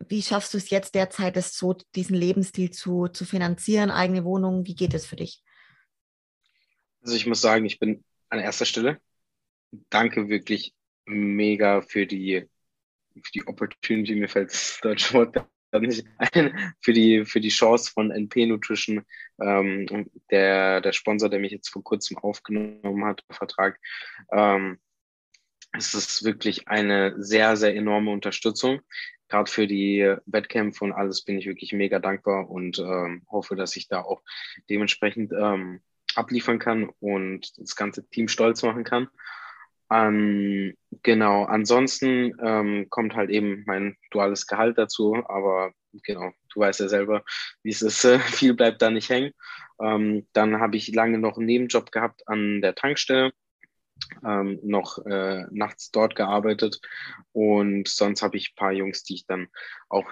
wie 0.08 0.22
schaffst 0.22 0.54
du 0.54 0.58
es 0.58 0.70
jetzt 0.70 0.96
derzeit, 0.96 1.36
das 1.36 1.58
so, 1.58 1.76
diesen 1.96 2.16
Lebensstil 2.16 2.72
zu, 2.72 3.08
zu 3.08 3.26
finanzieren, 3.26 3.92
eigene 3.92 4.24
Wohnung? 4.24 4.66
Wie 4.66 4.76
geht 4.76 4.94
es 4.94 5.06
für 5.06 5.18
dich? 5.18 5.44
Also 7.02 7.16
ich 7.16 7.26
muss 7.26 7.42
sagen, 7.42 7.66
ich 7.66 7.80
bin 7.80 8.04
an 8.30 8.40
erster 8.40 8.66
Stelle. 8.66 9.00
Danke 9.90 10.30
wirklich 10.30 10.74
mega 11.08 11.82
für 11.82 12.06
die, 12.06 12.46
für 13.16 13.32
die 13.34 13.48
Opportunity, 13.48 14.16
mir 14.16 14.30
fällt 14.30 14.52
das 14.52 14.80
deutsche 14.82 15.14
Wort 15.14 15.36
nicht 15.82 16.06
ein, 16.18 16.74
für 16.82 16.94
die, 16.94 17.26
für 17.26 17.40
die 17.42 17.50
Chance 17.50 17.92
von 17.92 18.12
NP 18.12 18.48
Nutrition, 18.48 19.06
ähm, 19.42 20.10
der, 20.32 20.82
der 20.82 20.94
Sponsor, 20.94 21.30
der 21.30 21.40
mich 21.40 21.52
jetzt 21.52 21.70
vor 21.70 21.84
kurzem 21.84 22.18
aufgenommen 22.18 23.06
hat, 23.06 23.24
Vertrag. 23.30 23.80
Ähm, 24.32 24.80
es 25.74 25.94
ist 25.94 26.24
wirklich 26.24 26.68
eine 26.68 27.14
sehr, 27.22 27.58
sehr 27.58 27.76
enorme 27.76 28.12
Unterstützung. 28.12 28.82
Gerade 29.28 29.52
für 29.52 29.68
die 29.68 30.16
Wettkämpfe 30.26 30.86
und 30.86 30.94
alles 30.94 31.24
bin 31.24 31.38
ich 31.38 31.46
wirklich 31.46 31.74
mega 31.74 32.00
dankbar 32.00 32.50
und 32.50 32.80
ähm, 32.80 33.24
hoffe, 33.30 33.56
dass 33.56 33.76
ich 33.76 33.90
da 33.90 34.02
auch 34.02 34.22
dementsprechend 34.70 35.34
ähm, 35.34 35.82
abliefern 36.16 36.60
kann 36.60 36.90
und 37.00 37.52
das 37.60 37.76
ganze 37.76 38.08
Team 38.10 38.30
stolz 38.30 38.64
machen 38.64 38.86
kann. 38.86 39.10
Ähm, 39.90 40.76
genau, 41.04 41.46
ansonsten 41.46 42.34
ähm, 42.42 42.88
kommt 42.90 43.16
halt 43.16 43.30
eben 43.30 43.64
mein 43.66 43.96
duales 44.12 44.48
Gehalt 44.48 44.78
dazu, 44.78 45.16
aber 45.28 45.72
genau, 46.04 46.32
du 46.54 46.60
weißt 46.60 46.82
ja 46.82 46.90
selber, 46.90 47.24
wie 47.64 47.72
es 47.72 47.82
ist, 47.82 48.06
viel 48.36 48.54
bleibt 48.54 48.82
da 48.82 48.90
nicht 48.90 49.10
hängen. 49.10 49.32
Ähm, 49.82 50.28
dann 50.34 50.60
habe 50.60 50.78
ich 50.78 50.94
lange 50.94 51.20
noch 51.20 51.38
einen 51.38 51.46
Nebenjob 51.46 51.92
gehabt 51.92 52.28
an 52.28 52.62
der 52.62 52.76
Tankstelle, 52.76 53.32
ähm, 54.26 54.60
noch 54.64 54.98
äh, 55.06 55.46
nachts 55.52 55.92
dort 55.92 56.16
gearbeitet 56.16 56.80
und 57.32 57.88
sonst 57.88 58.22
habe 58.22 58.38
ich 58.38 58.52
ein 58.52 58.56
paar 58.56 58.72
Jungs, 58.74 59.04
die 59.04 59.16
ich 59.16 59.26
dann 59.26 59.48
auch 59.90 60.08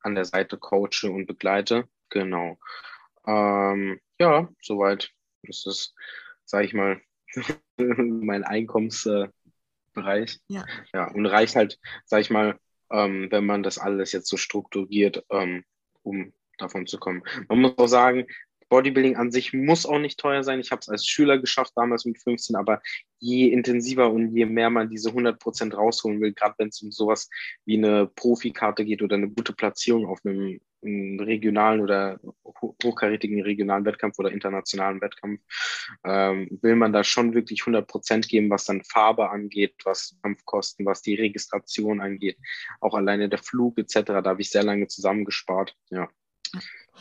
an 0.00 0.14
der 0.14 0.24
Seite 0.24 0.58
coache 0.58 1.10
und 1.10 1.26
begleite. 1.26 1.84
Genau. 2.08 2.58
Ähm, 3.26 4.00
ja, 4.18 4.48
soweit. 4.60 5.10
Das 5.42 5.64
ist, 5.66 5.94
sage 6.44 6.66
ich 6.66 6.74
mal, 6.74 7.00
mein 7.76 8.44
Einkommensbereich. 8.44 10.40
Ja. 10.48 10.64
ja. 10.92 11.10
Und 11.12 11.26
reicht 11.26 11.56
halt, 11.56 11.78
sag 12.04 12.20
ich 12.20 12.30
mal, 12.30 12.58
ähm, 12.90 13.28
wenn 13.30 13.46
man 13.46 13.62
das 13.62 13.78
alles 13.78 14.12
jetzt 14.12 14.28
so 14.28 14.36
strukturiert, 14.36 15.24
ähm, 15.30 15.64
um 16.02 16.32
davon 16.58 16.86
zu 16.86 16.98
kommen. 16.98 17.22
Man 17.48 17.60
muss 17.60 17.78
auch 17.78 17.86
sagen, 17.86 18.26
Bodybuilding 18.70 19.16
an 19.16 19.30
sich 19.30 19.52
muss 19.52 19.84
auch 19.84 19.98
nicht 19.98 20.18
teuer 20.18 20.42
sein. 20.44 20.60
Ich 20.60 20.70
habe 20.70 20.80
es 20.80 20.88
als 20.88 21.04
Schüler 21.04 21.38
geschafft, 21.38 21.72
damals 21.76 22.06
mit 22.06 22.22
15, 22.22 22.56
aber 22.56 22.80
je 23.18 23.48
intensiver 23.48 24.10
und 24.10 24.34
je 24.34 24.46
mehr 24.46 24.70
man 24.70 24.88
diese 24.88 25.10
100 25.10 25.38
Prozent 25.38 25.76
rausholen 25.76 26.20
will, 26.20 26.32
gerade 26.32 26.54
wenn 26.58 26.68
es 26.68 26.80
um 26.80 26.92
sowas 26.92 27.28
wie 27.66 27.76
eine 27.76 28.06
Profikarte 28.06 28.84
geht 28.84 29.02
oder 29.02 29.16
eine 29.16 29.28
gute 29.28 29.52
Platzierung 29.52 30.06
auf 30.06 30.20
einem, 30.24 30.60
einem 30.82 31.18
regionalen 31.18 31.80
oder 31.80 32.20
hochkarätigen 32.44 33.42
regionalen 33.42 33.84
Wettkampf 33.84 34.18
oder 34.20 34.30
internationalen 34.30 35.00
Wettkampf, 35.00 35.40
ähm, 36.04 36.48
will 36.62 36.76
man 36.76 36.92
da 36.92 37.02
schon 37.02 37.34
wirklich 37.34 37.62
100 37.62 37.88
Prozent 37.88 38.28
geben, 38.28 38.50
was 38.50 38.66
dann 38.66 38.84
Farbe 38.84 39.30
angeht, 39.30 39.74
was 39.84 40.16
Kampfkosten, 40.22 40.86
was 40.86 41.02
die 41.02 41.16
Registration 41.16 42.00
angeht, 42.00 42.38
auch 42.80 42.94
alleine 42.94 43.28
der 43.28 43.40
Flug 43.40 43.78
etc. 43.78 43.94
Da 44.06 44.24
habe 44.24 44.42
ich 44.42 44.50
sehr 44.50 44.62
lange 44.62 44.86
zusammengespart. 44.86 45.76
Ja, 45.90 46.08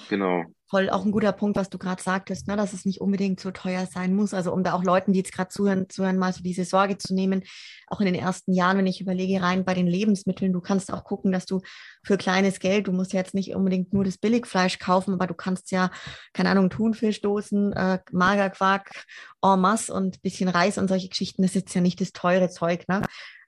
genau 0.07 0.45
voll 0.69 0.89
auch 0.91 1.03
ein 1.03 1.11
guter 1.11 1.31
Punkt, 1.31 1.57
was 1.57 1.69
du 1.69 1.79
gerade 1.79 2.01
sagtest, 2.01 2.47
ne, 2.47 2.55
dass 2.55 2.73
es 2.73 2.85
nicht 2.85 3.01
unbedingt 3.01 3.39
so 3.39 3.49
teuer 3.49 3.87
sein 3.87 4.15
muss. 4.15 4.35
Also 4.35 4.53
um 4.53 4.63
da 4.63 4.73
auch 4.73 4.83
Leuten, 4.83 5.13
die 5.13 5.19
jetzt 5.19 5.33
gerade 5.33 5.49
zuhören, 5.49 5.89
zuhören, 5.89 6.17
mal 6.17 6.31
so 6.31 6.43
diese 6.43 6.63
Sorge 6.63 6.97
zu 6.97 7.15
nehmen, 7.15 7.43
auch 7.87 7.99
in 7.99 8.05
den 8.05 8.15
ersten 8.15 8.53
Jahren, 8.53 8.77
wenn 8.77 8.85
ich 8.85 9.01
überlege, 9.01 9.41
rein 9.41 9.65
bei 9.65 9.73
den 9.73 9.87
Lebensmitteln, 9.87 10.53
du 10.53 10.61
kannst 10.61 10.93
auch 10.93 11.03
gucken, 11.03 11.31
dass 11.31 11.47
du 11.47 11.61
für 12.03 12.17
kleines 12.17 12.59
Geld, 12.59 12.87
du 12.87 12.91
musst 12.91 13.13
ja 13.13 13.19
jetzt 13.19 13.33
nicht 13.33 13.55
unbedingt 13.55 13.93
nur 13.93 14.03
das 14.03 14.19
Billigfleisch 14.19 14.77
kaufen, 14.77 15.15
aber 15.15 15.25
du 15.25 15.33
kannst 15.33 15.71
ja, 15.71 15.89
keine 16.33 16.49
Ahnung, 16.51 16.69
Thunfischdosen, 16.69 17.73
äh, 17.73 17.99
Magerquark 18.11 19.05
en 19.41 19.59
masse 19.59 19.91
und 19.91 20.21
bisschen 20.21 20.49
Reis 20.49 20.77
und 20.77 20.87
solche 20.87 21.09
Geschichten, 21.09 21.41
das 21.41 21.51
ist 21.51 21.55
jetzt 21.55 21.73
ja 21.73 21.81
nicht 21.81 21.99
das 21.99 22.11
teure 22.11 22.49
Zeug, 22.49 22.87
ne? 22.87 23.01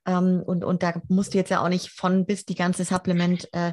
Ähm, 0.04 0.42
und, 0.44 0.64
und 0.64 0.82
da 0.82 1.00
musst 1.06 1.32
du 1.32 1.38
jetzt 1.38 1.50
ja 1.50 1.62
auch 1.62 1.68
nicht 1.68 1.90
von 1.90 2.26
bis 2.26 2.44
die 2.44 2.56
ganze 2.56 2.84
Supplement 2.84 3.48
äh, 3.52 3.72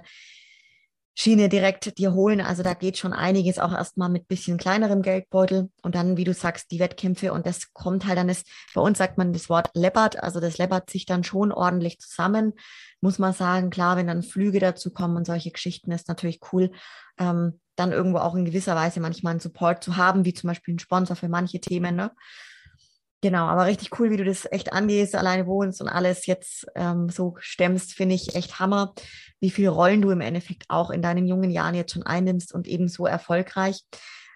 Schiene 1.22 1.50
direkt 1.50 1.98
dir 1.98 2.14
holen. 2.14 2.40
Also 2.40 2.64
da 2.64 2.74
geht 2.74 2.98
schon 2.98 3.12
einiges 3.12 3.60
auch 3.60 3.74
erstmal 3.74 4.08
mit 4.08 4.30
bisschen 4.30 4.58
kleinerem 4.58 5.02
Geldbeutel 5.02 5.70
und 5.82 5.94
dann, 5.94 6.16
wie 6.16 6.24
du 6.24 6.34
sagst, 6.34 6.72
die 6.72 6.80
Wettkämpfe 6.80 7.34
und 7.34 7.46
das 7.46 7.74
kommt 7.74 8.08
halt 8.08 8.18
dann 8.18 8.30
ist, 8.30 8.48
bei 8.74 8.80
uns 8.80 9.00
sagt 9.00 9.18
man 9.18 9.34
das 9.34 9.50
Wort 9.50 9.70
läppert, 9.74 10.24
also 10.24 10.40
das 10.40 10.58
läppert 10.58 10.90
sich 10.90 11.06
dann 11.06 11.26
schon 11.26 11.52
ordentlich 11.52 12.00
zusammen, 12.00 12.54
muss 13.02 13.20
man 13.20 13.34
sagen. 13.34 13.70
Klar, 13.70 13.98
wenn 13.98 14.08
dann 14.08 14.24
Flüge 14.24 14.60
dazu 14.60 14.92
kommen 14.94 15.18
und 15.18 15.26
solche 15.26 15.52
Geschichten 15.52 15.92
ist 15.92 16.08
natürlich 16.08 16.40
cool, 16.54 16.72
ähm, 17.20 17.60
dann 17.76 17.92
irgendwo 17.92 18.20
auch 18.20 18.36
in 18.36 18.46
gewisser 18.46 18.78
Weise 18.78 19.02
manchmal 19.02 19.32
einen 19.32 19.42
Support 19.42 19.84
zu 19.84 19.98
haben, 19.98 20.24
wie 20.24 20.34
zum 20.34 20.48
Beispiel 20.48 20.76
ein 20.76 20.80
Sponsor 20.80 21.18
für 21.18 21.28
manche 21.28 21.60
Themen, 21.60 21.98
ne? 21.98 22.12
Genau, 23.22 23.48
aber 23.48 23.66
richtig 23.66 24.00
cool, 24.00 24.12
wie 24.12 24.18
du 24.18 24.24
das 24.24 24.50
echt 24.50 24.72
angehst, 24.72 25.14
alleine 25.14 25.46
wohnst 25.46 25.82
und 25.82 25.90
alles 25.90 26.26
jetzt 26.26 26.66
ähm, 26.76 27.10
so 27.10 27.36
stemmst, 27.40 27.94
finde 27.94 28.16
ich 28.16 28.36
echt 28.36 28.60
Hammer, 28.60 28.94
wie 29.42 29.50
viele 29.50 29.70
Rollen 29.70 30.02
du 30.02 30.10
im 30.12 30.22
Endeffekt 30.22 30.64
auch 30.70 30.90
in 30.90 31.02
deinen 31.02 31.28
jungen 31.28 31.52
Jahren 31.52 31.76
jetzt 31.76 31.94
schon 31.94 32.04
einnimmst 32.04 32.54
und 32.54 32.66
eben 32.66 32.88
so 32.88 33.06
erfolgreich. 33.06 33.82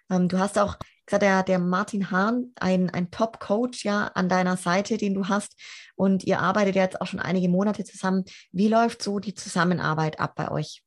Ähm, 0.10 0.28
du 0.28 0.38
hast 0.38 0.60
auch 0.60 0.78
gesagt, 1.06 1.24
der, 1.24 1.44
der 1.44 1.60
Martin 1.60 2.12
Hahn, 2.12 2.52
ein, 2.56 2.90
ein 2.90 3.10
Top-Coach 3.10 3.86
ja 3.86 4.08
an 4.16 4.28
deiner 4.28 4.58
Seite, 4.58 4.98
den 4.98 5.14
du 5.14 5.30
hast 5.30 5.58
und 5.96 6.26
ihr 6.26 6.40
arbeitet 6.40 6.76
jetzt 6.76 7.00
auch 7.00 7.08
schon 7.08 7.22
einige 7.22 7.48
Monate 7.48 7.86
zusammen. 7.86 8.26
Wie 8.52 8.68
läuft 8.68 9.02
so 9.02 9.20
die 9.20 9.34
Zusammenarbeit 9.34 10.20
ab 10.20 10.36
bei 10.36 10.52
euch? 10.52 10.84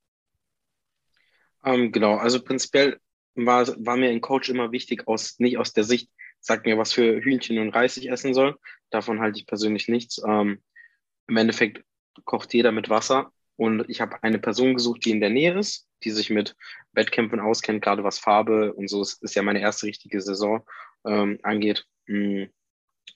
Ähm, 1.65 1.93
genau, 1.93 2.17
also 2.17 2.43
prinzipiell 2.43 2.99
war, 3.35 3.67
war 3.67 3.97
mir 3.97 4.11
ein 4.11 4.21
Coach 4.21 4.51
immer 4.51 4.71
wichtig, 4.73 5.09
aus, 5.09 5.39
nicht 5.39 5.59
aus 5.59 5.73
der 5.73 5.85
Sicht, 5.85 6.11
sagt 6.47 6.65
mir, 6.65 6.79
was 6.79 6.93
für 6.93 7.21
Hühnchen 7.21 7.59
und 7.59 7.71
Reis 7.71 7.97
ich 7.97 8.09
essen 8.09 8.33
soll. 8.33 8.57
Davon 8.91 9.21
halte 9.21 9.39
ich 9.39 9.47
persönlich 9.47 9.89
nichts. 9.89 10.23
Ähm, 10.27 10.63
Im 11.27 11.37
Endeffekt 11.37 11.85
kocht 12.25 12.55
jeder 12.55 12.71
mit 12.71 12.89
Wasser 12.89 13.33
und 13.57 13.89
ich 13.89 14.01
habe 14.01 14.23
eine 14.23 14.39
Person 14.39 14.75
gesucht, 14.75 15.05
die 15.05 15.11
in 15.11 15.21
der 15.21 15.31
Nähe 15.31 15.59
ist, 15.59 15.89
die 16.05 16.11
sich 16.11 16.31
mit 16.31 16.55
Wettkämpfen 16.93 17.41
auskennt, 17.41 17.83
gerade 17.83 18.05
was 18.05 18.21
Farbe 18.21 18.73
und 18.75 18.89
so. 18.89 19.03
Es 19.03 19.15
ist 19.15 19.35
ja 19.35 19.43
meine 19.43 19.61
erste 19.61 19.87
richtige 19.87 20.21
Saison 20.21 20.65
ähm, 21.05 21.39
angeht. 21.43 21.85
Mm. 22.07 22.45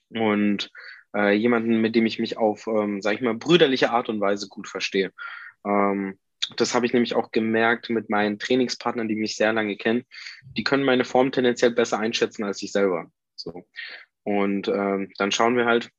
Und 0.09 0.69
äh, 1.15 1.31
jemanden, 1.33 1.79
mit 1.79 1.95
dem 1.95 2.05
ich 2.05 2.19
mich 2.19 2.37
auf, 2.37 2.67
ähm, 2.67 3.01
sage 3.01 3.15
ich 3.15 3.21
mal, 3.21 3.35
brüderliche 3.35 3.91
Art 3.91 4.09
und 4.09 4.19
Weise 4.19 4.49
gut 4.49 4.67
verstehe. 4.67 5.13
Ähm, 5.65 6.19
das 6.57 6.73
habe 6.73 6.85
ich 6.85 6.91
nämlich 6.91 7.15
auch 7.15 7.31
gemerkt 7.31 7.89
mit 7.89 8.09
meinen 8.09 8.39
Trainingspartnern, 8.39 9.07
die 9.07 9.15
mich 9.15 9.37
sehr 9.37 9.53
lange 9.53 9.77
kennen. 9.77 10.03
Die 10.57 10.63
können 10.63 10.83
meine 10.83 11.05
Form 11.05 11.31
tendenziell 11.31 11.71
besser 11.71 11.99
einschätzen 11.99 12.43
als 12.43 12.61
ich 12.61 12.71
selber. 12.73 13.09
So. 13.35 13.65
Und 14.23 14.67
ähm, 14.67 15.11
dann 15.17 15.31
schauen 15.31 15.57
wir 15.57 15.65
halt, 15.65 15.89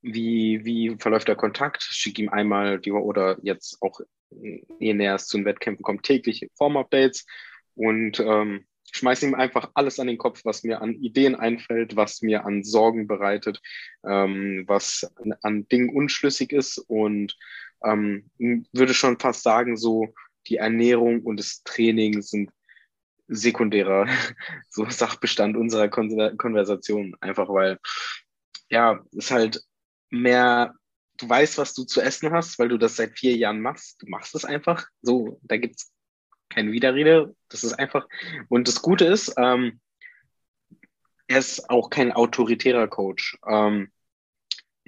wie, 0.00 0.64
wie 0.64 0.96
verläuft 0.98 1.28
der 1.28 1.36
Kontakt. 1.36 1.82
Schicke 1.82 2.22
ihm 2.22 2.28
einmal 2.28 2.78
die 2.78 2.92
oder 2.92 3.38
jetzt 3.42 3.78
auch, 3.80 4.00
je 4.30 4.94
näher 4.94 5.14
es 5.14 5.26
zu 5.26 5.36
den 5.36 5.44
Wettkämpfen 5.44 5.82
kommt, 5.82 6.02
täglich 6.04 6.48
Form-Updates 6.56 7.26
und 7.74 8.20
ähm, 8.20 8.66
schmeiße 8.92 9.26
ihm 9.26 9.34
einfach 9.34 9.70
alles 9.74 10.00
an 10.00 10.06
den 10.06 10.18
Kopf, 10.18 10.44
was 10.44 10.64
mir 10.64 10.80
an 10.80 10.94
Ideen 10.94 11.34
einfällt, 11.34 11.96
was 11.96 12.22
mir 12.22 12.44
an 12.44 12.64
Sorgen 12.64 13.06
bereitet, 13.06 13.60
ähm, 14.04 14.64
was 14.66 15.10
an, 15.16 15.34
an 15.42 15.68
Dingen 15.68 15.90
unschlüssig 15.90 16.52
ist 16.52 16.78
und 16.78 17.36
ähm, 17.84 18.30
würde 18.38 18.94
schon 18.94 19.18
fast 19.18 19.42
sagen, 19.42 19.76
so 19.76 20.14
die 20.46 20.56
Ernährung 20.56 21.22
und 21.22 21.38
das 21.38 21.62
Training 21.64 22.22
sind 22.22 22.50
sekundärer 23.28 24.06
so 24.70 24.88
Sachbestand 24.88 25.56
unserer 25.56 25.88
Konversation. 25.88 27.16
Einfach 27.20 27.48
weil, 27.48 27.78
ja, 28.70 29.00
es 29.16 29.30
halt 29.30 29.62
mehr, 30.10 30.74
du 31.18 31.28
weißt, 31.28 31.58
was 31.58 31.74
du 31.74 31.84
zu 31.84 32.00
essen 32.00 32.32
hast, 32.32 32.58
weil 32.58 32.68
du 32.68 32.78
das 32.78 32.96
seit 32.96 33.18
vier 33.18 33.36
Jahren 33.36 33.60
machst. 33.60 34.02
Du 34.02 34.08
machst 34.08 34.34
es 34.34 34.44
einfach. 34.44 34.86
So, 35.02 35.38
da 35.42 35.56
gibt's 35.56 35.92
keine 36.48 36.72
Widerrede. 36.72 37.34
Das 37.48 37.64
ist 37.64 37.74
einfach. 37.74 38.06
Und 38.48 38.68
das 38.68 38.82
Gute 38.82 39.04
ist, 39.04 39.34
ähm, 39.36 39.80
er 41.26 41.38
ist 41.38 41.68
auch 41.68 41.90
kein 41.90 42.12
autoritärer 42.12 42.88
Coach. 42.88 43.38
Ähm, 43.46 43.92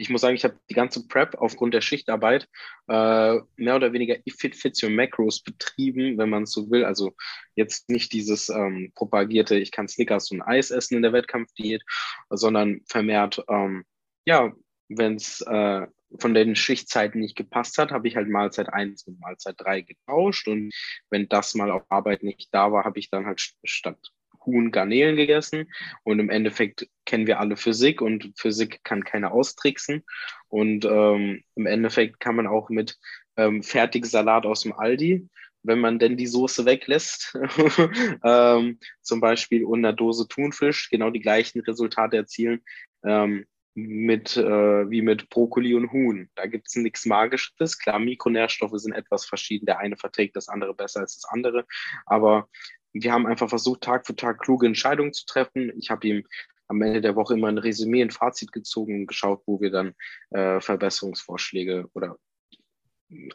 ich 0.00 0.08
muss 0.08 0.22
sagen, 0.22 0.34
ich 0.34 0.44
habe 0.44 0.58
die 0.70 0.74
ganze 0.74 1.06
Prep 1.06 1.34
aufgrund 1.34 1.74
der 1.74 1.82
Schichtarbeit 1.82 2.48
äh, 2.88 3.38
mehr 3.56 3.76
oder 3.76 3.92
weniger 3.92 4.16
if 4.26 4.42
it 4.42 4.56
fits 4.56 4.82
your 4.82 4.88
macros 4.88 5.42
betrieben, 5.42 6.16
wenn 6.16 6.30
man 6.30 6.46
so 6.46 6.70
will. 6.70 6.86
Also 6.86 7.12
jetzt 7.54 7.90
nicht 7.90 8.12
dieses 8.14 8.48
ähm, 8.48 8.92
propagierte, 8.94 9.56
ich 9.56 9.70
kann 9.70 9.88
Snickers 9.88 10.30
und 10.30 10.40
Eis 10.40 10.70
essen 10.70 10.96
in 10.96 11.02
der 11.02 11.12
Wettkampfdiät, 11.12 11.82
sondern 12.30 12.80
vermehrt, 12.86 13.44
ähm, 13.48 13.84
ja, 14.24 14.52
wenn 14.88 15.16
es 15.16 15.42
äh, 15.42 15.86
von 16.18 16.34
den 16.34 16.56
Schichtzeiten 16.56 17.20
nicht 17.20 17.36
gepasst 17.36 17.76
hat, 17.76 17.92
habe 17.92 18.08
ich 18.08 18.16
halt 18.16 18.28
Mahlzeit 18.28 18.72
1 18.72 19.04
und 19.04 19.20
Mahlzeit 19.20 19.56
3 19.58 19.82
getauscht. 19.82 20.48
Und 20.48 20.72
wenn 21.10 21.28
das 21.28 21.54
mal 21.54 21.70
auf 21.70 21.84
Arbeit 21.90 22.22
nicht 22.22 22.48
da 22.52 22.72
war, 22.72 22.84
habe 22.84 22.98
ich 22.98 23.10
dann 23.10 23.26
halt 23.26 23.52
statt 23.64 24.10
Huhn 24.44 24.70
Garnelen 24.70 25.16
gegessen. 25.16 25.72
Und 26.02 26.18
im 26.18 26.30
Endeffekt 26.30 26.88
kennen 27.04 27.26
wir 27.26 27.40
alle 27.40 27.56
Physik 27.56 28.00
und 28.00 28.32
Physik 28.36 28.80
kann 28.84 29.04
keiner 29.04 29.32
austricksen. 29.32 30.04
Und 30.48 30.84
ähm, 30.84 31.42
im 31.54 31.66
Endeffekt 31.66 32.20
kann 32.20 32.36
man 32.36 32.46
auch 32.46 32.68
mit 32.70 32.98
ähm, 33.36 33.62
Fertigsalat 33.62 34.46
aus 34.46 34.62
dem 34.62 34.72
Aldi, 34.72 35.28
wenn 35.62 35.78
man 35.78 35.98
denn 35.98 36.16
die 36.16 36.26
Soße 36.26 36.64
weglässt, 36.64 37.38
ähm, 38.24 38.78
zum 39.02 39.20
Beispiel 39.20 39.64
und 39.64 39.80
einer 39.80 39.92
Dose 39.92 40.26
Thunfisch, 40.28 40.88
genau 40.90 41.10
die 41.10 41.20
gleichen 41.20 41.60
Resultate 41.60 42.16
erzielen. 42.16 42.62
Ähm, 43.04 43.46
mit 43.74 44.36
äh, 44.36 44.90
wie 44.90 45.00
mit 45.00 45.28
Brokkoli 45.30 45.74
und 45.74 45.92
Huhn. 45.92 46.28
Da 46.34 46.46
gibt 46.46 46.68
es 46.68 46.76
nichts 46.76 47.06
Magisches. 47.06 47.78
Klar, 47.78 47.98
Mikronährstoffe 47.98 48.78
sind 48.78 48.92
etwas 48.92 49.24
verschieden. 49.24 49.66
Der 49.66 49.78
eine 49.78 49.96
verträgt 49.96 50.36
das 50.36 50.48
andere 50.48 50.74
besser 50.74 51.00
als 51.00 51.20
das 51.20 51.30
andere. 51.30 51.66
Aber 52.04 52.48
wir 52.92 53.12
haben 53.12 53.26
einfach 53.26 53.48
versucht, 53.48 53.82
Tag 53.82 54.06
für 54.06 54.16
Tag 54.16 54.40
kluge 54.40 54.66
Entscheidungen 54.66 55.12
zu 55.12 55.24
treffen. 55.26 55.72
Ich 55.78 55.90
habe 55.90 56.06
ihm 56.06 56.26
am 56.68 56.82
Ende 56.82 57.00
der 57.00 57.16
Woche 57.16 57.34
immer 57.34 57.48
ein 57.48 57.58
Resümee, 57.58 58.02
ein 58.02 58.10
Fazit 58.10 58.52
gezogen 58.52 59.00
und 59.00 59.06
geschaut, 59.06 59.42
wo 59.46 59.60
wir 59.60 59.70
dann 59.70 59.94
äh, 60.30 60.60
Verbesserungsvorschläge 60.60 61.88
oder 61.94 62.16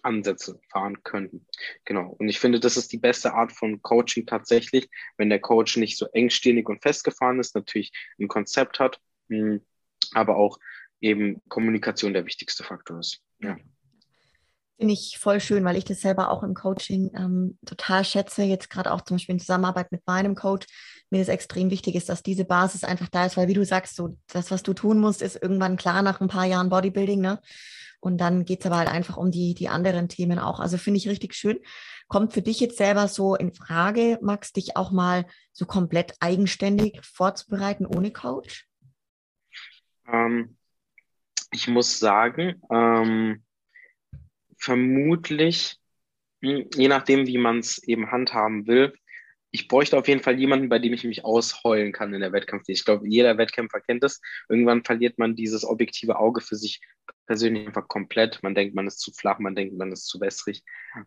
Ansätze 0.03 0.60
fahren 0.70 1.03
könnten. 1.03 1.45
Genau. 1.84 2.16
Und 2.18 2.30
ich 2.30 2.39
finde, 2.39 2.60
das 2.60 2.78
ist 2.78 2.91
die 2.93 2.97
beste 2.97 3.34
Art 3.34 3.51
von 3.51 3.82
Coaching 3.82 4.26
tatsächlich, 4.26 4.89
wenn 5.18 5.30
der 5.30 5.39
Coach 5.39 5.78
nicht 5.78 5.97
so 5.97 6.08
engstirnig 6.14 6.70
und 6.70 6.82
festgefahren 6.82 7.39
ist, 7.39 7.56
natürlich 7.56 7.91
ein 8.20 8.28
Konzept 8.28 8.80
hat, 8.80 9.01
hm, 9.30 9.62
aber 10.14 10.38
auch 10.38 10.58
eben 11.01 11.41
Kommunikation 11.49 12.14
der 12.14 12.26
wichtigste 12.26 12.64
Faktor 12.64 12.99
ist. 12.99 13.22
Ja. 13.39 13.58
Finde 14.78 14.93
ich 14.93 15.17
voll 15.17 15.39
schön, 15.39 15.63
weil 15.63 15.78
ich 15.78 15.86
das 15.86 16.01
selber 16.01 16.30
auch 16.30 16.43
im 16.43 16.53
Coaching 16.53 17.11
ähm, 17.15 17.57
total 17.65 18.03
schätze. 18.03 18.43
Jetzt 18.43 18.69
gerade 18.69 18.91
auch 18.91 19.01
zum 19.01 19.15
Beispiel 19.15 19.34
in 19.34 19.39
Zusammenarbeit 19.39 19.91
mit 19.91 20.05
meinem 20.05 20.36
Coach. 20.36 20.67
Mir 21.09 21.21
ist 21.21 21.30
extrem 21.30 21.69
wichtig 21.69 21.95
ist, 21.95 22.09
dass 22.09 22.23
diese 22.23 22.43
Basis 22.43 22.84
einfach 22.84 23.07
da 23.07 23.26
ist, 23.26 23.38
weil 23.38 23.47
wie 23.47 23.53
du 23.53 23.63
sagst, 23.63 23.95
so 23.95 24.17
das, 24.28 24.51
was 24.51 24.63
du 24.63 24.73
tun 24.73 24.99
musst, 24.99 25.21
ist 25.21 25.41
irgendwann 25.41 25.78
klar 25.78 26.01
nach 26.01 26.19
ein 26.19 26.28
paar 26.28 26.45
Jahren 26.45 26.69
Bodybuilding, 26.69 27.21
ne? 27.21 27.39
Und 28.01 28.19
dann 28.19 28.45
geht 28.45 28.59
es 28.59 28.65
aber 28.65 28.78
halt 28.78 28.89
einfach 28.89 29.17
um 29.17 29.32
die, 29.32 29.53
die 29.55 29.69
anderen 29.69 30.09
Themen 30.09 30.39
auch. 30.39 30.59
Also 30.59 30.78
finde 30.78 30.97
ich 30.97 31.07
richtig 31.07 31.34
schön. 31.34 31.59
Kommt 32.07 32.34
für 32.34 32.41
dich 32.41 32.59
jetzt 32.59 32.78
selber 32.78 33.07
so 33.07 33.36
in 33.36 33.53
Frage, 33.53 34.19
Max, 34.21 34.51
dich 34.51 34.78
auch 34.78 34.91
mal 34.91 35.26
so 35.53 35.65
komplett 35.65 36.13
eigenständig 36.19 36.99
vorzubereiten 37.01 37.86
ohne 37.86 38.11
Coach? 38.11 38.67
Ähm, 40.07 40.57
ich 41.51 41.67
muss 41.67 41.97
sagen, 41.97 42.61
ähm, 42.69 43.44
vermutlich, 44.66 45.78
hm, 46.41 46.68
je 46.76 46.88
nachdem, 46.88 47.28
wie 47.28 47.38
man 47.38 47.59
es 47.59 47.82
eben 47.84 48.11
handhaben 48.11 48.68
will, 48.68 48.93
ich 49.51 49.70
bräuchte 49.70 49.97
auf 49.97 50.07
jeden 50.09 50.22
Fall 50.22 50.38
jemanden, 50.38 50.68
bei 50.68 50.80
dem 50.80 50.91
ich 50.91 51.05
mich 51.05 51.24
ausheulen 51.24 51.93
kann 51.93 52.13
in 52.13 52.20
der 52.20 52.34
Wettkampf. 52.34 52.66
Ich 52.68 52.84
glaube, 52.84 53.07
jeder 53.07 53.38
Wettkämpfer 53.38 53.80
kennt 53.80 54.03
das. 54.03 54.20
Irgendwann 54.49 54.84
verliert 54.84 55.18
man 55.18 55.38
dieses 55.38 55.63
objektive 55.63 56.20
Auge 56.20 56.41
für 56.41 56.57
sich 56.57 56.82
persönlich 57.26 57.66
einfach 57.66 57.88
komplett. 57.88 58.43
Man 58.43 58.53
denkt, 58.53 58.76
man 58.76 58.86
ist 58.86 58.99
zu 58.99 59.13
flach, 59.13 59.39
man 59.39 59.55
denkt, 59.55 59.78
man 59.78 59.93
ist 59.93 60.07
zu 60.07 60.20
wässrig. 60.20 60.61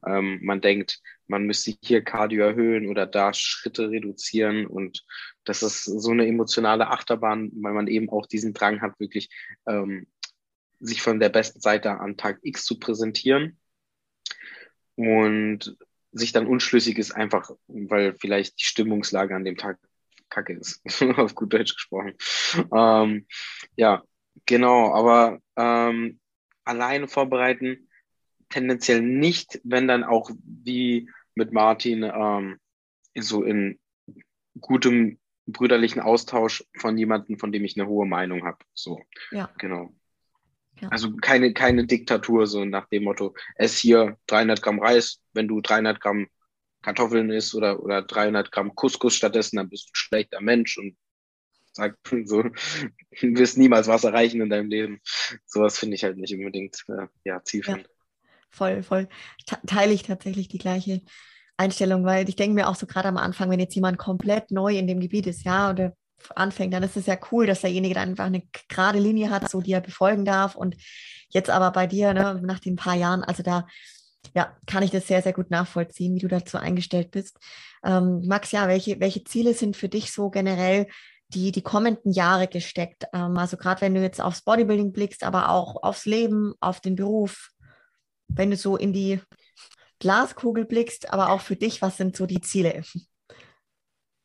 Ähm, 0.06 0.38
man 0.42 0.62
denkt, 0.62 1.02
man 1.26 1.44
müsste 1.44 1.74
hier 1.82 2.02
Cardio 2.02 2.42
erhöhen 2.42 2.88
oder 2.88 3.06
da 3.06 3.34
Schritte 3.34 3.90
reduzieren. 3.90 4.66
Und 4.66 5.04
das 5.44 5.62
ist 5.62 5.84
so 5.84 6.10
eine 6.10 6.26
emotionale 6.26 6.88
Achterbahn, 6.88 7.50
weil 7.60 7.74
man 7.74 7.86
eben 7.86 8.08
auch 8.08 8.26
diesen 8.26 8.54
Drang 8.54 8.80
hat, 8.80 8.98
wirklich 8.98 9.28
ähm, 9.66 10.06
sich 10.80 11.02
von 11.02 11.20
der 11.20 11.28
besten 11.28 11.60
Seite 11.60 11.98
an 11.98 12.16
Tag 12.16 12.38
X 12.42 12.64
zu 12.64 12.78
präsentieren 12.78 13.58
und 14.96 15.76
sich 16.12 16.32
dann 16.32 16.46
unschlüssig 16.46 16.98
ist, 16.98 17.12
einfach 17.12 17.50
weil 17.66 18.14
vielleicht 18.14 18.60
die 18.60 18.64
Stimmungslage 18.64 19.34
an 19.34 19.44
dem 19.44 19.56
Tag 19.56 19.78
kacke 20.28 20.54
ist, 20.54 20.82
auf 21.16 21.34
gut 21.34 21.52
Deutsch 21.52 21.74
gesprochen. 21.74 22.14
Ähm, 22.74 23.26
ja, 23.76 24.02
genau, 24.46 24.94
aber 24.94 25.38
ähm, 25.56 26.20
alleine 26.64 27.08
vorbereiten 27.08 27.88
tendenziell 28.48 29.02
nicht, 29.02 29.60
wenn 29.64 29.88
dann 29.88 30.04
auch 30.04 30.30
wie 30.42 31.10
mit 31.34 31.52
Martin 31.52 32.02
ähm, 32.02 32.58
so 33.16 33.42
in 33.42 33.78
gutem 34.60 35.18
brüderlichen 35.46 36.00
Austausch 36.00 36.64
von 36.76 36.98
jemandem, 36.98 37.38
von 37.38 37.52
dem 37.52 37.64
ich 37.64 37.78
eine 37.78 37.88
hohe 37.88 38.06
Meinung 38.06 38.44
habe. 38.44 38.58
So, 38.74 39.02
ja. 39.30 39.50
genau. 39.58 39.94
Ja. 40.80 40.88
Also 40.88 41.14
keine, 41.16 41.52
keine 41.52 41.86
Diktatur, 41.86 42.46
so 42.46 42.64
nach 42.64 42.88
dem 42.88 43.04
Motto, 43.04 43.34
ess 43.56 43.78
hier 43.78 44.16
300 44.26 44.62
Gramm 44.62 44.80
Reis, 44.80 45.20
wenn 45.32 45.48
du 45.48 45.60
300 45.60 46.00
Gramm 46.00 46.28
Kartoffeln 46.82 47.30
isst 47.30 47.54
oder, 47.54 47.82
oder 47.82 48.02
300 48.02 48.52
Gramm 48.52 48.74
Couscous 48.74 49.14
stattdessen, 49.14 49.56
dann 49.56 49.68
bist 49.68 49.86
du 49.86 49.90
ein 49.90 49.94
schlechter 49.94 50.40
Mensch 50.40 50.78
und 50.78 50.96
sagt 51.72 51.98
so, 52.26 52.42
du 52.42 52.50
wirst 53.20 53.58
niemals 53.58 53.88
was 53.88 54.04
erreichen 54.04 54.40
in 54.40 54.50
deinem 54.50 54.68
Leben. 54.68 55.00
Sowas 55.46 55.78
finde 55.78 55.96
ich 55.96 56.04
halt 56.04 56.16
nicht 56.16 56.34
unbedingt 56.34 56.84
äh, 56.88 57.06
ja, 57.24 57.42
zielführend. 57.42 57.84
Ja, 57.84 58.28
voll, 58.50 58.82
voll. 58.82 59.08
Teile 59.66 59.92
ich 59.92 60.02
tatsächlich 60.02 60.48
die 60.48 60.58
gleiche 60.58 61.02
Einstellung, 61.56 62.04
weil 62.04 62.28
ich 62.28 62.36
denke 62.36 62.54
mir 62.54 62.68
auch 62.68 62.76
so 62.76 62.86
gerade 62.86 63.08
am 63.08 63.16
Anfang, 63.16 63.50
wenn 63.50 63.60
jetzt 63.60 63.74
jemand 63.74 63.98
komplett 63.98 64.50
neu 64.50 64.76
in 64.76 64.86
dem 64.86 65.00
Gebiet 65.00 65.26
ist, 65.26 65.44
ja, 65.44 65.70
oder 65.70 65.96
anfängt, 66.34 66.74
dann 66.74 66.82
ist 66.82 66.96
es 66.96 67.06
ja 67.06 67.16
cool, 67.32 67.46
dass 67.46 67.62
derjenige 67.62 67.94
dann 67.94 68.10
einfach 68.10 68.26
eine 68.26 68.42
gerade 68.68 68.98
Linie 68.98 69.30
hat, 69.30 69.50
so 69.50 69.60
die 69.60 69.72
er 69.72 69.80
befolgen 69.80 70.24
darf. 70.24 70.54
Und 70.54 70.76
jetzt 71.28 71.50
aber 71.50 71.70
bei 71.72 71.86
dir, 71.86 72.14
ne, 72.14 72.40
nach 72.42 72.58
den 72.58 72.76
paar 72.76 72.94
Jahren, 72.94 73.22
also 73.24 73.42
da 73.42 73.66
ja, 74.34 74.56
kann 74.66 74.82
ich 74.82 74.90
das 74.90 75.06
sehr, 75.06 75.22
sehr 75.22 75.32
gut 75.32 75.50
nachvollziehen, 75.50 76.14
wie 76.14 76.20
du 76.20 76.28
dazu 76.28 76.58
eingestellt 76.58 77.10
bist. 77.10 77.38
Ähm, 77.84 78.22
Max, 78.26 78.52
ja, 78.52 78.68
welche, 78.68 79.00
welche 79.00 79.24
Ziele 79.24 79.54
sind 79.54 79.76
für 79.76 79.88
dich 79.88 80.12
so 80.12 80.30
generell 80.30 80.86
die, 81.28 81.52
die 81.52 81.62
kommenden 81.62 82.12
Jahre 82.12 82.48
gesteckt? 82.48 83.04
Ähm, 83.12 83.36
also 83.36 83.56
gerade 83.56 83.80
wenn 83.80 83.94
du 83.94 84.02
jetzt 84.02 84.20
aufs 84.20 84.42
Bodybuilding 84.42 84.92
blickst, 84.92 85.24
aber 85.24 85.50
auch 85.50 85.82
aufs 85.82 86.04
Leben, 86.04 86.54
auf 86.60 86.80
den 86.80 86.96
Beruf, 86.96 87.50
wenn 88.28 88.50
du 88.50 88.56
so 88.56 88.76
in 88.76 88.92
die 88.92 89.20
Glaskugel 89.98 90.64
blickst, 90.64 91.12
aber 91.12 91.30
auch 91.30 91.40
für 91.40 91.56
dich, 91.56 91.82
was 91.82 91.96
sind 91.96 92.16
so 92.16 92.26
die 92.26 92.40
Ziele? 92.40 92.82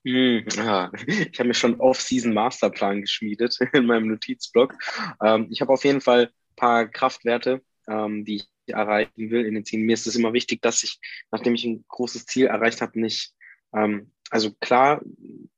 Hm, 0.06 0.46
ja. 0.58 0.92
Ich 1.08 1.40
habe 1.40 1.48
mir 1.48 1.54
schon 1.54 1.80
Off-Season-Masterplan 1.80 3.02
geschmiedet 3.02 3.58
in 3.74 3.86
meinem 3.86 4.08
Notizblock. 4.08 4.76
Ähm, 5.22 5.48
ich 5.50 5.62
habe 5.62 5.72
auf 5.72 5.86
jeden 5.86 6.02
Fall 6.02 6.26
ein 6.26 6.56
paar 6.56 6.88
Kraftwerte, 6.88 7.62
ähm, 7.88 8.26
die 8.26 8.36
ich 8.38 8.50
erreichen 8.68 9.30
will 9.32 9.46
in 9.46 9.54
den 9.56 9.66
Zielen. 9.66 9.84
Mir 9.86 9.94
ist 9.94 10.08
es 10.08 10.16
immer 10.16 10.34
wichtig, 10.34 10.62
dass 10.62 10.84
ich, 10.84 11.00
nachdem 11.32 11.56
ich 11.56 11.66
ein 11.66 11.86
großes 11.88 12.26
Ziel 12.26 12.48
erreicht 12.48 12.82
habe, 12.82 13.00
nicht, 13.00 13.34
ähm, 13.74 14.12
also 14.30 14.52
klar, 14.60 15.02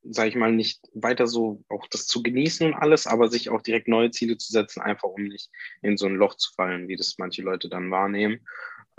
sage 0.04 0.30
ich 0.30 0.36
mal, 0.36 0.52
nicht 0.52 0.82
weiter 0.94 1.28
so 1.28 1.64
auch 1.70 1.88
das 1.88 2.08
zu 2.08 2.22
genießen 2.22 2.68
und 2.68 2.74
alles, 2.74 3.08
aber 3.08 3.30
sich 3.30 3.50
auch 3.50 3.62
direkt 3.62 3.88
neue 3.88 4.12
Ziele 4.12 4.38
zu 4.38 4.52
setzen, 4.52 4.82
einfach 4.82 5.10
um 5.10 5.24
nicht 5.24 5.50
in 5.82 5.98
so 5.98 6.06
ein 6.08 6.16
Loch 6.16 6.36
zu 6.36 6.52
fallen, 6.54 6.88
wie 6.88 6.96
das 6.96 7.16
manche 7.18 7.42
Leute 7.42 7.70
dann 7.70 7.90
wahrnehmen. 7.92 8.46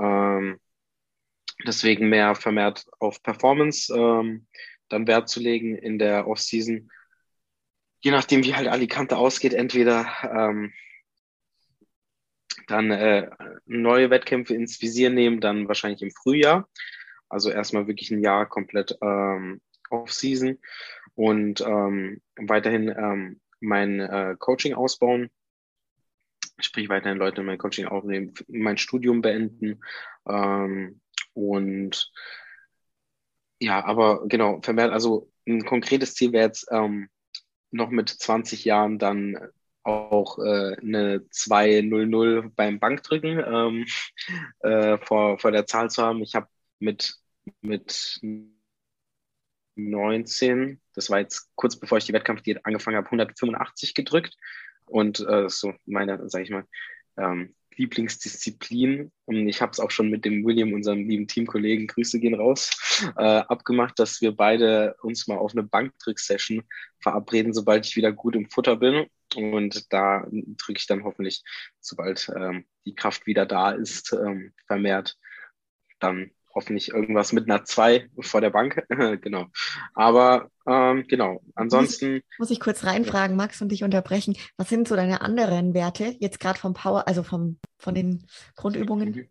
Ähm, 0.00 0.58
deswegen 1.66 2.08
mehr 2.08 2.34
vermehrt 2.34 2.86
auf 2.98 3.22
Performance. 3.22 3.92
Dann 4.88 5.06
Wert 5.06 5.28
zu 5.28 5.40
legen 5.40 5.76
in 5.76 5.98
der 5.98 6.26
Offseason. 6.28 6.90
je 8.00 8.10
nachdem, 8.10 8.44
wie 8.44 8.54
halt 8.54 8.68
Alicante 8.68 9.16
ausgeht, 9.16 9.54
entweder 9.54 10.06
ähm, 10.22 10.72
dann 12.68 12.90
äh, 12.90 13.30
neue 13.64 14.10
Wettkämpfe 14.10 14.54
ins 14.54 14.80
Visier 14.80 15.10
nehmen, 15.10 15.40
dann 15.40 15.68
wahrscheinlich 15.68 16.02
im 16.02 16.10
Frühjahr. 16.10 16.68
Also 17.28 17.50
erstmal 17.50 17.86
wirklich 17.86 18.10
ein 18.10 18.20
Jahr 18.20 18.46
komplett 18.46 18.96
ähm, 19.02 19.60
Off-Season 19.90 20.58
und 21.14 21.60
ähm, 21.60 22.20
weiterhin 22.36 22.88
ähm, 22.88 23.40
mein 23.60 24.00
äh, 24.00 24.36
Coaching 24.38 24.74
ausbauen. 24.74 25.30
Sprich, 26.58 26.88
weiterhin 26.88 27.18
Leute 27.18 27.40
in 27.40 27.46
mein 27.46 27.58
Coaching 27.58 27.86
aufnehmen, 27.86 28.32
mein 28.48 28.78
Studium 28.78 29.20
beenden. 29.20 29.80
Ähm, 30.28 31.00
und 31.34 32.10
ja, 33.60 33.84
aber 33.84 34.26
genau, 34.28 34.60
vermehrt, 34.62 34.92
also 34.92 35.30
ein 35.46 35.64
konkretes 35.64 36.14
Ziel 36.14 36.32
wäre 36.32 36.46
jetzt 36.46 36.66
ähm, 36.70 37.08
noch 37.70 37.90
mit 37.90 38.08
20 38.08 38.64
Jahren 38.64 38.98
dann 38.98 39.38
auch 39.82 40.38
äh, 40.38 40.76
eine 40.80 41.20
2-0-0 41.30 42.50
beim 42.56 42.80
Bankdrücken 42.80 43.38
ähm, 43.38 43.86
äh, 44.60 44.98
vor, 44.98 45.38
vor 45.38 45.52
der 45.52 45.66
Zahl 45.66 45.90
zu 45.90 46.02
haben. 46.02 46.22
Ich 46.22 46.34
habe 46.34 46.48
mit, 46.80 47.16
mit 47.62 48.20
19, 49.76 50.80
das 50.94 51.10
war 51.10 51.20
jetzt 51.20 51.50
kurz 51.54 51.76
bevor 51.76 51.98
ich 51.98 52.04
die 52.04 52.12
Wettkampfdiät 52.12 52.64
angefangen 52.66 52.96
habe, 52.96 53.06
185 53.06 53.94
gedrückt. 53.94 54.36
Und 54.86 55.20
äh, 55.20 55.48
so 55.48 55.72
meine, 55.84 56.28
sag 56.28 56.42
ich 56.42 56.50
mal, 56.50 56.64
ähm, 57.16 57.54
Lieblingsdisziplin. 57.76 59.12
Und 59.24 59.48
ich 59.48 59.60
habe 59.60 59.72
es 59.72 59.80
auch 59.80 59.90
schon 59.90 60.10
mit 60.10 60.24
dem 60.24 60.44
William, 60.44 60.72
unserem 60.72 61.08
lieben 61.08 61.26
Teamkollegen, 61.26 61.86
Grüße 61.86 62.20
gehen 62.20 62.34
raus, 62.34 62.70
äh, 63.16 63.22
abgemacht, 63.22 63.98
dass 63.98 64.20
wir 64.20 64.32
beide 64.32 64.96
uns 65.02 65.26
mal 65.26 65.38
auf 65.38 65.52
eine 65.52 65.62
Bankdrück-Session 65.62 66.62
verabreden, 67.00 67.52
sobald 67.52 67.86
ich 67.86 67.96
wieder 67.96 68.12
gut 68.12 68.34
im 68.34 68.48
Futter 68.48 68.76
bin. 68.76 69.06
Und 69.34 69.92
da 69.92 70.26
drücke 70.30 70.78
ich 70.78 70.86
dann 70.86 71.04
hoffentlich, 71.04 71.42
sobald 71.80 72.30
ähm, 72.36 72.64
die 72.84 72.94
Kraft 72.94 73.26
wieder 73.26 73.46
da 73.46 73.72
ist, 73.72 74.12
ähm, 74.12 74.52
vermehrt 74.66 75.18
dann 75.98 76.30
hoffentlich 76.56 76.88
irgendwas 76.88 77.32
mit 77.32 77.48
einer 77.48 77.64
2 77.64 78.08
vor 78.20 78.40
der 78.40 78.50
Bank. 78.50 78.84
genau. 79.20 79.46
Aber 79.94 80.50
ähm, 80.66 81.04
genau, 81.06 81.42
ansonsten. 81.54 82.14
Muss 82.14 82.18
ich, 82.18 82.38
muss 82.38 82.50
ich, 82.50 82.60
kurz 82.60 82.84
reinfragen, 82.84 83.36
Max, 83.36 83.60
und 83.60 83.70
dich 83.70 83.84
unterbrechen. 83.84 84.36
Was 84.56 84.70
sind 84.70 84.88
so 84.88 84.96
deine 84.96 85.20
anderen 85.20 85.74
Werte, 85.74 86.16
jetzt 86.18 86.40
gerade 86.40 86.58
vom 86.58 86.74
Power, 86.74 87.06
also 87.06 87.22
vom, 87.22 87.58
von 87.78 87.94
den 87.94 88.26
Grundübungen? 88.56 89.28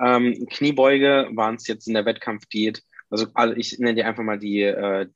Ähm, 0.00 0.46
Kniebeuge 0.50 1.28
waren 1.34 1.56
es 1.56 1.68
jetzt 1.68 1.86
in 1.86 1.94
der 1.94 2.06
Wettkampfdiät. 2.06 2.82
Also 3.10 3.26
ich 3.54 3.78
nenne 3.78 3.94
dir 3.94 4.06
einfach 4.06 4.24
mal 4.24 4.38
die 4.38 4.62
äh, 4.62 5.06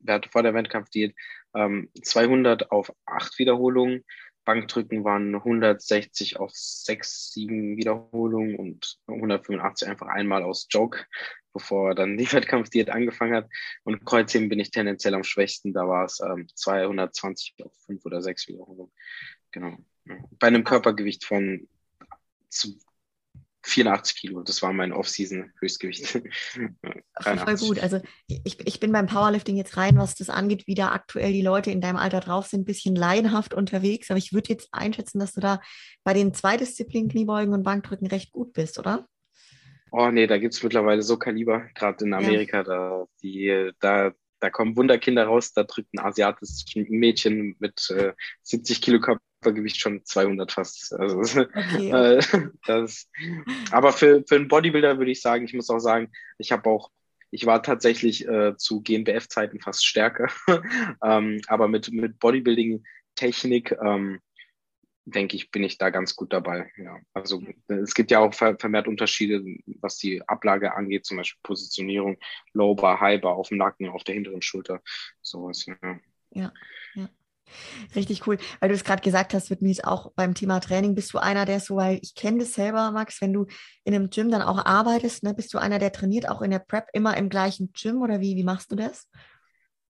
Werte 0.00 0.30
vor 0.30 0.42
der 0.42 0.54
Wettkampfdiät. 0.54 1.14
Ähm, 1.54 1.90
200 2.02 2.70
auf 2.72 2.92
8 3.04 3.38
Wiederholungen, 3.38 4.04
Bankdrücken 4.46 5.04
waren 5.04 5.34
160 5.34 6.38
auf 6.38 6.52
6, 6.54 7.32
7 7.32 7.76
Wiederholungen 7.76 8.56
und 8.56 8.98
185 9.08 9.88
einfach 9.88 10.06
einmal 10.06 10.44
aus 10.44 10.68
Joke, 10.70 11.04
bevor 11.52 11.94
dann 11.94 12.16
die 12.16 12.24
Wettkampfdiät 12.32 12.88
angefangen 12.88 13.34
hat. 13.34 13.50
Und 13.84 14.06
Kreuzheben 14.06 14.48
bin 14.48 14.60
ich 14.60 14.70
tendenziell 14.70 15.14
am 15.14 15.24
schwächsten. 15.24 15.74
Da 15.74 15.86
war 15.86 16.04
es 16.06 16.20
ähm, 16.20 16.48
220 16.54 17.56
auf 17.62 17.72
5 17.86 18.06
oder 18.06 18.22
6 18.22 18.48
Wiederholungen. 18.48 18.92
Genau. 19.50 19.76
Bei 20.38 20.46
einem 20.46 20.64
Körpergewicht 20.64 21.24
von 21.24 21.68
84 23.66 24.16
Kilo, 24.16 24.42
das 24.42 24.62
war 24.62 24.72
mein 24.72 24.92
Off-Season-Höchstgewicht. 24.92 26.06
Voll 27.20 27.56
gut. 27.58 27.80
Also 27.80 28.00
ich, 28.28 28.64
ich 28.64 28.78
bin 28.78 28.92
beim 28.92 29.06
Powerlifting 29.06 29.56
jetzt 29.56 29.76
rein, 29.76 29.98
was 29.98 30.14
das 30.14 30.30
angeht, 30.30 30.66
wie 30.68 30.76
da 30.76 30.92
aktuell 30.92 31.32
die 31.32 31.42
Leute 31.42 31.72
in 31.72 31.80
deinem 31.80 31.96
Alter 31.96 32.20
drauf 32.20 32.46
sind, 32.46 32.60
ein 32.60 32.64
bisschen 32.64 32.94
laienhaft 32.94 33.54
unterwegs. 33.54 34.08
Aber 34.10 34.18
ich 34.18 34.32
würde 34.32 34.50
jetzt 34.50 34.68
einschätzen, 34.70 35.18
dass 35.18 35.32
du 35.32 35.40
da 35.40 35.60
bei 36.04 36.14
den 36.14 36.32
zwei 36.32 36.56
Disziplinen 36.56 37.10
Kniebeugen 37.10 37.52
und 37.54 37.64
Bankdrücken 37.64 38.06
recht 38.06 38.30
gut 38.30 38.52
bist, 38.52 38.78
oder? 38.78 39.08
Oh 39.90 40.10
nee, 40.10 40.28
da 40.28 40.38
gibt 40.38 40.54
es 40.54 40.62
mittlerweile 40.62 41.02
so 41.02 41.16
Kaliber, 41.16 41.66
gerade 41.74 42.04
in 42.04 42.14
Amerika, 42.14 42.58
ja. 42.58 42.62
da, 42.62 43.04
die, 43.22 43.70
da, 43.80 44.12
da 44.40 44.50
kommen 44.50 44.76
Wunderkinder 44.76 45.24
raus, 45.24 45.52
da 45.52 45.64
drückt 45.64 45.94
ein 45.94 46.00
asiatisches 46.00 46.64
Mädchen 46.74 47.56
mit 47.58 47.90
äh, 47.90 48.12
70 48.42 48.80
Kilo 48.80 49.00
Körper 49.00 49.20
Körpergewicht 49.46 49.80
schon 49.80 50.04
200 50.04 50.50
fast. 50.50 50.92
Also, 50.92 51.20
okay. 51.54 51.90
äh, 51.90 52.22
das, 52.66 53.08
aber 53.70 53.92
für, 53.92 54.24
für 54.26 54.36
einen 54.36 54.48
Bodybuilder 54.48 54.98
würde 54.98 55.10
ich 55.10 55.20
sagen, 55.20 55.44
ich 55.44 55.54
muss 55.54 55.70
auch 55.70 55.78
sagen, 55.78 56.10
ich 56.38 56.52
habe 56.52 56.68
auch, 56.68 56.90
ich 57.30 57.46
war 57.46 57.62
tatsächlich 57.62 58.26
äh, 58.26 58.56
zu 58.56 58.82
GmbF-Zeiten 58.82 59.60
fast 59.60 59.86
stärker, 59.86 60.28
ähm, 61.04 61.40
aber 61.46 61.68
mit, 61.68 61.92
mit 61.92 62.18
Bodybuilding-Technik, 62.18 63.76
ähm, 63.84 64.20
denke 65.06 65.36
ich, 65.36 65.50
bin 65.50 65.62
ich 65.62 65.78
da 65.78 65.90
ganz 65.90 66.16
gut 66.16 66.32
dabei. 66.32 66.70
Ja. 66.76 66.98
Also 67.14 67.42
es 67.68 67.94
gibt 67.94 68.10
ja 68.10 68.18
auch 68.18 68.34
vermehrt 68.34 68.88
Unterschiede, 68.88 69.42
was 69.80 69.98
die 69.98 70.20
Ablage 70.28 70.74
angeht, 70.74 71.06
zum 71.06 71.16
Beispiel 71.16 71.40
Positionierung, 71.42 72.18
Low 72.52 72.74
Bar, 72.74 73.00
High 73.00 73.20
Bar 73.20 73.36
auf 73.36 73.48
dem 73.48 73.58
Nacken, 73.58 73.88
auf 73.88 74.04
der 74.04 74.16
hinteren 74.16 74.42
Schulter, 74.42 74.82
sowas. 75.22 75.64
Ja. 75.66 75.76
ja, 76.32 76.52
ja. 76.94 77.08
Richtig 77.94 78.26
cool. 78.26 78.38
Weil 78.58 78.70
du 78.70 78.74
es 78.74 78.82
gerade 78.82 79.02
gesagt 79.02 79.32
hast, 79.32 79.50
wird 79.50 79.62
mir 79.62 79.68
jetzt 79.68 79.84
auch 79.84 80.12
beim 80.16 80.34
Thema 80.34 80.58
Training, 80.58 80.96
bist 80.96 81.14
du 81.14 81.18
einer, 81.18 81.44
der 81.44 81.60
so, 81.60 81.76
weil 81.76 82.00
ich 82.02 82.16
kenne 82.16 82.38
das 82.38 82.54
selber, 82.54 82.90
Max, 82.90 83.20
wenn 83.20 83.32
du 83.32 83.46
in 83.84 83.94
einem 83.94 84.10
Gym 84.10 84.32
dann 84.32 84.42
auch 84.42 84.66
arbeitest, 84.66 85.22
ne, 85.22 85.32
bist 85.32 85.54
du 85.54 85.58
einer, 85.58 85.78
der 85.78 85.92
trainiert 85.92 86.28
auch 86.28 86.42
in 86.42 86.50
der 86.50 86.58
Prep 86.58 86.88
immer 86.92 87.16
im 87.16 87.28
gleichen 87.28 87.72
Gym 87.72 88.02
oder 88.02 88.20
wie, 88.20 88.34
wie 88.34 88.42
machst 88.42 88.72
du 88.72 88.76
das? 88.76 89.08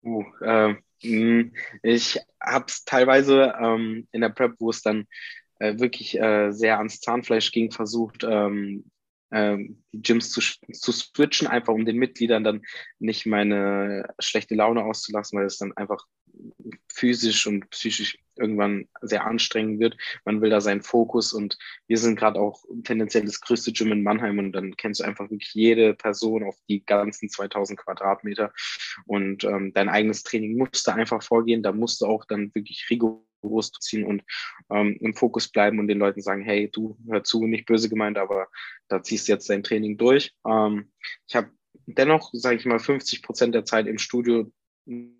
Uh, 0.02 0.22
äh, 0.42 0.74
ich 1.00 2.18
habe 2.40 2.64
es 2.68 2.84
teilweise 2.84 3.54
ähm, 3.60 4.08
in 4.12 4.20
der 4.20 4.30
Prep, 4.30 4.54
wo 4.58 4.70
es 4.70 4.82
dann 4.82 5.06
äh, 5.58 5.78
wirklich 5.78 6.18
äh, 6.18 6.52
sehr 6.52 6.78
ans 6.78 7.00
Zahnfleisch 7.00 7.52
ging, 7.52 7.70
versucht, 7.70 8.24
ähm, 8.24 8.84
ähm, 9.32 9.82
die 9.92 10.02
Gyms 10.02 10.30
zu, 10.30 10.40
zu 10.40 10.92
switchen, 10.92 11.48
einfach 11.48 11.72
um 11.72 11.84
den 11.84 11.96
Mitgliedern 11.96 12.44
dann 12.44 12.62
nicht 12.98 13.26
meine 13.26 14.08
schlechte 14.18 14.54
Laune 14.54 14.84
auszulassen, 14.84 15.38
weil 15.38 15.46
es 15.46 15.58
dann 15.58 15.72
einfach 15.76 16.04
physisch 16.92 17.46
und 17.46 17.70
psychisch 17.70 18.18
irgendwann 18.36 18.88
sehr 19.00 19.26
anstrengend 19.26 19.80
wird. 19.80 19.96
Man 20.24 20.40
will 20.40 20.50
da 20.50 20.60
seinen 20.60 20.82
Fokus 20.82 21.32
und 21.32 21.56
wir 21.86 21.98
sind 21.98 22.18
gerade 22.18 22.38
auch 22.38 22.64
tendenziell 22.84 23.24
das 23.24 23.40
größte 23.40 23.72
Gym 23.72 23.92
in 23.92 24.02
Mannheim 24.02 24.38
und 24.38 24.52
dann 24.52 24.76
kennst 24.76 25.00
du 25.00 25.04
einfach 25.04 25.30
wirklich 25.30 25.54
jede 25.54 25.94
Person 25.94 26.44
auf 26.44 26.56
die 26.68 26.84
ganzen 26.84 27.28
2000 27.28 27.78
Quadratmeter 27.78 28.52
und 29.06 29.44
ähm, 29.44 29.72
dein 29.72 29.88
eigenes 29.88 30.22
Training 30.22 30.56
musste 30.56 30.94
einfach 30.94 31.22
vorgehen. 31.22 31.62
Da 31.62 31.72
musst 31.72 32.00
du 32.00 32.06
auch 32.06 32.24
dann 32.24 32.54
wirklich 32.54 32.86
rigoros 32.90 33.26
ziehen 33.80 34.04
und 34.04 34.22
ähm, 34.70 34.96
im 35.00 35.14
Fokus 35.14 35.48
bleiben 35.48 35.78
und 35.78 35.88
den 35.88 35.98
Leuten 35.98 36.22
sagen, 36.22 36.42
hey, 36.42 36.70
du 36.70 36.98
hör 37.08 37.24
zu, 37.24 37.46
nicht 37.46 37.66
böse 37.66 37.88
gemeint, 37.88 38.18
aber 38.18 38.48
da 38.88 39.02
ziehst 39.02 39.28
du 39.28 39.32
jetzt 39.32 39.48
dein 39.50 39.62
Training 39.62 39.96
durch. 39.96 40.32
Ähm, 40.46 40.92
ich 41.26 41.36
habe 41.36 41.50
dennoch, 41.86 42.30
sage 42.32 42.56
ich 42.56 42.66
mal, 42.66 42.78
50 42.78 43.22
Prozent 43.22 43.54
der 43.54 43.64
Zeit 43.64 43.86
im 43.86 43.98
Studio 43.98 44.50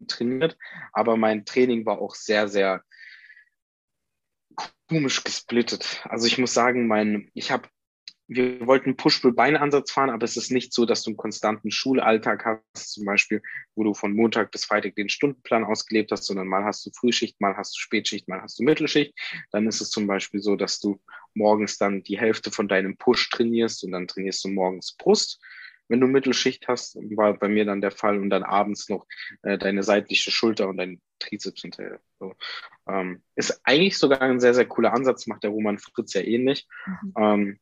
trainiert, 0.07 0.57
aber 0.93 1.16
mein 1.16 1.45
Training 1.45 1.87
war 1.87 2.01
auch 2.01 2.14
sehr, 2.14 2.49
sehr 2.49 2.85
komisch 4.89 5.24
gesplittet. 5.24 6.03
Also 6.05 6.27
ich 6.27 6.39
muss 6.39 6.55
sagen, 6.55 6.87
mein, 6.87 7.31
ich 7.35 7.51
habe, 7.51 7.68
wir 8.29 8.66
wollten 8.66 8.97
Push-Pull-Beine-Ansatz 8.97 9.93
fahren, 9.93 10.11
aber 10.11 10.24
es 10.24 10.37
ist 10.37 10.51
nicht 10.51 10.72
so, 10.72 10.85
dass 10.85 11.03
du 11.03 11.11
einen 11.11 11.16
konstanten 11.16 11.70
Schulalltag 11.70 12.45
hast, 12.45 12.93
zum 12.93 13.05
Beispiel, 13.05 13.43
wo 13.74 13.85
du 13.85 13.95
von 13.95 14.12
Montag 14.12 14.51
bis 14.51 14.64
Freitag 14.64 14.97
den 14.97 15.09
Stundenplan 15.09 15.64
ausgelebt 15.64 16.11
hast, 16.11 16.24
sondern 16.24 16.49
mal 16.49 16.64
hast 16.64 16.85
du 16.85 16.91
Frühschicht, 16.91 17.41
mal 17.41 17.57
hast 17.57 17.77
du 17.77 17.81
Spätschicht, 17.81 18.29
mal 18.29 18.43
hast 18.43 18.59
du 18.59 18.64
Mittelschicht. 18.64 19.14
Dann 19.53 19.66
ist 19.66 19.81
es 19.81 19.91
zum 19.91 20.07
Beispiel 20.07 20.41
so, 20.41 20.57
dass 20.57 20.81
du 20.81 21.01
morgens 21.35 21.79
dann 21.79 22.03
die 22.03 22.18
Hälfte 22.18 22.51
von 22.51 22.68
deinem 22.68 22.97
Push 22.97 23.31
trainierst 23.31 23.85
und 23.85 23.93
dann 23.93 24.09
trainierst 24.09 24.45
du 24.45 24.49
morgens 24.49 24.97
Brust 24.97 25.41
wenn 25.89 26.01
du 26.01 26.07
Mittelschicht 26.07 26.68
hast, 26.68 26.97
war 27.16 27.35
bei 27.35 27.49
mir 27.49 27.64
dann 27.64 27.81
der 27.81 27.91
Fall 27.91 28.18
und 28.18 28.31
dann 28.31 28.43
abends 28.43 28.89
noch 28.89 29.07
äh, 29.43 29.59
deine 29.59 29.83
seitliche 29.83 30.31
Schulter 30.31 30.68
und 30.68 30.79
dein 30.79 31.01
Trizeps 31.18 31.62
hinterher. 31.62 32.01
So. 32.18 32.35
Ähm, 32.89 33.22
ist 33.37 33.61
eigentlich 33.64 33.99
sogar 33.99 34.20
ein 34.22 34.41
sehr, 34.41 34.55
sehr 34.55 34.66
cooler 34.66 34.93
Ansatz, 34.93 35.27
macht 35.27 35.45
der 35.45 35.51
Roman 35.51 35.79
Fritz 35.79 36.14
ja 36.14 36.22
ähnlich. 36.22 36.66
Mhm. 36.87 37.14
Ähm, 37.18 37.61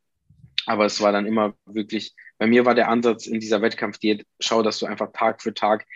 aber 0.66 0.86
es 0.86 1.00
war 1.00 1.12
dann 1.12 1.26
immer 1.26 1.54
wirklich, 1.66 2.14
bei 2.38 2.46
mir 2.46 2.64
war 2.64 2.74
der 2.74 2.88
Ansatz 2.88 3.26
in 3.26 3.40
dieser 3.40 3.62
Wettkampfdiät, 3.62 4.26
schau, 4.40 4.62
dass 4.62 4.78
du 4.78 4.86
einfach 4.86 5.12
Tag 5.12 5.42
für 5.42 5.54
Tag 5.54 5.86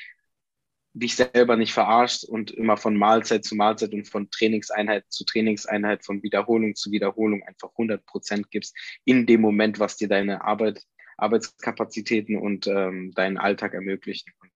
dich 0.94 1.16
selber 1.16 1.56
nicht 1.56 1.72
verarscht 1.72 2.24
und 2.24 2.50
immer 2.50 2.76
von 2.76 2.96
Mahlzeit 2.96 3.44
zu 3.44 3.54
Mahlzeit 3.54 3.92
und 3.92 4.08
von 4.08 4.30
Trainingseinheit 4.30 5.04
zu 5.08 5.24
Trainingseinheit, 5.24 6.04
von 6.04 6.22
Wiederholung 6.22 6.74
zu 6.74 6.90
Wiederholung 6.90 7.42
einfach 7.44 7.70
100 7.70 8.04
Prozent 8.04 8.50
gibst 8.50 8.76
in 9.04 9.26
dem 9.26 9.40
Moment, 9.40 9.78
was 9.78 9.96
dir 9.96 10.08
deine 10.08 10.42
Arbeit 10.42 10.82
Arbeitskapazitäten 11.18 12.38
und 12.38 12.68
ähm, 12.68 13.12
deinen 13.14 13.38
Alltag 13.38 13.74
ermöglichen. 13.74 14.32
Und 14.40 14.52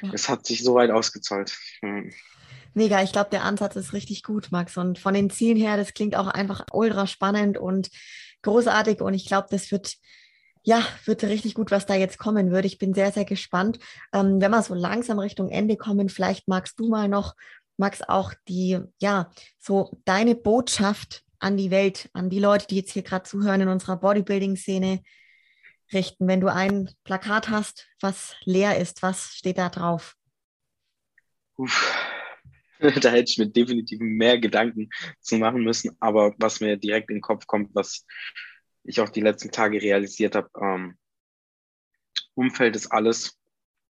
ja. 0.00 0.10
es 0.14 0.28
hat 0.28 0.46
sich 0.46 0.62
so 0.62 0.74
weit 0.74 0.90
ausgezahlt. 0.90 1.58
Mhm. 1.82 2.12
Mega, 2.74 3.02
ich 3.02 3.12
glaube, 3.12 3.30
der 3.30 3.42
Ansatz 3.42 3.74
ist 3.76 3.92
richtig 3.92 4.22
gut, 4.22 4.52
Max. 4.52 4.76
Und 4.76 4.98
von 4.98 5.12
den 5.12 5.30
Zielen 5.30 5.56
her, 5.56 5.76
das 5.76 5.94
klingt 5.94 6.14
auch 6.14 6.28
einfach 6.28 6.64
ultra 6.72 7.06
spannend 7.08 7.58
und 7.58 7.90
großartig. 8.42 9.00
Und 9.00 9.14
ich 9.14 9.26
glaube, 9.26 9.48
das 9.50 9.70
wird, 9.70 9.94
ja, 10.62 10.82
wird 11.04 11.24
richtig 11.24 11.54
gut, 11.54 11.70
was 11.70 11.86
da 11.86 11.94
jetzt 11.94 12.18
kommen 12.18 12.50
wird. 12.50 12.64
Ich 12.64 12.78
bin 12.78 12.94
sehr, 12.94 13.12
sehr 13.12 13.24
gespannt. 13.24 13.78
Ähm, 14.12 14.40
wenn 14.40 14.50
wir 14.50 14.62
so 14.62 14.74
langsam 14.74 15.18
Richtung 15.18 15.48
Ende 15.50 15.76
kommen, 15.76 16.08
vielleicht 16.08 16.48
magst 16.48 16.78
du 16.78 16.88
mal 16.88 17.08
noch 17.08 17.34
Max, 17.76 18.02
auch 18.02 18.34
die, 18.48 18.80
ja, 19.00 19.30
so 19.58 20.00
deine 20.04 20.34
Botschaft 20.34 21.24
an 21.38 21.56
die 21.56 21.70
Welt, 21.70 22.10
an 22.12 22.28
die 22.28 22.40
Leute, 22.40 22.66
die 22.66 22.76
jetzt 22.76 22.90
hier 22.90 23.02
gerade 23.02 23.22
zuhören 23.22 23.60
in 23.60 23.68
unserer 23.68 23.96
Bodybuilding-Szene 23.96 25.00
richten? 25.92 26.26
Wenn 26.26 26.40
du 26.40 26.48
ein 26.48 26.90
Plakat 27.04 27.48
hast, 27.48 27.86
was 28.00 28.34
leer 28.44 28.78
ist, 28.78 29.02
was 29.02 29.32
steht 29.34 29.58
da 29.58 29.68
drauf? 29.68 30.16
Uff. 31.56 31.94
Da 33.02 33.10
hätte 33.10 33.30
ich 33.30 33.38
mir 33.38 33.48
definitiv 33.48 33.98
mehr 34.00 34.38
Gedanken 34.38 34.90
zu 35.20 35.36
machen 35.38 35.62
müssen. 35.62 35.96
Aber 36.00 36.34
was 36.38 36.60
mir 36.60 36.76
direkt 36.76 37.10
in 37.10 37.16
den 37.16 37.22
Kopf 37.22 37.46
kommt, 37.46 37.74
was 37.74 38.06
ich 38.84 39.00
auch 39.00 39.08
die 39.08 39.20
letzten 39.20 39.50
Tage 39.50 39.82
realisiert 39.82 40.34
habe, 40.34 40.48
ähm, 40.60 40.96
Umfeld 42.34 42.76
ist 42.76 42.86
alles. 42.92 43.38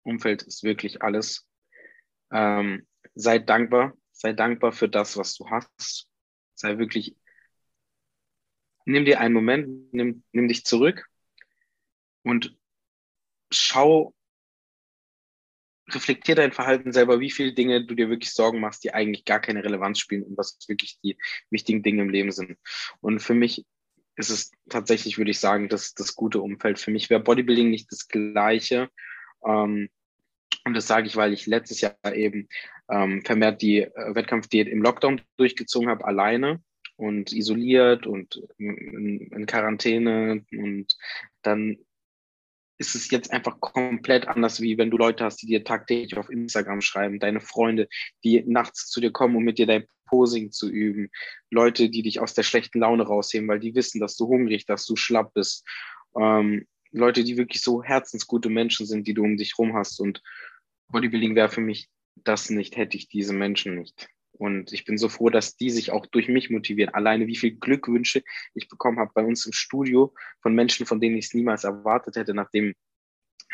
Umfeld 0.03 0.43
ist 0.43 0.63
wirklich 0.63 1.03
alles. 1.03 1.49
Ähm, 2.33 2.87
sei 3.15 3.39
dankbar, 3.39 3.95
sei 4.13 4.33
dankbar 4.33 4.73
für 4.73 4.89
das, 4.89 5.17
was 5.17 5.35
du 5.37 5.49
hast. 5.49 6.09
Sei 6.55 6.79
wirklich 6.79 7.17
nimm 8.85 9.05
dir 9.05 9.21
einen 9.21 9.35
Moment, 9.35 9.93
nimm, 9.93 10.23
nimm 10.33 10.49
dich 10.49 10.65
zurück 10.65 11.07
und 12.23 12.57
schau, 13.51 14.15
reflektier 15.91 16.35
dein 16.35 16.53
Verhalten 16.53 16.93
selber, 16.93 17.21
wie 17.21 17.31
viele 17.31 17.53
Dinge 17.53 17.85
du 17.85 17.95
dir 17.95 18.09
wirklich 18.09 18.33
Sorgen 18.33 18.61
machst, 18.61 18.85
die 18.85 18.95
eigentlich 18.95 19.25
gar 19.25 19.41
keine 19.41 19.65
Relevanz 19.65 19.99
spielen 19.99 20.23
und 20.23 20.39
was 20.39 20.59
wirklich 20.69 20.99
die 21.03 21.19
wichtigen 21.51 21.83
Dinge 21.83 22.03
im 22.03 22.11
Leben 22.11 22.33
sind. 22.33 22.57
Und 23.01 23.21
für 23.21 23.35
mich 23.35 23.65
ist 24.17 24.31
es 24.31 24.53
tatsächlich, 24.69 25.19
würde 25.19 25.31
ich 25.31 25.41
sagen, 25.41 25.69
das, 25.69 25.95
das 25.95 26.15
gute 26.15 26.41
Umfeld. 26.41 26.79
Für 26.79 26.91
mich 26.91 27.11
wäre 27.11 27.21
Bodybuilding 27.21 27.71
nicht 27.71 27.91
das 27.91 28.09
Gleiche. 28.09 28.89
Ähm, 29.45 29.89
und 30.65 30.75
das 30.75 30.87
sage 30.87 31.07
ich, 31.07 31.17
weil 31.17 31.33
ich 31.33 31.47
letztes 31.47 31.81
Jahr 31.81 31.97
eben 32.15 32.49
ähm, 32.91 33.23
vermehrt 33.25 33.61
die 33.61 33.81
äh, 33.81 34.15
Wettkampfdiät 34.15 34.69
im 34.69 34.83
Lockdown 34.83 35.21
durchgezogen 35.37 35.89
habe, 35.89 36.05
alleine 36.05 36.63
und 36.97 37.33
isoliert 37.33 38.07
und 38.07 38.41
in, 38.59 39.31
in 39.33 39.47
Quarantäne 39.47 40.45
und 40.53 40.97
dann 41.43 41.79
ist 42.79 42.95
es 42.95 43.11
jetzt 43.11 43.33
einfach 43.33 43.61
komplett 43.61 44.27
anders, 44.29 44.61
wie 44.61 44.79
wenn 44.79 44.91
du 44.91 44.97
Leute 44.97 45.25
hast, 45.25 45.43
die 45.43 45.47
dir 45.47 45.65
tagtäglich 45.65 46.17
auf 46.17 46.31
Instagram 46.31 46.81
schreiben, 46.81 47.21
deine 47.21 47.41
Freunde, 47.41 47.89
die 48.25 48.43
nachts 48.47 48.89
zu 48.89 49.01
dir 49.01 49.13
kommen, 49.13 49.37
um 49.37 49.45
mit 49.45 49.59
dir 49.59 49.67
dein 49.67 49.87
Posing 50.07 50.51
zu 50.51 50.69
üben, 50.69 51.11
Leute, 51.51 51.89
die 51.89 52.03
dich 52.03 52.21
aus 52.21 52.35
der 52.35 52.43
schlechten 52.43 52.81
Laune 52.81 53.05
rausheben, 53.05 53.49
weil 53.49 53.61
die 53.61 53.75
wissen, 53.75 54.01
dass 54.01 54.17
du 54.17 54.27
hungrig, 54.27 54.67
dass 54.67 54.87
du 54.87 54.97
schlapp 54.97 55.35
bist, 55.35 55.65
ähm, 56.19 56.67
Leute, 56.91 57.25
die 57.25 57.37
wirklich 57.37 57.61
so 57.61 57.83
herzensgute 57.83 58.49
Menschen 58.49 58.87
sind, 58.87 59.07
die 59.09 59.15
du 59.15 59.25
um 59.25 59.37
dich 59.37 59.59
rum 59.59 59.75
hast 59.75 60.01
und 60.01 60.23
Bodybuilding 60.89 61.35
wäre 61.35 61.49
für 61.49 61.61
mich 61.61 61.89
das 62.17 62.51
nicht, 62.51 62.77
hätte 62.77 62.97
ich 62.97 63.09
diese 63.09 63.33
Menschen 63.33 63.75
nicht. 63.75 64.09
Und 64.37 64.73
ich 64.73 64.85
bin 64.85 64.99
so 64.99 65.09
froh, 65.09 65.31
dass 65.31 65.57
die 65.57 65.71
sich 65.71 65.93
auch 65.93 66.07
durch 66.07 66.29
mich 66.29 66.51
motivieren. 66.51 66.93
Alleine 66.95 67.27
wie 67.27 67.37
viel 67.37 67.57
Glückwünsche 67.57 68.23
ich 68.55 68.69
bekommen 68.69 68.99
habe 68.99 69.13
bei 69.15 69.25
uns 69.25 69.47
im 69.47 69.53
Studio 69.53 70.13
von 70.41 70.55
Menschen, 70.55 70.87
von 70.87 71.01
denen 71.01 71.17
ich 71.17 71.27
es 71.27 71.35
niemals 71.35 71.65
erwartet 71.65 72.17
hätte, 72.17 72.35
nachdem 72.35 72.75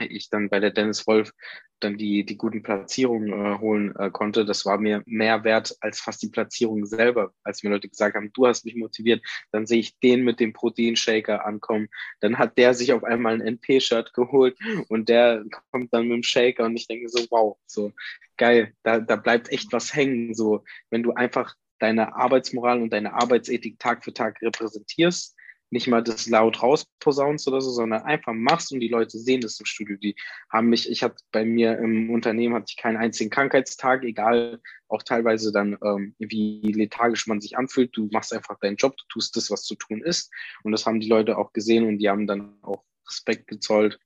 ich 0.09 0.31
dann 0.31 0.49
bei 0.49 0.61
der 0.61 0.71
Dennis 0.71 1.07
Wolf 1.07 1.33
dann 1.81 1.97
die, 1.97 2.25
die 2.25 2.37
guten 2.37 2.63
Platzierungen 2.63 3.33
äh, 3.33 3.59
holen 3.59 3.95
äh, 3.97 4.11
konnte, 4.11 4.45
das 4.45 4.65
war 4.67 4.79
mir 4.79 5.03
mehr 5.07 5.45
wert 5.45 5.75
als 5.81 6.01
fast 6.01 6.23
die 6.23 6.29
Platzierung 6.29 6.87
selber. 6.87 7.33
Als 7.43 7.63
mir 7.63 7.71
Leute 7.71 7.89
gesagt 7.89 8.17
haben, 8.17 8.33
du 8.33 8.47
hast 8.47 8.65
mich 8.65 8.77
motiviert, 8.77 9.23
dann 9.51 9.67
sehe 9.67 9.81
ich 9.81 9.99
den 10.01 10.23
mit 10.23 10.41
dem 10.41 10.53
Proteinshaker 10.53 11.45
ankommen. 11.45 11.89
Dann 12.21 12.39
hat 12.39 12.59
der 12.59 12.75
sich 12.75 12.93
auf 12.93 13.05
einmal 13.05 13.35
ein 13.35 13.41
NP-Shirt 13.41 14.13
geholt 14.15 14.59
und 14.89 15.09
der 15.09 15.45
kommt 15.71 15.93
dann 15.93 16.09
mit 16.09 16.17
dem 16.17 16.23
Shaker 16.23 16.65
und 16.65 16.77
ich 16.77 16.87
denke 16.87 17.09
so, 17.09 17.27
wow, 17.31 17.57
so 17.67 17.93
geil, 18.37 18.75
da, 18.83 19.01
da 19.01 19.17
bleibt 19.17 19.51
echt 19.51 19.73
was 19.73 19.95
hängen. 19.95 20.35
So, 20.35 20.65
wenn 20.91 21.03
du 21.03 21.13
einfach 21.13 21.55
deine 21.79 22.15
Arbeitsmoral 22.15 22.83
und 22.83 22.93
deine 22.93 23.15
Arbeitsethik 23.15 23.79
Tag 23.79 24.05
für 24.05 24.13
Tag 24.13 24.41
repräsentierst, 24.43 25.35
nicht 25.71 25.87
mal 25.87 26.03
das 26.03 26.29
laut 26.29 26.63
rausposaunst 26.63 27.47
oder 27.49 27.61
so, 27.61 27.71
sondern 27.71 28.03
einfach 28.03 28.33
machst 28.33 28.73
und 28.73 28.81
die 28.81 28.89
Leute 28.89 29.19
sehen 29.19 29.41
das 29.41 29.59
im 29.61 29.67
Studio. 29.67 29.97
Die 29.97 30.17
haben 30.51 30.69
mich, 30.69 30.91
ich 30.91 31.03
hatte 31.03 31.23
bei 31.31 31.45
mir 31.45 31.79
im 31.79 32.11
Unternehmen 32.11 32.55
hatte 32.55 32.67
ich 32.69 32.77
keinen 32.77 32.97
einzigen 32.97 33.31
Krankheitstag, 33.31 34.03
egal 34.05 34.61
auch 34.89 35.03
teilweise 35.05 35.53
dann, 35.53 35.79
ähm, 35.83 36.15
wie 36.19 36.73
lethargisch 36.73 37.27
man 37.29 37.41
sich 37.41 37.57
anfühlt. 37.57 37.97
Du 37.97 38.09
machst 38.11 38.35
einfach 38.35 38.59
deinen 38.59 38.77
Job, 38.77 38.97
du 38.97 39.05
tust 39.09 39.37
das, 39.37 39.51
was 39.51 39.63
zu 39.63 39.77
tun 39.77 40.03
ist. 40.03 40.33
Und 40.65 40.73
das 40.73 40.87
haben 40.87 41.01
die 41.01 41.09
Leute 41.09 41.39
auch 41.39 41.53
gesehen 41.53 41.87
und 41.87 41.99
die 41.99 42.09
haben 42.09 42.27
dann 42.27 42.59
auch 42.63 42.83
Respekt 43.09 43.47
gezollt, 43.47 43.99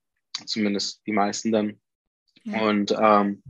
zumindest 0.44 1.06
die 1.06 1.12
meisten 1.12 1.50
dann. 1.50 1.80
Ja. 2.44 2.60
Und 2.60 2.94
ähm, 2.98 3.42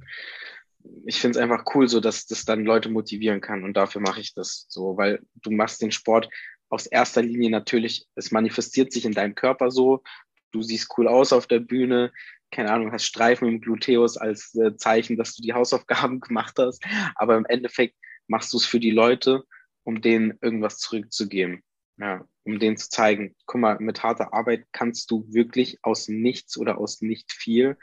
ich 1.06 1.20
finde 1.20 1.38
es 1.38 1.42
einfach 1.42 1.64
cool, 1.74 1.88
so 1.88 2.00
dass 2.00 2.26
das 2.26 2.44
dann 2.44 2.64
Leute 2.64 2.88
motivieren 2.88 3.40
kann 3.40 3.64
und 3.64 3.74
dafür 3.74 4.00
mache 4.00 4.20
ich 4.20 4.34
das 4.34 4.66
so, 4.68 4.96
weil 4.96 5.20
du 5.34 5.50
machst 5.50 5.82
den 5.82 5.90
Sport 5.90 6.28
aus 6.74 6.86
erster 6.86 7.22
Linie 7.22 7.50
natürlich, 7.50 8.08
es 8.16 8.32
manifestiert 8.32 8.92
sich 8.92 9.04
in 9.04 9.12
deinem 9.12 9.36
Körper 9.36 9.70
so, 9.70 10.02
du 10.50 10.60
siehst 10.60 10.92
cool 10.98 11.06
aus 11.06 11.32
auf 11.32 11.46
der 11.46 11.60
Bühne, 11.60 12.12
keine 12.50 12.72
Ahnung, 12.72 12.90
hast 12.90 13.06
Streifen 13.06 13.46
im 13.46 13.60
Gluteus 13.60 14.16
als 14.16 14.54
äh, 14.56 14.76
Zeichen, 14.76 15.16
dass 15.16 15.36
du 15.36 15.42
die 15.42 15.52
Hausaufgaben 15.54 16.20
gemacht 16.20 16.56
hast, 16.58 16.84
aber 17.14 17.36
im 17.36 17.46
Endeffekt 17.46 17.94
machst 18.26 18.52
du 18.52 18.56
es 18.56 18.66
für 18.66 18.80
die 18.80 18.90
Leute, 18.90 19.44
um 19.84 20.00
denen 20.00 20.36
irgendwas 20.40 20.78
zurückzugeben. 20.78 21.62
Ja, 21.96 22.26
um 22.42 22.58
denen 22.58 22.76
zu 22.76 22.90
zeigen, 22.90 23.36
guck 23.46 23.60
mal, 23.60 23.78
mit 23.78 24.02
harter 24.02 24.34
Arbeit 24.34 24.66
kannst 24.72 25.12
du 25.12 25.32
wirklich 25.32 25.78
aus 25.82 26.08
nichts 26.08 26.58
oder 26.58 26.78
aus 26.78 27.02
nicht 27.02 27.32
viel, 27.32 27.78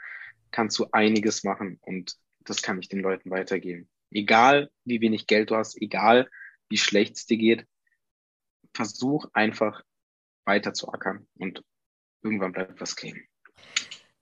kannst 0.50 0.78
du 0.78 0.86
einiges 0.92 1.44
machen 1.44 1.78
und 1.80 2.16
das 2.40 2.60
kann 2.60 2.78
ich 2.78 2.90
den 2.90 3.00
Leuten 3.00 3.30
weitergeben. 3.30 3.88
Egal, 4.10 4.70
wie 4.84 5.00
wenig 5.00 5.26
Geld 5.26 5.50
du 5.50 5.56
hast, 5.56 5.80
egal, 5.80 6.28
wie 6.68 6.76
schlecht 6.76 7.16
es 7.16 7.24
dir 7.24 7.38
geht, 7.38 7.66
versuch 8.74 9.26
einfach 9.32 9.82
weiter 10.44 10.72
zu 10.74 10.88
ackern 10.92 11.26
und 11.38 11.62
irgendwann 12.22 12.52
bleibt 12.52 12.80
was 12.80 12.96
kleben. 12.96 13.26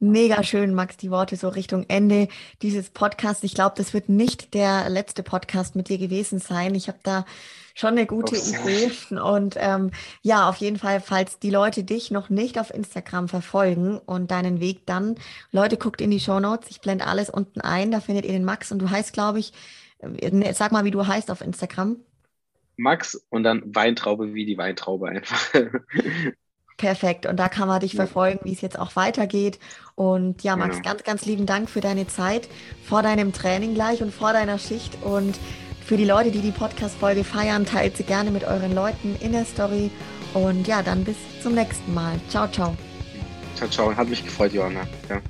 Mega 0.03 0.43
schön, 0.43 0.73
Max, 0.73 0.97
die 0.97 1.11
Worte 1.11 1.37
so 1.37 1.51
Richtung 1.51 1.85
Ende 1.89 2.29
dieses 2.63 2.89
Podcasts. 2.89 3.45
Ich 3.45 3.55
glaube, 3.55 3.75
das 3.77 3.93
wird 3.93 4.09
nicht 4.09 4.55
der 4.55 4.89
letzte 4.89 5.23
Podcast 5.23 5.77
mit 5.77 5.91
dir 5.91 5.99
gewesen 5.99 6.39
sein. 6.39 6.75
Ich 6.75 6.89
habe 6.89 7.01
da 7.03 7.27
schon 7.75 7.91
eine 7.91 8.07
gute 8.07 8.35
Ups. 8.37 8.51
Idee. 8.51 8.91
Und 9.19 9.57
ähm, 9.59 9.91
ja, 10.23 10.49
auf 10.49 10.57
jeden 10.57 10.79
Fall, 10.79 11.03
falls 11.03 11.39
die 11.39 11.51
Leute 11.51 11.85
dich 11.85 12.11
noch 12.11 12.31
nicht 12.31 12.59
auf 12.59 12.73
Instagram 12.73 13.29
verfolgen 13.29 13.99
und 13.99 14.31
deinen 14.31 14.59
Weg 14.59 14.87
dann, 14.87 15.17
Leute, 15.53 15.77
guckt 15.77 16.01
in 16.01 16.11
die 16.11 16.19
Show 16.19 16.41
Notes. 16.41 16.71
Ich 16.71 16.81
blende 16.81 17.07
alles 17.07 17.29
unten 17.29 17.61
ein. 17.61 17.91
Da 17.91 18.01
findet 18.01 18.25
ihr 18.25 18.33
den 18.33 18.45
Max 18.45 18.73
und 18.73 18.79
du 18.79 18.89
heißt, 18.89 19.13
glaube 19.13 19.39
ich, 19.39 19.53
äh, 19.99 20.55
sag 20.55 20.73
mal, 20.73 20.87
wie 20.87 20.91
du 20.91 21.07
heißt 21.07 21.31
auf 21.31 21.43
Instagram. 21.43 21.99
Max 22.81 23.15
und 23.29 23.45
dann 23.45 23.63
Weintraube 23.75 24.35
wie 24.35 24.47
die 24.47 24.59
Weintraube 24.59 25.09
einfach. 25.09 25.53
Perfekt. 26.77 27.27
Und 27.27 27.37
da 27.37 27.51
kann 27.51 27.69
man 27.69 27.81
dich 27.81 27.95
verfolgen, 27.95 28.41
wie 28.45 28.55
es 28.55 28.63
jetzt 28.63 28.79
auch 28.79 28.97
weitergeht. 28.97 29.59
Und 29.97 30.43
ja, 30.43 30.57
Max, 30.57 30.77
genau. 30.77 30.89
ganz, 30.89 31.05
ganz 31.05 31.27
lieben 31.27 31.45
Dank 31.45 31.69
für 31.69 31.83
deine 31.83 32.07
Zeit 32.07 32.49
vor 32.85 33.03
deinem 33.03 33.35
Training 33.35 33.75
gleich 33.75 34.03
und 34.03 34.15
vor 34.15 34.33
deiner 34.33 34.59
Schicht. 34.59 34.97
Und 35.03 35.39
für 35.85 35.99
die 35.99 36.07
Leute, 36.07 36.31
die 36.31 36.41
die 36.41 36.53
Podcast-Folge 36.53 37.23
feiern, 37.23 37.67
teilt 37.67 37.99
sie 37.99 38.05
gerne 38.05 38.31
mit 38.31 38.45
euren 38.45 38.75
Leuten 38.75 39.15
in 39.21 39.33
der 39.33 39.45
Story. 39.45 39.91
Und 40.33 40.67
ja, 40.67 40.83
dann 40.83 41.05
bis 41.05 41.17
zum 41.43 41.55
nächsten 41.55 41.93
Mal. 41.93 42.19
Ciao, 42.31 42.49
ciao. 42.49 42.75
Ciao, 43.57 43.69
ciao. 43.69 43.95
Hat 43.95 44.09
mich 44.09 44.25
gefreut, 44.25 44.55
Johanna. 44.55 44.87
Ja. 45.11 45.21